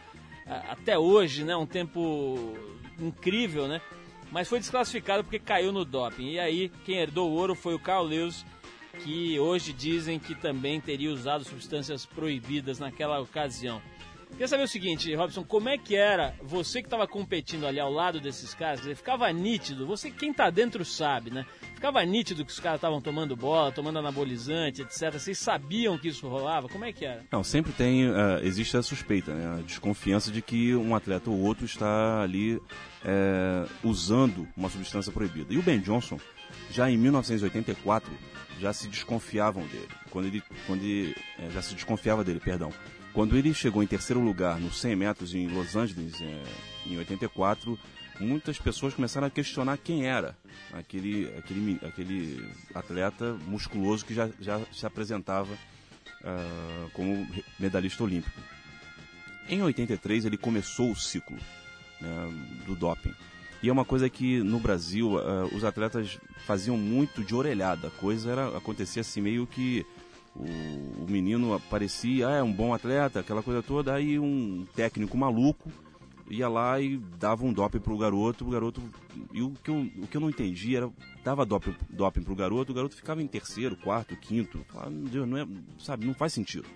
a- 0.47 0.73
até 0.73 0.99
hoje, 0.99 1.45
né? 1.45 1.57
Um 1.57 1.67
tempo 1.67 2.57
incrível, 2.99 3.69
né? 3.69 3.81
Mas 4.31 4.49
foi 4.49 4.59
desclassificado 4.59 5.23
porque 5.23 5.39
caiu 5.39 5.71
no 5.73 5.85
doping. 5.85 6.31
E 6.33 6.41
aí, 6.41 6.71
quem 6.85 6.97
herdou 6.99 7.31
o 7.31 7.35
ouro 7.35 7.55
foi 7.55 7.75
o 7.75 7.79
Carl 7.79 8.05
Lewis, 8.05 8.45
que 9.05 9.39
hoje 9.39 9.73
dizem 9.73 10.19
que 10.19 10.35
também 10.35 10.81
teria 10.81 11.11
usado 11.13 11.45
substâncias 11.45 12.05
proibidas 12.05 12.79
naquela 12.79 13.21
ocasião. 13.21 13.81
Queria 14.33 14.49
saber 14.49 14.65
o 14.65 14.69
seguinte, 14.69 15.15
Robson, 15.15 15.45
como 15.45 15.69
é 15.69 15.77
que 15.77 15.95
era 15.95 16.35
você 16.43 16.81
que 16.81 16.87
estava 16.87 17.07
competindo 17.07 17.67
ali 17.67 17.79
ao 17.79 17.93
lado 17.93 18.19
desses 18.19 18.55
caras? 18.55 18.81
Quer 18.81 18.89
dizer, 18.89 18.97
ficava 18.97 19.31
nítido, 19.31 19.87
você 19.87 20.11
quem 20.11 20.33
tá 20.33 20.51
dentro 20.51 20.85
sabe, 20.85 21.31
né? 21.31 21.47
Ficava 21.75 22.03
nítido 22.05 22.45
que 22.45 22.51
os 22.51 22.59
caras 22.59 22.79
estavam 22.79 23.01
tomando 23.01 23.37
bola, 23.37 23.71
tomando 23.71 23.99
anabolizante, 23.99 24.83
etc. 24.83 25.13
Vocês 25.13 25.39
sabiam 25.39 25.99
que 25.99 26.09
isso 26.09 26.27
rolava? 26.29 26.69
Como 26.69 26.85
é 26.85 26.93
que 26.93 27.05
era? 27.05 27.25
Não, 27.31 27.45
sempre 27.45 27.73
tem, 27.73 28.07
eh, 28.07 28.41
existe 28.43 28.77
a 28.77 28.83
suspeita, 28.83 29.35
né? 29.35 29.59
a 29.59 29.63
desconfiança 29.63 30.31
de 30.33 30.41
que 30.41 30.75
um 30.75 30.95
atleta 30.97 31.29
ou 31.29 31.39
outro 31.39 31.65
está 31.65 32.23
ali 32.23 32.61
eh, 33.05 33.67
usando 33.85 34.49
uma 34.57 34.71
substância 34.71 35.13
proibida. 35.13 35.53
E 35.53 35.59
o 35.59 35.63
Ben 35.63 35.79
Johnson, 35.79 36.19
já 36.71 36.91
em 36.91 36.97
1984, 36.97 38.11
já 38.59 38.73
se 38.73 38.89
desconfiavam 38.89 39.67
dele. 39.67 39.89
Quando 40.11 40.27
ele, 40.27 40.43
quando 40.67 40.83
ele 40.83 41.15
eh, 41.39 41.51
já 41.53 41.61
se 41.61 41.75
desconfiava 41.75 42.25
dele, 42.25 42.41
perdão. 42.41 42.73
Quando 43.13 43.37
ele 43.37 43.53
chegou 43.53 43.83
em 43.83 43.87
terceiro 43.87 44.21
lugar 44.21 44.59
nos 44.59 44.81
100 44.81 44.97
metros 44.97 45.35
em 45.35 45.47
Los 45.49 45.77
Angeles, 45.77 46.21
eh, 46.21 46.43
em 46.87 46.97
84, 46.97 47.79
muitas 48.19 48.59
pessoas 48.59 48.95
começaram 48.95 49.27
a 49.27 49.31
questionar 49.31 49.77
quem 49.77 50.07
era 50.07 50.37
aquele, 50.73 51.27
aquele, 51.37 51.79
aquele 51.83 52.53
atleta 52.75 53.35
musculoso 53.47 54.05
que 54.05 54.15
já, 54.15 54.31
já 54.41 54.61
se 54.73 54.87
apresentava 54.87 55.53
ah, 56.25 56.89
como 56.93 57.27
medalhista 57.59 58.03
olímpico. 58.03 58.41
Em 59.49 59.63
83 59.63 60.25
ele 60.25 60.39
começou 60.39 60.93
o 60.93 60.97
ciclo 60.97 61.37
né, 62.01 62.63
do 62.67 62.75
doping. 62.75 63.15
E 63.63 63.69
é 63.69 63.73
uma 63.73 63.85
coisa 63.85 64.09
que 64.09 64.43
no 64.43 64.59
Brasil 64.59 65.19
ah, 65.19 65.47
os 65.53 65.65
atletas 65.65 66.19
faziam 66.47 66.77
muito 66.77 67.23
de 67.23 67.35
orelhada. 67.35 67.89
A 67.89 67.91
coisa 67.91 68.31
era 68.31 68.57
acontecia 68.57 69.01
assim 69.01 69.21
meio 69.21 69.47
que 69.47 69.85
o, 70.35 71.05
o 71.05 71.07
menino 71.09 71.55
aparecia, 71.55 72.29
ah, 72.29 72.37
é 72.37 72.43
um 72.43 72.53
bom 72.53 72.73
atleta, 72.73 73.21
aquela 73.21 73.43
coisa 73.43 73.63
toda, 73.63 73.95
aí 73.95 74.19
um 74.19 74.67
técnico 74.75 75.17
maluco 75.17 75.71
ia 76.33 76.49
lá 76.49 76.81
e 76.81 76.97
dava 77.19 77.45
um 77.45 77.53
doping 77.53 77.79
pro 77.79 77.99
garoto, 77.99 78.47
o 78.47 78.51
garoto. 78.51 78.83
E 79.33 79.43
o 79.43 79.51
que 79.63 79.71
eu, 79.71 79.91
o 79.99 80.07
que 80.07 80.17
eu 80.17 80.21
não 80.21 80.31
entendi 80.31 80.75
era, 80.75 80.91
dava 81.23 81.45
doping, 81.45 81.77
doping 81.91 82.23
pro 82.23 82.35
garoto, 82.35 82.73
o 82.73 82.75
garoto 82.75 82.97
ficava 82.97 83.23
em 83.23 83.27
terceiro, 83.27 83.77
quarto, 83.77 84.17
quinto. 84.17 84.65
Ah, 84.75 84.89
meu 84.89 85.09
Deus, 85.09 85.29
não 85.29 85.39
é, 85.39 85.47
sabe, 85.79 86.07
não 86.07 86.15
faz 86.15 86.33
sentido. 86.33 86.67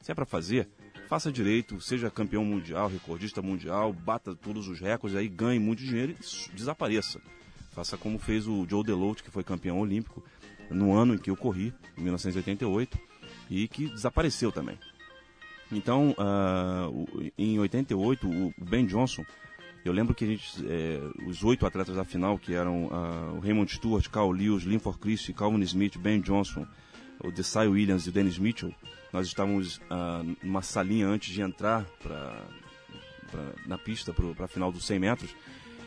Se 0.00 0.10
é 0.10 0.14
para 0.14 0.26
fazer, 0.26 0.68
faça 1.08 1.30
direito, 1.30 1.80
seja 1.80 2.10
campeão 2.10 2.44
mundial, 2.44 2.88
recordista 2.88 3.40
mundial, 3.40 3.92
bata 3.92 4.34
todos 4.34 4.68
os 4.68 4.80
recordes, 4.80 5.16
aí 5.16 5.28
ganhe 5.28 5.60
muito 5.60 5.82
dinheiro 5.82 6.12
e 6.12 6.56
desapareça. 6.56 7.20
Faça 7.70 7.96
como 7.96 8.18
fez 8.18 8.46
o 8.46 8.66
Joe 8.68 8.82
DeLoach, 8.82 9.22
que 9.22 9.30
foi 9.30 9.44
campeão 9.44 9.78
olímpico 9.78 10.22
no 10.70 10.94
ano 10.94 11.14
em 11.14 11.18
que 11.18 11.30
eu 11.30 11.36
corri, 11.36 11.72
em 11.96 12.02
1988, 12.02 12.98
e 13.50 13.68
que 13.68 13.88
desapareceu 13.88 14.50
também. 14.52 14.78
Então, 15.70 16.14
o- 16.92 17.06
em 17.36 17.58
88, 17.58 18.28
o 18.28 18.52
Ben 18.58 18.86
Johnson, 18.86 19.24
eu 19.84 19.92
lembro 19.92 20.14
que 20.14 20.26
gente, 20.26 20.64
eh, 20.66 21.00
os 21.26 21.42
oito 21.44 21.66
atletas 21.66 21.94
da 21.96 22.04
final, 22.04 22.38
que 22.38 22.54
eram 22.54 22.88
ah, 22.92 23.32
o 23.36 23.40
Raymond 23.40 23.72
Stewart, 23.72 24.08
Carl 24.08 24.30
Lewis, 24.30 24.62
Linford 24.64 24.98
Christie, 24.98 25.32
Calvin 25.32 25.60
Smith, 25.62 25.96
Ben 25.98 26.20
Johnson, 26.20 26.66
o 27.22 27.30
Desai 27.30 27.66
Williams 27.68 28.06
e 28.06 28.08
o 28.10 28.12
Dennis 28.12 28.38
Mitchell, 28.38 28.72
nós 29.12 29.26
estávamos 29.26 29.80
ah, 29.90 30.22
numa 30.42 30.62
salinha 30.62 31.06
antes 31.08 31.32
de 31.32 31.40
entrar 31.42 31.84
pra, 32.02 32.44
pra- 33.30 33.52
na 33.66 33.78
pista 33.78 34.12
para 34.12 34.44
a 34.44 34.48
final 34.48 34.70
dos 34.70 34.84
100 34.86 34.98
metros, 34.98 35.30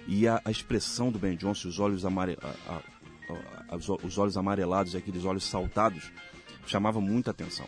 e 0.08 0.28
a, 0.28 0.42
a 0.44 0.52
expressão 0.52 1.12
do 1.12 1.20
Ben 1.20 1.36
Johnson, 1.38 1.68
os 1.70 1.80
olhos, 1.80 2.06
amare, 2.06 2.38
a- 2.42 2.48
a- 2.74 2.76
a- 2.78 2.84
os 4.04 4.18
olhos 4.18 4.38
amarelados 4.38 4.94
e 4.94 4.98
aqueles 4.98 5.26
olhos 5.26 5.44
saltados, 5.46 6.12
chamava 6.66 7.00
muita 7.02 7.32
atenção. 7.32 7.68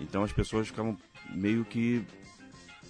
Então 0.00 0.22
as 0.22 0.32
pessoas 0.32 0.66
ficavam 0.68 0.96
meio 1.34 1.64
que 1.64 2.04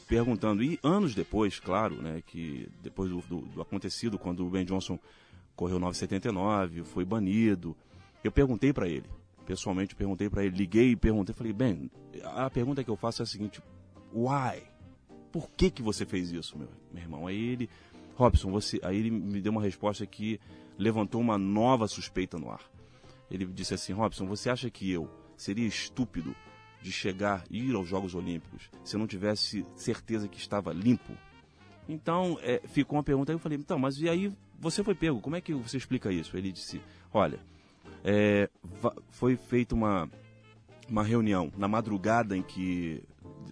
perguntando. 0.07 0.63
E 0.63 0.79
anos 0.83 1.15
depois, 1.15 1.59
claro, 1.61 2.01
né, 2.03 2.23
que 2.27 2.69
depois 2.83 3.11
do, 3.11 3.21
do- 3.23 3.41
do 3.47 3.63
acontecido, 3.63 4.19
quando 4.19 4.47
o 4.47 4.51
Ben 4.51 4.65
Johnson 4.65 4.99
correu 5.57 5.79
979, 5.79 6.83
foi 6.85 7.05
banido, 7.05 7.77
eu 8.23 8.33
perguntei 8.33 8.73
para 8.73 8.89
ele, 8.89 9.09
pessoalmente 9.47 9.95
perguntei 9.95 10.29
para 10.29 10.45
ele, 10.45 10.57
liguei 10.57 10.91
e 10.91 10.97
perguntei, 10.97 11.35
falei, 11.35 11.53
Ben, 11.53 11.91
a 12.25 12.51
pergunta 12.51 12.83
que 12.83 12.91
eu 12.91 12.97
faço 12.97 13.23
é 13.23 13.25
a 13.25 13.27
seguinte, 13.27 13.63
why? 14.13 14.63
Por 15.31 15.51
que 15.51 15.71
que 15.71 15.83
você 15.83 16.07
fez 16.07 16.31
isso, 16.31 16.57
meu, 16.57 16.69
meu 16.93 17.03
irmão? 17.03 17.27
Aí 17.27 17.37
ele, 17.37 17.71
Robson, 18.15 18.51
você, 18.51 18.81
aí 18.83 18.97
ele 18.99 19.11
me 19.11 19.41
deu 19.41 19.53
uma 19.53 19.63
resposta 19.63 20.07
que 20.07 20.41
levantou 20.79 21.21
uma 21.21 21.37
nova 21.39 21.87
suspeita 21.89 22.39
no 22.39 22.51
ar. 22.51 22.61
Ele 23.31 23.45
disse 23.47 23.75
assim, 23.75 23.93
Robson, 23.93 24.27
você 24.27 24.51
acha 24.51 24.71
que 24.71 24.91
eu 24.91 25.09
seria 25.37 25.67
estúpido 25.67 26.35
de 26.81 26.93
chegar, 26.93 27.45
ir 27.51 27.75
aos 27.75 27.89
Jogos 27.89 28.15
Olímpicos, 28.15 28.71
se 28.85 28.95
eu 28.95 29.01
não 29.01 29.07
tivesse 29.07 29.65
certeza 29.75 30.29
que 30.29 30.39
estava 30.39 30.73
limpo? 30.73 31.13
Então, 31.89 32.39
é, 32.43 32.61
ficou 32.67 32.97
uma 32.97 33.03
pergunta, 33.03 33.33
aí 33.33 33.35
eu 33.35 33.39
falei, 33.39 33.59
então, 33.59 33.79
mas 33.79 33.99
e 34.01 34.09
aí 34.09 34.33
você 34.59 34.85
foi 34.85 34.95
pego, 34.95 35.21
como 35.21 35.37
é 35.37 35.41
que 35.41 35.53
você 35.55 35.77
explica 35.77 36.13
isso? 36.13 36.37
Ele 36.37 36.53
disse, 36.53 36.81
olha, 37.13 37.41
é, 38.05 38.49
foi 39.11 39.37
feita 39.37 39.75
uma, 39.75 40.09
uma 40.89 41.03
reunião 41.03 41.51
na 41.57 41.67
madrugada 41.67 42.37
em 42.37 42.43
que, 42.43 43.03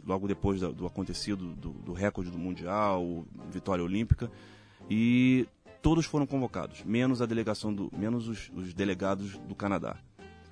logo 0.06 0.28
depois 0.28 0.60
da- 0.60 0.70
do, 0.70 0.86
acontecido 0.86 1.54
do, 1.54 1.70
do 1.70 1.92
recorde 1.92 2.30
do 2.30 2.38
Mundial, 2.38 3.24
vitória 3.50 3.82
olímpica, 3.84 4.30
e 4.90 5.46
todos 5.80 6.06
foram 6.06 6.26
convocados, 6.26 6.84
menos 6.84 7.20
a 7.20 7.26
delegação 7.26 7.74
do, 7.74 7.90
menos 7.96 8.28
os, 8.28 8.50
os 8.54 8.72
delegados 8.72 9.38
do 9.38 9.54
Canadá. 9.54 9.96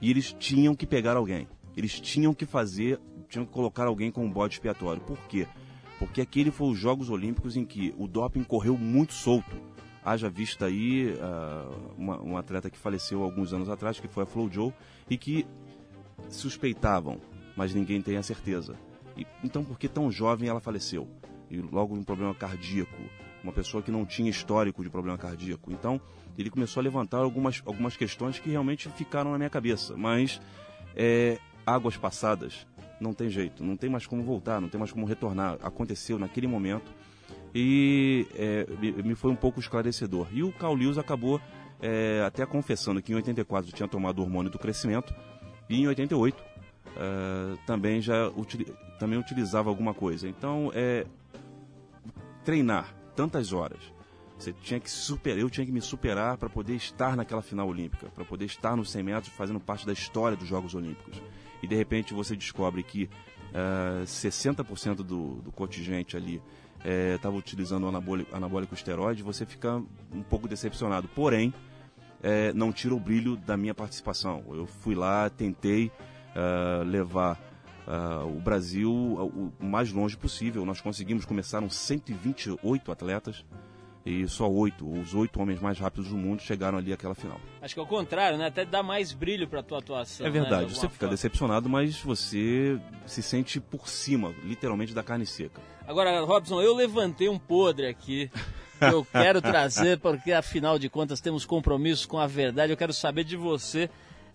E 0.01 0.11
eles 0.11 0.33
tinham 0.33 0.75
que 0.75 0.87
pegar 0.87 1.17
alguém. 1.17 1.47
Eles 1.77 2.01
tinham 2.01 2.35
que 2.35 2.47
fazer, 2.47 2.99
tinham 3.29 3.47
que 3.47 3.53
colocar 3.53 3.87
alguém 3.87 4.11
com 4.11 4.25
um 4.25 4.31
bode 4.31 4.55
expiatório. 4.55 5.03
Por 5.03 5.19
quê? 5.29 5.47
Porque 5.99 6.21
aquele 6.21 6.51
foi 6.51 6.71
os 6.71 6.79
Jogos 6.79 7.11
Olímpicos 7.11 7.57
em 7.57 7.65
que 7.65 7.95
o 7.99 8.09
doping 8.09 8.43
correu 8.43 8.77
muito 8.77 9.13
solto. 9.13 9.57
Haja 10.03 10.31
vista 10.31 10.65
aí 10.65 11.15
uma, 11.97 12.19
uma 12.19 12.41
atleta 12.41 12.71
que 12.71 12.79
faleceu 12.79 13.23
alguns 13.23 13.53
anos 13.53 13.69
atrás, 13.69 14.01
que 14.01 14.09
foi 14.09 14.23
a 14.23 14.27
Flo 14.27 14.51
Joe, 14.51 14.73
e 15.11 15.19
que 15.19 15.47
suspeitavam, 16.31 17.21
mas 17.55 17.75
ninguém 17.75 18.01
tem 18.01 18.17
a 18.17 18.23
certeza. 18.23 18.77
E, 19.15 19.27
então, 19.45 19.63
por 19.63 19.79
que 19.79 19.89
tão 19.89 20.11
jovem 20.11 20.49
ela 20.49 20.61
faleceu? 20.61 21.07
E 21.51 21.59
logo 21.59 21.95
um 21.95 22.03
problema 22.03 22.35
cardíaco, 22.35 22.97
uma 23.43 23.53
pessoa 23.53 23.83
que 23.83 23.91
não 23.91 24.05
tinha 24.05 24.31
histórico 24.31 24.83
de 24.83 24.91
problema 24.91 25.17
cardíaco. 25.19 25.73
Então, 25.73 26.01
ele 26.37 26.51
começou 26.51 26.81
a 26.81 26.85
levantar 26.85 27.19
algumas, 27.19 27.63
algumas 27.67 27.97
questões 27.97 28.39
que 28.39 28.51
realmente 28.51 28.89
ficaram 28.91 29.33
na 29.33 29.39
minha 29.39 29.51
cabeça. 29.51 29.97
Mas, 29.97 30.41
é, 30.97 31.39
águas 31.67 31.97
passadas, 31.97 32.67
não 33.01 33.13
tem 33.15 33.31
jeito, 33.31 33.65
não 33.65 33.77
tem 33.77 33.89
mais 33.89 34.07
como 34.07 34.23
voltar, 34.23 34.61
não 34.61 34.69
tem 34.69 34.79
mais 34.79 34.93
como 34.93 35.07
retornar. 35.07 35.57
Aconteceu 35.63 36.19
naquele 36.19 36.47
momento 36.47 36.93
e 37.55 38.27
é, 38.35 38.67
me- 39.03 39.15
foi 39.15 39.31
um 39.31 39.37
pouco 39.37 39.59
esclarecedor. 39.61 40.27
E 40.33 40.43
o 40.43 40.53
Carl 40.53 40.75
Lewis 40.75 40.99
acabou 40.99 41.41
é, 41.81 42.23
até 42.27 42.45
confessando 42.45 43.01
que 43.01 43.13
em 43.13 43.15
84 43.17 43.73
tinha 43.73 43.89
tomado 43.89 44.19
o 44.19 44.23
hormônio 44.23 44.51
do 44.51 44.59
crescimento 44.59 45.15
e 45.69 45.81
em 45.81 45.87
88 45.87 46.43
é, 46.97 47.57
também 47.67 48.01
já 48.03 48.31
também 48.99 49.19
utilizava 49.19 49.71
alguma 49.71 49.95
coisa. 49.95 50.29
Então, 50.29 50.71
é, 50.75 51.07
treinar 52.45 52.95
tantas 53.15 53.53
horas, 53.53 53.81
você 54.39 54.53
tinha 54.53 54.81
que 54.81 54.91
superar, 54.91 55.39
eu 55.39 55.51
tinha 55.51 55.67
que 55.67 55.73
me 55.73 55.83
superar 55.83 56.39
para 56.39 56.49
poder 56.49 56.75
estar 56.75 57.15
naquela 57.17 57.43
final 57.43 57.69
olímpica, 57.69 58.09
para 58.15 58.25
poder 58.25 58.47
estar 58.47 58.75
nos 58.75 58.91
100 58.91 59.03
metros 59.03 59.35
fazendo 59.35 59.61
parte 59.61 59.87
da 59.87 59.93
história 59.93 60.37
dos 60.37 60.49
Jogos 60.49 60.75
Olímpicos. 60.75 61.21
E 61.63 61.67
de 61.67 61.77
repente 61.77 62.15
você 62.15 62.35
descobre 62.35 62.83
que 62.83 63.11
ah, 63.55 64.03
60% 64.05 64.97
do, 64.97 65.35
do 65.43 65.53
contingente 65.53 66.17
ali 66.17 66.43
estava 67.15 67.37
utilizando 67.37 67.85
o 67.85 67.89
anabólico, 67.89 68.35
anabólico 68.35 68.75
esteroide, 68.75 69.23
você 69.23 69.45
fica 69.45 69.83
um 70.11 70.23
pouco 70.23 70.49
decepcionado. 70.49 71.07
Porém, 71.09 71.53
eh, 72.23 72.55
não 72.55 72.73
tira 72.73 72.95
o 72.95 72.99
brilho 72.99 73.37
da 73.37 73.55
minha 73.55 73.75
participação. 73.75 74.43
Eu 74.49 74.65
fui 74.65 74.95
lá, 74.95 75.29
tentei 75.29 75.93
levar 76.87 77.39
uh, 77.91 78.27
o 78.27 78.41
Brasil 78.41 78.93
uh, 78.93 79.53
o 79.61 79.65
mais 79.65 79.93
longe 79.93 80.17
possível. 80.17 80.65
Nós 80.65 80.81
conseguimos, 80.81 81.25
começaram 81.25 81.69
128 81.69 82.93
atletas 82.93 83.45
e 84.05 84.27
só 84.29 84.51
oito, 84.51 84.91
os 84.91 85.15
oito 85.15 85.41
homens 85.41 85.61
mais 85.61 85.79
rápidos 85.79 86.09
do 86.09 86.17
mundo 86.17 86.41
chegaram 86.41 86.79
ali 86.79 86.93
àquela 86.93 87.15
final. 87.15 87.39
Acho 87.61 87.75
que 87.75 87.81
é 87.81 87.83
o 87.83 87.87
contrário, 87.87 88.39
né? 88.39 88.47
Até 88.47 88.65
dá 88.65 88.83
mais 88.83 89.13
brilho 89.13 89.47
para 89.47 89.63
tua 89.63 89.79
atuação. 89.79 90.27
É 90.27 90.31
verdade, 90.31 90.67
né? 90.67 90.69
você 90.69 90.89
fica 90.89 91.01
forma. 91.01 91.15
decepcionado, 91.15 91.69
mas 91.69 92.01
você 92.01 92.81
se 93.05 93.23
sente 93.23 93.61
por 93.61 93.89
cima, 93.89 94.35
literalmente, 94.43 94.95
da 94.95 95.03
carne 95.03 95.27
seca. 95.27 95.61
Agora, 95.87 96.23
Robson, 96.23 96.63
eu 96.63 96.75
levantei 96.75 97.29
um 97.29 97.39
podre 97.39 97.89
aqui. 97.89 98.31
Que 98.79 98.87
eu 98.87 99.05
quero 99.13 99.43
trazer, 99.43 99.99
porque 99.99 100.33
afinal 100.33 100.79
de 100.79 100.89
contas 100.89 101.21
temos 101.21 101.45
compromissos 101.45 102.07
com 102.07 102.19
a 102.19 102.27
verdade. 102.27 102.73
Eu 102.73 102.79
quero 102.79 102.95
saber 102.95 103.25
de 103.25 103.37
você 103.37 103.91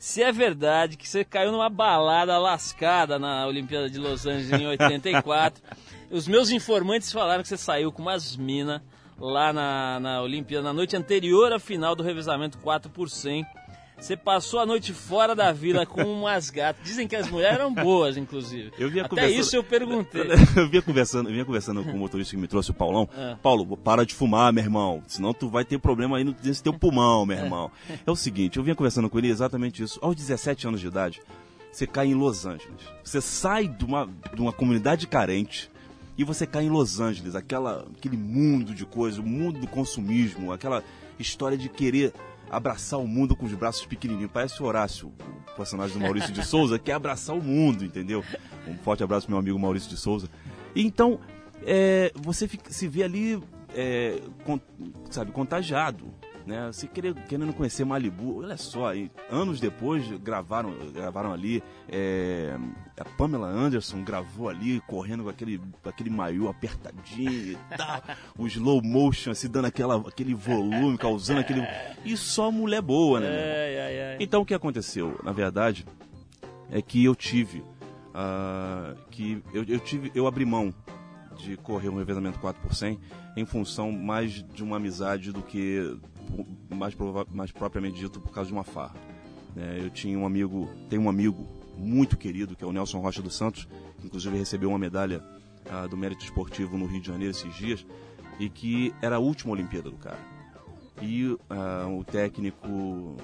se 0.06 0.22
é 0.22 0.32
verdade 0.32 0.98
que 0.98 1.10
você 1.10 1.26
caiu 1.26 1.52
numa 1.52 1.68
balada 1.68 2.38
lascada 2.38 3.18
na 3.18 3.48
Olimpíada 3.48 3.90
de 3.90 3.98
Los 3.98 4.28
Angeles 4.28 4.62
em 4.62 4.68
84. 4.68 5.64
Os 6.12 6.28
meus 6.28 6.52
informantes 6.52 7.12
falaram 7.12 7.42
que 7.42 7.50
você 7.50 7.58
saiu 7.58 7.92
com 7.92 8.04
umas 8.04 8.38
minas 8.38 8.84
lá 9.20 9.52
na, 9.52 10.00
na 10.00 10.22
Olimpíada, 10.22 10.64
na 10.64 10.74
noite 10.74 10.96
anterior 10.96 11.52
à 11.52 11.58
final 11.58 11.96
do 11.96 12.04
revezamento 12.04 12.60
4 12.60 12.92
por 12.92 13.10
100. 13.10 13.48
Você 14.00 14.16
passou 14.18 14.60
a 14.60 14.66
noite 14.66 14.94
fora 14.94 15.34
da 15.34 15.52
vila 15.52 15.86
com 15.86 16.04
umas 16.04 16.50
gatas. 16.50 16.84
Dizem 16.86 17.08
que 17.08 17.16
as 17.16 17.30
mulheres 17.30 17.60
eram 17.60 17.74
boas, 17.74 18.18
inclusive. 18.18 18.72
Eu 18.78 18.90
Até 18.90 19.08
conversando... 19.08 19.40
isso 19.40 19.56
eu 19.56 19.64
perguntei. 19.64 20.22
eu 20.56 20.70
vinha 20.70 20.82
conversando, 20.82 21.30
eu 21.30 21.34
vinha 21.34 21.46
conversando 21.46 21.84
com 21.84 21.92
o 21.92 21.98
motorista 21.98 22.36
que 22.36 22.42
me 22.42 22.48
trouxe 22.48 22.72
o 22.72 22.74
Paulão. 22.74 23.10
É. 23.18 23.36
Paulo, 23.42 23.78
para 23.78 24.06
de 24.06 24.14
fumar, 24.14 24.52
meu 24.52 24.64
irmão. 24.64 25.02
Senão 25.08 25.34
tu 25.34 25.50
vai 25.50 25.64
ter 25.64 25.80
problema 25.80 26.18
aí 26.18 26.36
nesse 26.44 26.62
teu 26.62 26.74
pulmão, 26.74 27.26
meu 27.26 27.38
irmão. 27.38 27.72
É. 27.90 28.00
é 28.06 28.12
o 28.12 28.16
seguinte, 28.16 28.58
eu 28.58 28.64
vinha 28.64 28.76
conversando 28.76 29.10
com 29.10 29.18
ele 29.18 29.30
exatamente 29.30 29.82
isso. 29.82 29.98
Aos 30.02 30.16
17 30.16 30.68
anos 30.68 30.82
de 30.82 30.88
idade, 30.88 31.22
você 31.72 31.88
cai 31.88 32.08
em 32.08 32.14
Los 32.14 32.46
Angeles. 32.46 32.82
Você 33.04 33.22
sai 33.22 33.68
de 33.68 33.86
uma, 33.86 34.10
de 34.34 34.42
uma 34.42 34.54
comunidade 34.54 35.08
carente 35.08 35.70
e 36.18 36.24
você 36.24 36.46
cai 36.46 36.64
em 36.64 36.70
Los 36.70 37.00
Angeles, 37.00 37.36
aquela, 37.36 37.86
aquele 37.98 38.18
mundo 38.18 38.74
de 38.74 38.86
coisas, 38.86 39.20
o 39.20 39.24
mundo 39.24 39.60
do 39.60 39.68
consumismo, 39.68 40.52
aquela 40.52 40.84
história 41.20 41.58
de 41.58 41.68
querer 41.68 42.14
abraçar 42.50 43.00
o 43.00 43.08
mundo 43.08 43.36
com 43.36 43.46
os 43.46 43.54
braços 43.54 43.86
pequenininhos. 43.86 44.32
Parece 44.32 44.62
o 44.62 44.66
Horácio, 44.66 45.12
o 45.52 45.56
personagem 45.56 45.98
do 45.98 46.02
Maurício 46.02 46.32
de 46.32 46.46
Souza, 46.46 46.80
quer 46.80 46.94
abraçar 46.94 47.36
o 47.36 47.42
mundo, 47.42 47.84
entendeu? 47.84 48.24
Um 48.68 48.78
forte 48.78 49.04
abraço 49.04 49.30
meu 49.30 49.40
amigo 49.40 49.58
Maurício 49.60 49.90
de 49.90 49.98
Souza. 49.98 50.30
Então, 50.76 51.20
é, 51.64 52.12
você 52.16 52.48
fica, 52.48 52.72
se 52.72 52.88
vê 52.88 53.04
ali, 53.04 53.42
é, 53.74 54.22
con, 54.44 54.60
sabe, 55.10 55.32
contagiado 55.32 56.06
né? 56.46 56.68
Você 56.68 56.88
querendo 56.88 57.54
conhecer 57.54 57.86
Malibu, 57.86 58.40
olha 58.40 58.58
só, 58.58 58.90
aí, 58.90 59.12
anos 59.30 59.60
depois 59.60 60.08
gravaram, 60.20 60.74
gravaram 60.94 61.34
ali, 61.34 61.64
é, 61.90 62.58
a 63.00 63.06
Pamela 63.06 63.48
Anderson 63.48 64.04
gravou 64.04 64.50
ali, 64.50 64.80
correndo 64.82 65.24
com 65.24 65.30
aquele, 65.30 65.60
aquele 65.84 66.10
maiô 66.10 66.48
apertadinho 66.48 67.54
e 67.54 67.58
tal, 67.76 68.02
o 68.38 68.48
slow 68.48 68.82
motion, 68.84 69.32
assim, 69.32 69.50
dando 69.50 69.66
aquela, 69.66 69.98
aquele 70.08 70.34
volume, 70.34 70.98
causando 70.98 71.40
aquele... 71.40 71.62
E 72.04 72.16
só 72.16 72.52
mulher 72.52 72.82
boa, 72.82 73.20
né? 73.20 73.28
É, 73.28 73.32
é, 73.32 74.16
é. 74.16 74.18
Então 74.20 74.42
o 74.42 74.46
que 74.46 74.54
aconteceu, 74.54 75.20
na 75.24 75.32
verdade, 75.32 75.86
é 76.70 76.82
que 76.82 77.04
eu 77.04 77.16
tive, 77.16 77.60
uh, 77.60 78.96
que 79.10 79.42
eu, 79.54 79.64
eu 79.64 79.80
tive, 79.80 80.12
eu 80.14 80.28
abri 80.28 80.46
mão 80.46 80.74
de 81.38 81.58
correr 81.58 81.90
um 81.90 81.98
revezamento 81.98 82.40
4 82.40 82.62
por 82.62 82.74
100 82.74 83.00
em 83.36 83.46
função 83.46 83.92
mais 83.92 84.32
de 84.32 84.64
uma 84.64 84.78
amizade 84.78 85.32
do 85.32 85.42
que 85.42 85.98
mais, 86.70 86.96
mais 87.32 87.52
propriamente 87.52 88.00
dito 88.00 88.20
por 88.20 88.32
causa 88.32 88.48
de 88.48 88.54
uma 88.54 88.64
farra. 88.64 88.96
É, 89.56 89.80
eu 89.80 89.90
tinha 89.90 90.18
um 90.18 90.26
amigo, 90.26 90.70
tenho 90.90 91.02
um 91.02 91.10
amigo 91.10 91.46
muito 91.78 92.18
querido 92.18 92.56
que 92.56 92.64
é 92.64 92.68
o 92.68 92.72
Nelson 92.72 93.00
Rocha 93.00 93.22
dos 93.22 93.36
Santos, 93.36 93.68
que 94.00 94.08
inclusive 94.08 94.38
recebeu 94.38 94.70
uma 94.70 94.80
medalha 94.80 95.24
ah, 95.70 95.88
do 95.88 95.98
mérito 95.98 96.24
esportivo 96.24 96.78
no 96.78 96.86
Rio 96.86 97.02
de 97.02 97.08
Janeiro 97.08 97.32
esses 97.32 97.54
dias 97.56 97.86
e 98.40 98.50
que 98.50 98.94
era 99.02 99.16
a 99.16 99.20
última 99.20 99.54
Olimpíada 99.54 99.90
do 99.90 99.98
cara. 99.98 100.20
E 101.02 101.38
ah, 101.50 101.88
o 101.88 102.04
técnico 102.04 103.18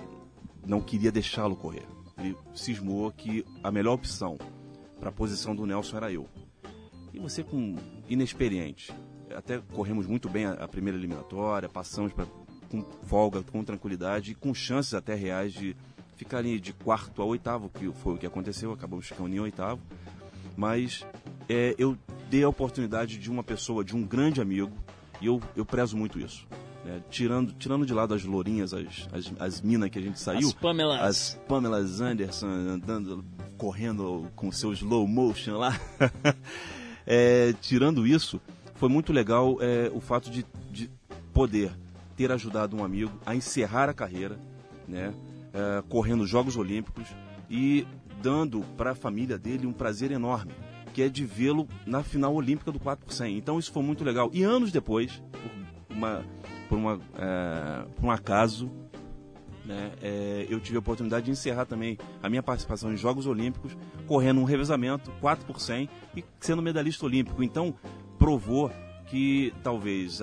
não 0.66 0.82
queria 0.82 1.12
deixá-lo 1.12 1.56
correr. 1.56 1.86
Ele 2.18 2.36
cismou 2.54 3.12
que 3.12 3.46
a 3.64 3.72
melhor 3.72 3.94
opção 3.94 4.38
para 5.00 5.10
a 5.10 5.12
posição 5.12 5.56
do 5.56 5.66
Nelson 5.66 5.98
era 5.98 6.12
eu. 6.12 6.28
E 7.14 7.20
você 7.20 7.44
com 7.44 7.76
inexperiente, 8.08 8.94
até 9.36 9.60
corremos 9.74 10.06
muito 10.06 10.30
bem 10.30 10.46
a, 10.46 10.68
primeira 10.68 10.98
eliminatória, 10.98 11.68
passamos 11.68 12.14
pra, 12.14 12.26
com 12.72 12.86
folga, 13.06 13.44
com 13.44 13.64
tranquilidade 13.64 14.32
e 14.32 14.36
com 14.36 14.54
chances 14.54 14.94
até 14.94 15.14
reais 15.14 15.52
de 15.52 15.76
ficar 16.16 16.38
ali 16.38 16.60
de 16.60 16.72
quarto 16.72 17.22
a 17.22 17.26
oitavo, 17.26 17.70
que 17.70 17.92
foi 17.92 18.14
o 18.14 18.18
que 18.18 18.26
aconteceu, 18.26 18.72
acabamos 18.72 19.08
ficando 19.08 19.34
em 19.34 19.40
oitavo. 19.40 19.82
Mas 20.56 21.06
é, 21.50 21.76
eu 21.78 21.98
dei 22.30 22.44
a 22.44 22.50
oportunidade 22.50 23.18
de 23.18 23.30
uma 23.30 23.44
pessoa, 23.44 23.84
de 23.84 23.96
um 23.96 24.04
grande 24.04 24.40
amigo, 24.40 24.72
e 25.20 25.26
eu, 25.26 25.42
eu 25.56 25.66
prezo 25.66 25.98
muito 25.98 26.20
isso. 26.20 26.48
Né? 26.86 27.02
Tirando, 27.10 27.54
tirando 27.54 27.86
de 27.86 27.94
lado 27.94 28.14
as 28.14 28.24
lourinhas, 28.24 28.74
as, 28.74 29.08
as, 29.12 29.34
as 29.40 29.62
minas 29.62 29.90
que 29.90 30.00
a 30.00 30.02
gente 30.02 30.20
saiu. 30.20 30.48
As 30.48 30.54
Pamelas. 30.54 31.02
As 31.02 31.40
Pamelas 31.48 32.02
Anderson 32.02 32.48
andando, 32.48 33.26
correndo 33.58 34.28
com 34.36 34.52
seu 34.52 34.72
slow 34.74 35.06
motion 35.08 35.58
lá. 35.58 35.80
É, 37.14 37.54
tirando 37.60 38.06
isso, 38.06 38.40
foi 38.76 38.88
muito 38.88 39.12
legal 39.12 39.58
é, 39.60 39.92
o 39.94 40.00
fato 40.00 40.30
de, 40.30 40.46
de, 40.72 40.90
poder 41.34 41.72
ter 42.22 42.32
ajudado 42.32 42.78
um 42.78 42.84
amigo 42.84 43.12
a 43.26 43.36
encerrar 43.36 43.90
a 43.90 43.94
carreira, 43.96 44.40
né, 44.88 45.12
é, 45.52 45.84
correndo 45.90 46.28
Jogos 46.28 46.56
Olímpicos 46.56 47.08
e 47.50 47.88
dando 48.22 48.62
para 48.78 48.92
a 48.92 48.96
família 48.96 49.40
dele 49.40 49.66
um 49.66 49.74
prazer 49.74 50.12
enorme, 50.12 50.52
que 50.94 51.02
é 51.02 51.10
de 51.10 51.26
vê-lo 51.26 51.68
na 51.84 52.04
final 52.04 52.36
olímpica 52.36 52.72
do 52.72 52.80
4 52.80 53.04
por 53.04 53.12
100. 53.12 53.38
Então 53.38 53.58
isso 53.58 53.72
foi 53.72 53.82
muito 53.82 54.04
legal. 54.04 54.30
E 54.32 54.44
anos 54.44 54.72
depois, 54.72 55.24
por, 55.88 55.98
uma, 55.98 56.24
por, 56.70 56.78
uma, 56.78 57.00
é, 57.18 57.86
por 57.96 58.06
um 58.06 58.12
acaso, 58.12 58.72
né, 59.66 59.94
é, 60.00 60.46
eu 60.48 60.60
tive 60.60 60.76
a 60.76 60.80
oportunidade 60.80 61.26
de 61.26 61.32
encerrar 61.32 61.66
também 61.66 61.98
a 62.22 62.30
minha 62.30 62.44
participação 62.44 62.94
em 62.94 62.98
Jogos 62.98 63.26
Olímpicos, 63.26 63.76
correndo 64.06 64.40
um 64.40 64.44
revezamento 64.44 65.10
4 65.20 65.44
por 65.44 65.60
100 65.60 65.90
e 66.16 66.24
sendo 66.40 66.62
medalhista 66.62 67.04
olímpico. 67.04 67.42
Então, 67.42 67.74
provou 68.20 68.72
que 69.08 69.52
talvez 69.64 70.22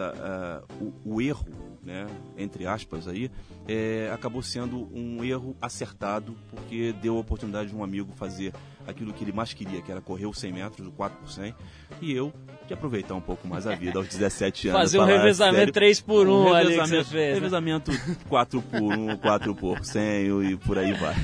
o, 0.80 0.92
o, 1.05 1.20
erro, 1.20 1.44
né, 1.83 2.07
entre 2.37 2.66
aspas 2.66 3.09
aí, 3.09 3.31
é, 3.66 4.11
acabou 4.12 4.43
sendo 4.43 4.89
um 4.95 5.24
erro 5.24 5.57
acertado, 5.61 6.37
porque 6.51 6.93
deu 6.93 7.16
a 7.16 7.20
oportunidade 7.20 7.70
de 7.70 7.76
um 7.76 7.83
amigo 7.83 8.12
fazer 8.12 8.53
aquilo 8.87 9.12
que 9.12 9.24
ele 9.24 9.33
mais 9.33 9.53
queria, 9.53 9.83
que 9.83 9.91
era 9.91 10.01
correr 10.01 10.26
os 10.26 10.39
100 10.39 10.53
metros, 10.53 10.87
o 10.87 10.93
4 10.93 11.18
por 11.18 11.31
100, 11.31 11.55
e 12.01 12.12
eu 12.12 12.33
de 12.68 12.74
aproveitar 12.74 13.14
um 13.14 13.20
pouco 13.20 13.48
mais 13.48 13.66
a 13.66 13.74
vida 13.74 13.98
aos 13.98 14.08
17 14.08 14.68
anos. 14.68 14.80
Fazer 14.82 14.98
um 15.00 15.04
revezamento 15.04 15.72
3 15.72 16.00
por 16.02 16.28
1 16.28 16.30
um 16.30 16.52
ali 16.52 16.78
que 16.78 16.86
você 16.86 17.02
fez. 17.02 17.28
Né? 17.28 17.34
Revezamento 17.34 17.90
4 18.28 18.62
por 18.62 18.82
1, 18.82 19.16
4 19.16 19.54
por 19.54 19.84
100 19.84 20.50
e 20.50 20.56
por 20.58 20.78
aí 20.78 20.92
vai. 20.92 21.14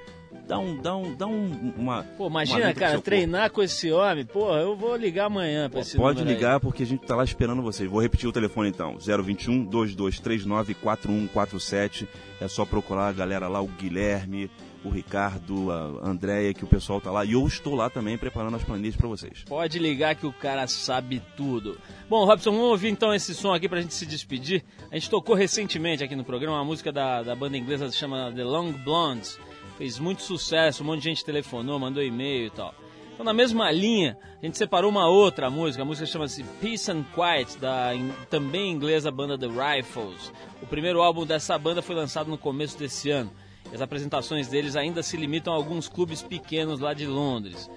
Dá 0.46 0.58
um, 0.60 0.76
dá 0.80 0.96
um, 0.96 1.14
dá 1.14 1.26
um, 1.26 1.72
uma 1.76 2.04
Pô, 2.16 2.28
uma 2.28 2.44
imagina, 2.44 2.70
pro 2.70 2.78
cara, 2.80 2.92
corpo. 2.92 3.04
treinar 3.04 3.50
com 3.50 3.62
esse 3.62 3.90
homem. 3.90 4.24
Porra, 4.24 4.58
eu 4.60 4.76
vou 4.76 4.94
ligar 4.94 5.26
amanhã 5.26 5.68
pra 5.68 5.80
esse 5.80 5.96
Pode 5.96 6.20
número 6.20 6.30
aí. 6.30 6.34
ligar 6.36 6.60
porque 6.60 6.84
a 6.84 6.86
gente 6.86 7.04
tá 7.04 7.16
lá 7.16 7.24
esperando 7.24 7.60
vocês. 7.62 7.90
Vou 7.90 8.00
repetir 8.00 8.28
o 8.28 8.32
telefone 8.32 8.68
então: 8.68 8.96
021 8.96 9.64
2239 9.64 10.74
4147. 10.74 12.08
É 12.40 12.48
só 12.48 12.64
procurar 12.64 13.08
a 13.08 13.12
galera 13.12 13.48
lá, 13.48 13.60
o 13.60 13.66
Guilherme, 13.66 14.50
o 14.84 14.88
Ricardo, 14.90 15.72
a 15.72 16.08
Andréia, 16.08 16.52
que 16.54 16.62
o 16.64 16.66
pessoal 16.68 17.00
tá 17.00 17.10
lá. 17.10 17.24
E 17.24 17.32
eu 17.32 17.44
estou 17.46 17.74
lá 17.74 17.88
também 17.90 18.16
preparando 18.16 18.54
as 18.56 18.62
planilhas 18.62 18.94
para 18.94 19.08
vocês. 19.08 19.42
Pode 19.48 19.78
ligar 19.78 20.14
que 20.14 20.26
o 20.26 20.32
cara 20.32 20.66
sabe 20.66 21.20
tudo. 21.36 21.78
Bom, 22.08 22.24
Robson, 22.24 22.52
vamos 22.52 22.66
ouvir 22.68 22.88
então 22.90 23.12
esse 23.12 23.34
som 23.34 23.52
aqui 23.52 23.68
pra 23.68 23.80
gente 23.80 23.94
se 23.94 24.06
despedir. 24.06 24.62
A 24.92 24.94
gente 24.94 25.10
tocou 25.10 25.34
recentemente 25.34 26.04
aqui 26.04 26.14
no 26.14 26.24
programa 26.24 26.58
uma 26.58 26.64
música 26.64 26.92
da, 26.92 27.22
da 27.22 27.34
banda 27.34 27.56
inglesa 27.56 27.86
que 27.86 27.92
se 27.92 27.98
chama 27.98 28.32
The 28.34 28.44
Long 28.44 28.72
Blondes. 28.72 29.38
Fez 29.76 29.98
muito 29.98 30.22
sucesso, 30.22 30.82
um 30.82 30.86
monte 30.86 31.02
de 31.02 31.08
gente 31.10 31.24
telefonou, 31.24 31.78
mandou 31.78 32.02
e-mail 32.02 32.46
e 32.46 32.50
tal. 32.50 32.74
Então, 33.12 33.24
na 33.24 33.32
mesma 33.32 33.70
linha, 33.70 34.18
a 34.42 34.44
gente 34.44 34.58
separou 34.58 34.90
uma 34.90 35.08
outra 35.08 35.48
música. 35.48 35.82
A 35.82 35.86
música 35.86 36.06
chama-se 36.06 36.42
Peace 36.60 36.90
and 36.90 37.02
Quiet, 37.14 37.58
da 37.58 37.92
também 38.28 38.70
inglesa 38.70 39.10
banda 39.10 39.38
The 39.38 39.46
Rifles. 39.46 40.30
O 40.62 40.66
primeiro 40.66 41.00
álbum 41.00 41.24
dessa 41.24 41.56
banda 41.58 41.80
foi 41.80 41.94
lançado 41.94 42.28
no 42.28 42.36
começo 42.36 42.78
desse 42.78 43.10
ano. 43.10 43.32
E 43.72 43.74
as 43.74 43.80
apresentações 43.80 44.48
deles 44.48 44.76
ainda 44.76 45.02
se 45.02 45.16
limitam 45.16 45.52
a 45.54 45.56
alguns 45.56 45.88
clubes 45.88 46.22
pequenos 46.22 46.80
lá 46.80 46.92
de 46.92 47.06
Londres. 47.06 47.70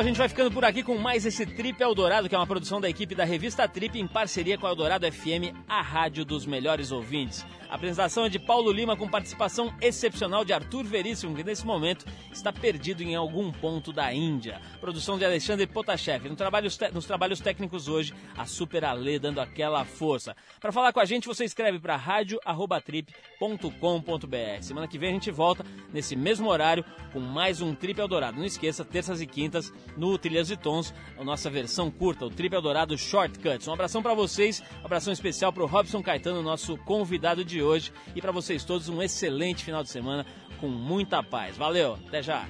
a 0.00 0.04
gente 0.04 0.18
vai 0.18 0.28
ficando 0.28 0.50
por 0.50 0.64
aqui 0.64 0.82
com 0.82 0.96
mais 0.98 1.26
esse 1.26 1.44
Trip 1.44 1.78
Eldorado, 1.82 2.26
que 2.28 2.34
é 2.34 2.38
uma 2.38 2.46
produção 2.46 2.80
da 2.80 2.88
equipe 2.88 3.14
da 3.14 3.24
revista 3.24 3.68
Trip 3.68 3.98
em 3.98 4.06
parceria 4.06 4.56
com 4.56 4.66
a 4.66 4.70
Eldorado 4.70 5.10
FM, 5.10 5.52
a 5.68 5.82
rádio 5.82 6.24
dos 6.24 6.46
melhores 6.46 6.90
ouvintes. 6.92 7.44
A 7.68 7.74
apresentação 7.76 8.24
é 8.24 8.28
de 8.28 8.38
Paulo 8.38 8.72
Lima 8.72 8.96
com 8.96 9.08
participação 9.08 9.72
excepcional 9.80 10.44
de 10.44 10.52
Arthur 10.52 10.82
Veríssimo, 10.84 11.36
que 11.36 11.44
nesse 11.44 11.64
momento 11.64 12.04
está 12.32 12.52
perdido 12.52 13.00
em 13.02 13.14
algum 13.14 13.52
ponto 13.52 13.92
da 13.92 14.12
Índia. 14.12 14.60
Produção 14.80 15.16
de 15.18 15.24
Alexandre 15.24 15.66
Potashev. 15.68 16.28
No 16.28 16.34
trabalhos 16.34 16.76
te- 16.76 16.90
nos 16.90 17.04
trabalhos 17.06 17.38
técnicos 17.40 17.86
hoje, 17.86 18.12
a 18.36 18.44
Super 18.44 18.84
Ale 18.84 19.18
dando 19.20 19.40
aquela 19.40 19.84
força. 19.84 20.34
Para 20.60 20.72
falar 20.72 20.92
com 20.92 20.98
a 21.00 21.04
gente, 21.04 21.28
você 21.28 21.44
escreve 21.44 21.78
para 21.78 21.96
radio@trip.com.br. 21.96 24.62
Semana 24.62 24.88
que 24.88 24.98
vem 24.98 25.10
a 25.10 25.12
gente 25.12 25.30
volta 25.30 25.64
nesse 25.92 26.16
mesmo 26.16 26.48
horário 26.48 26.84
com 27.12 27.20
mais 27.20 27.60
um 27.60 27.72
Trip 27.74 28.00
Eldorado. 28.00 28.36
Não 28.36 28.44
esqueça, 28.44 28.84
terças 28.84 29.20
e 29.20 29.26
quintas 29.26 29.72
no 29.96 30.16
Trilhas 30.18 30.50
e 30.50 30.56
Tons, 30.56 30.94
a 31.18 31.24
nossa 31.24 31.50
versão 31.50 31.90
curta, 31.90 32.26
o 32.26 32.30
Trip 32.30 32.54
Eldorado 32.54 32.96
Shortcuts. 32.96 33.68
Um 33.68 33.72
abração 33.72 34.02
para 34.02 34.14
vocês, 34.14 34.62
um 34.82 34.86
abração 34.86 35.12
especial 35.12 35.52
para 35.52 35.62
o 35.62 35.66
Robson 35.66 36.02
Caetano, 36.02 36.42
nosso 36.42 36.76
convidado 36.78 37.44
de 37.44 37.62
hoje, 37.62 37.92
e 38.14 38.20
para 38.20 38.32
vocês 38.32 38.64
todos 38.64 38.88
um 38.88 39.02
excelente 39.02 39.64
final 39.64 39.82
de 39.82 39.90
semana 39.90 40.24
com 40.60 40.68
muita 40.68 41.22
paz. 41.22 41.56
Valeu, 41.56 41.98
até 42.06 42.22
já. 42.22 42.46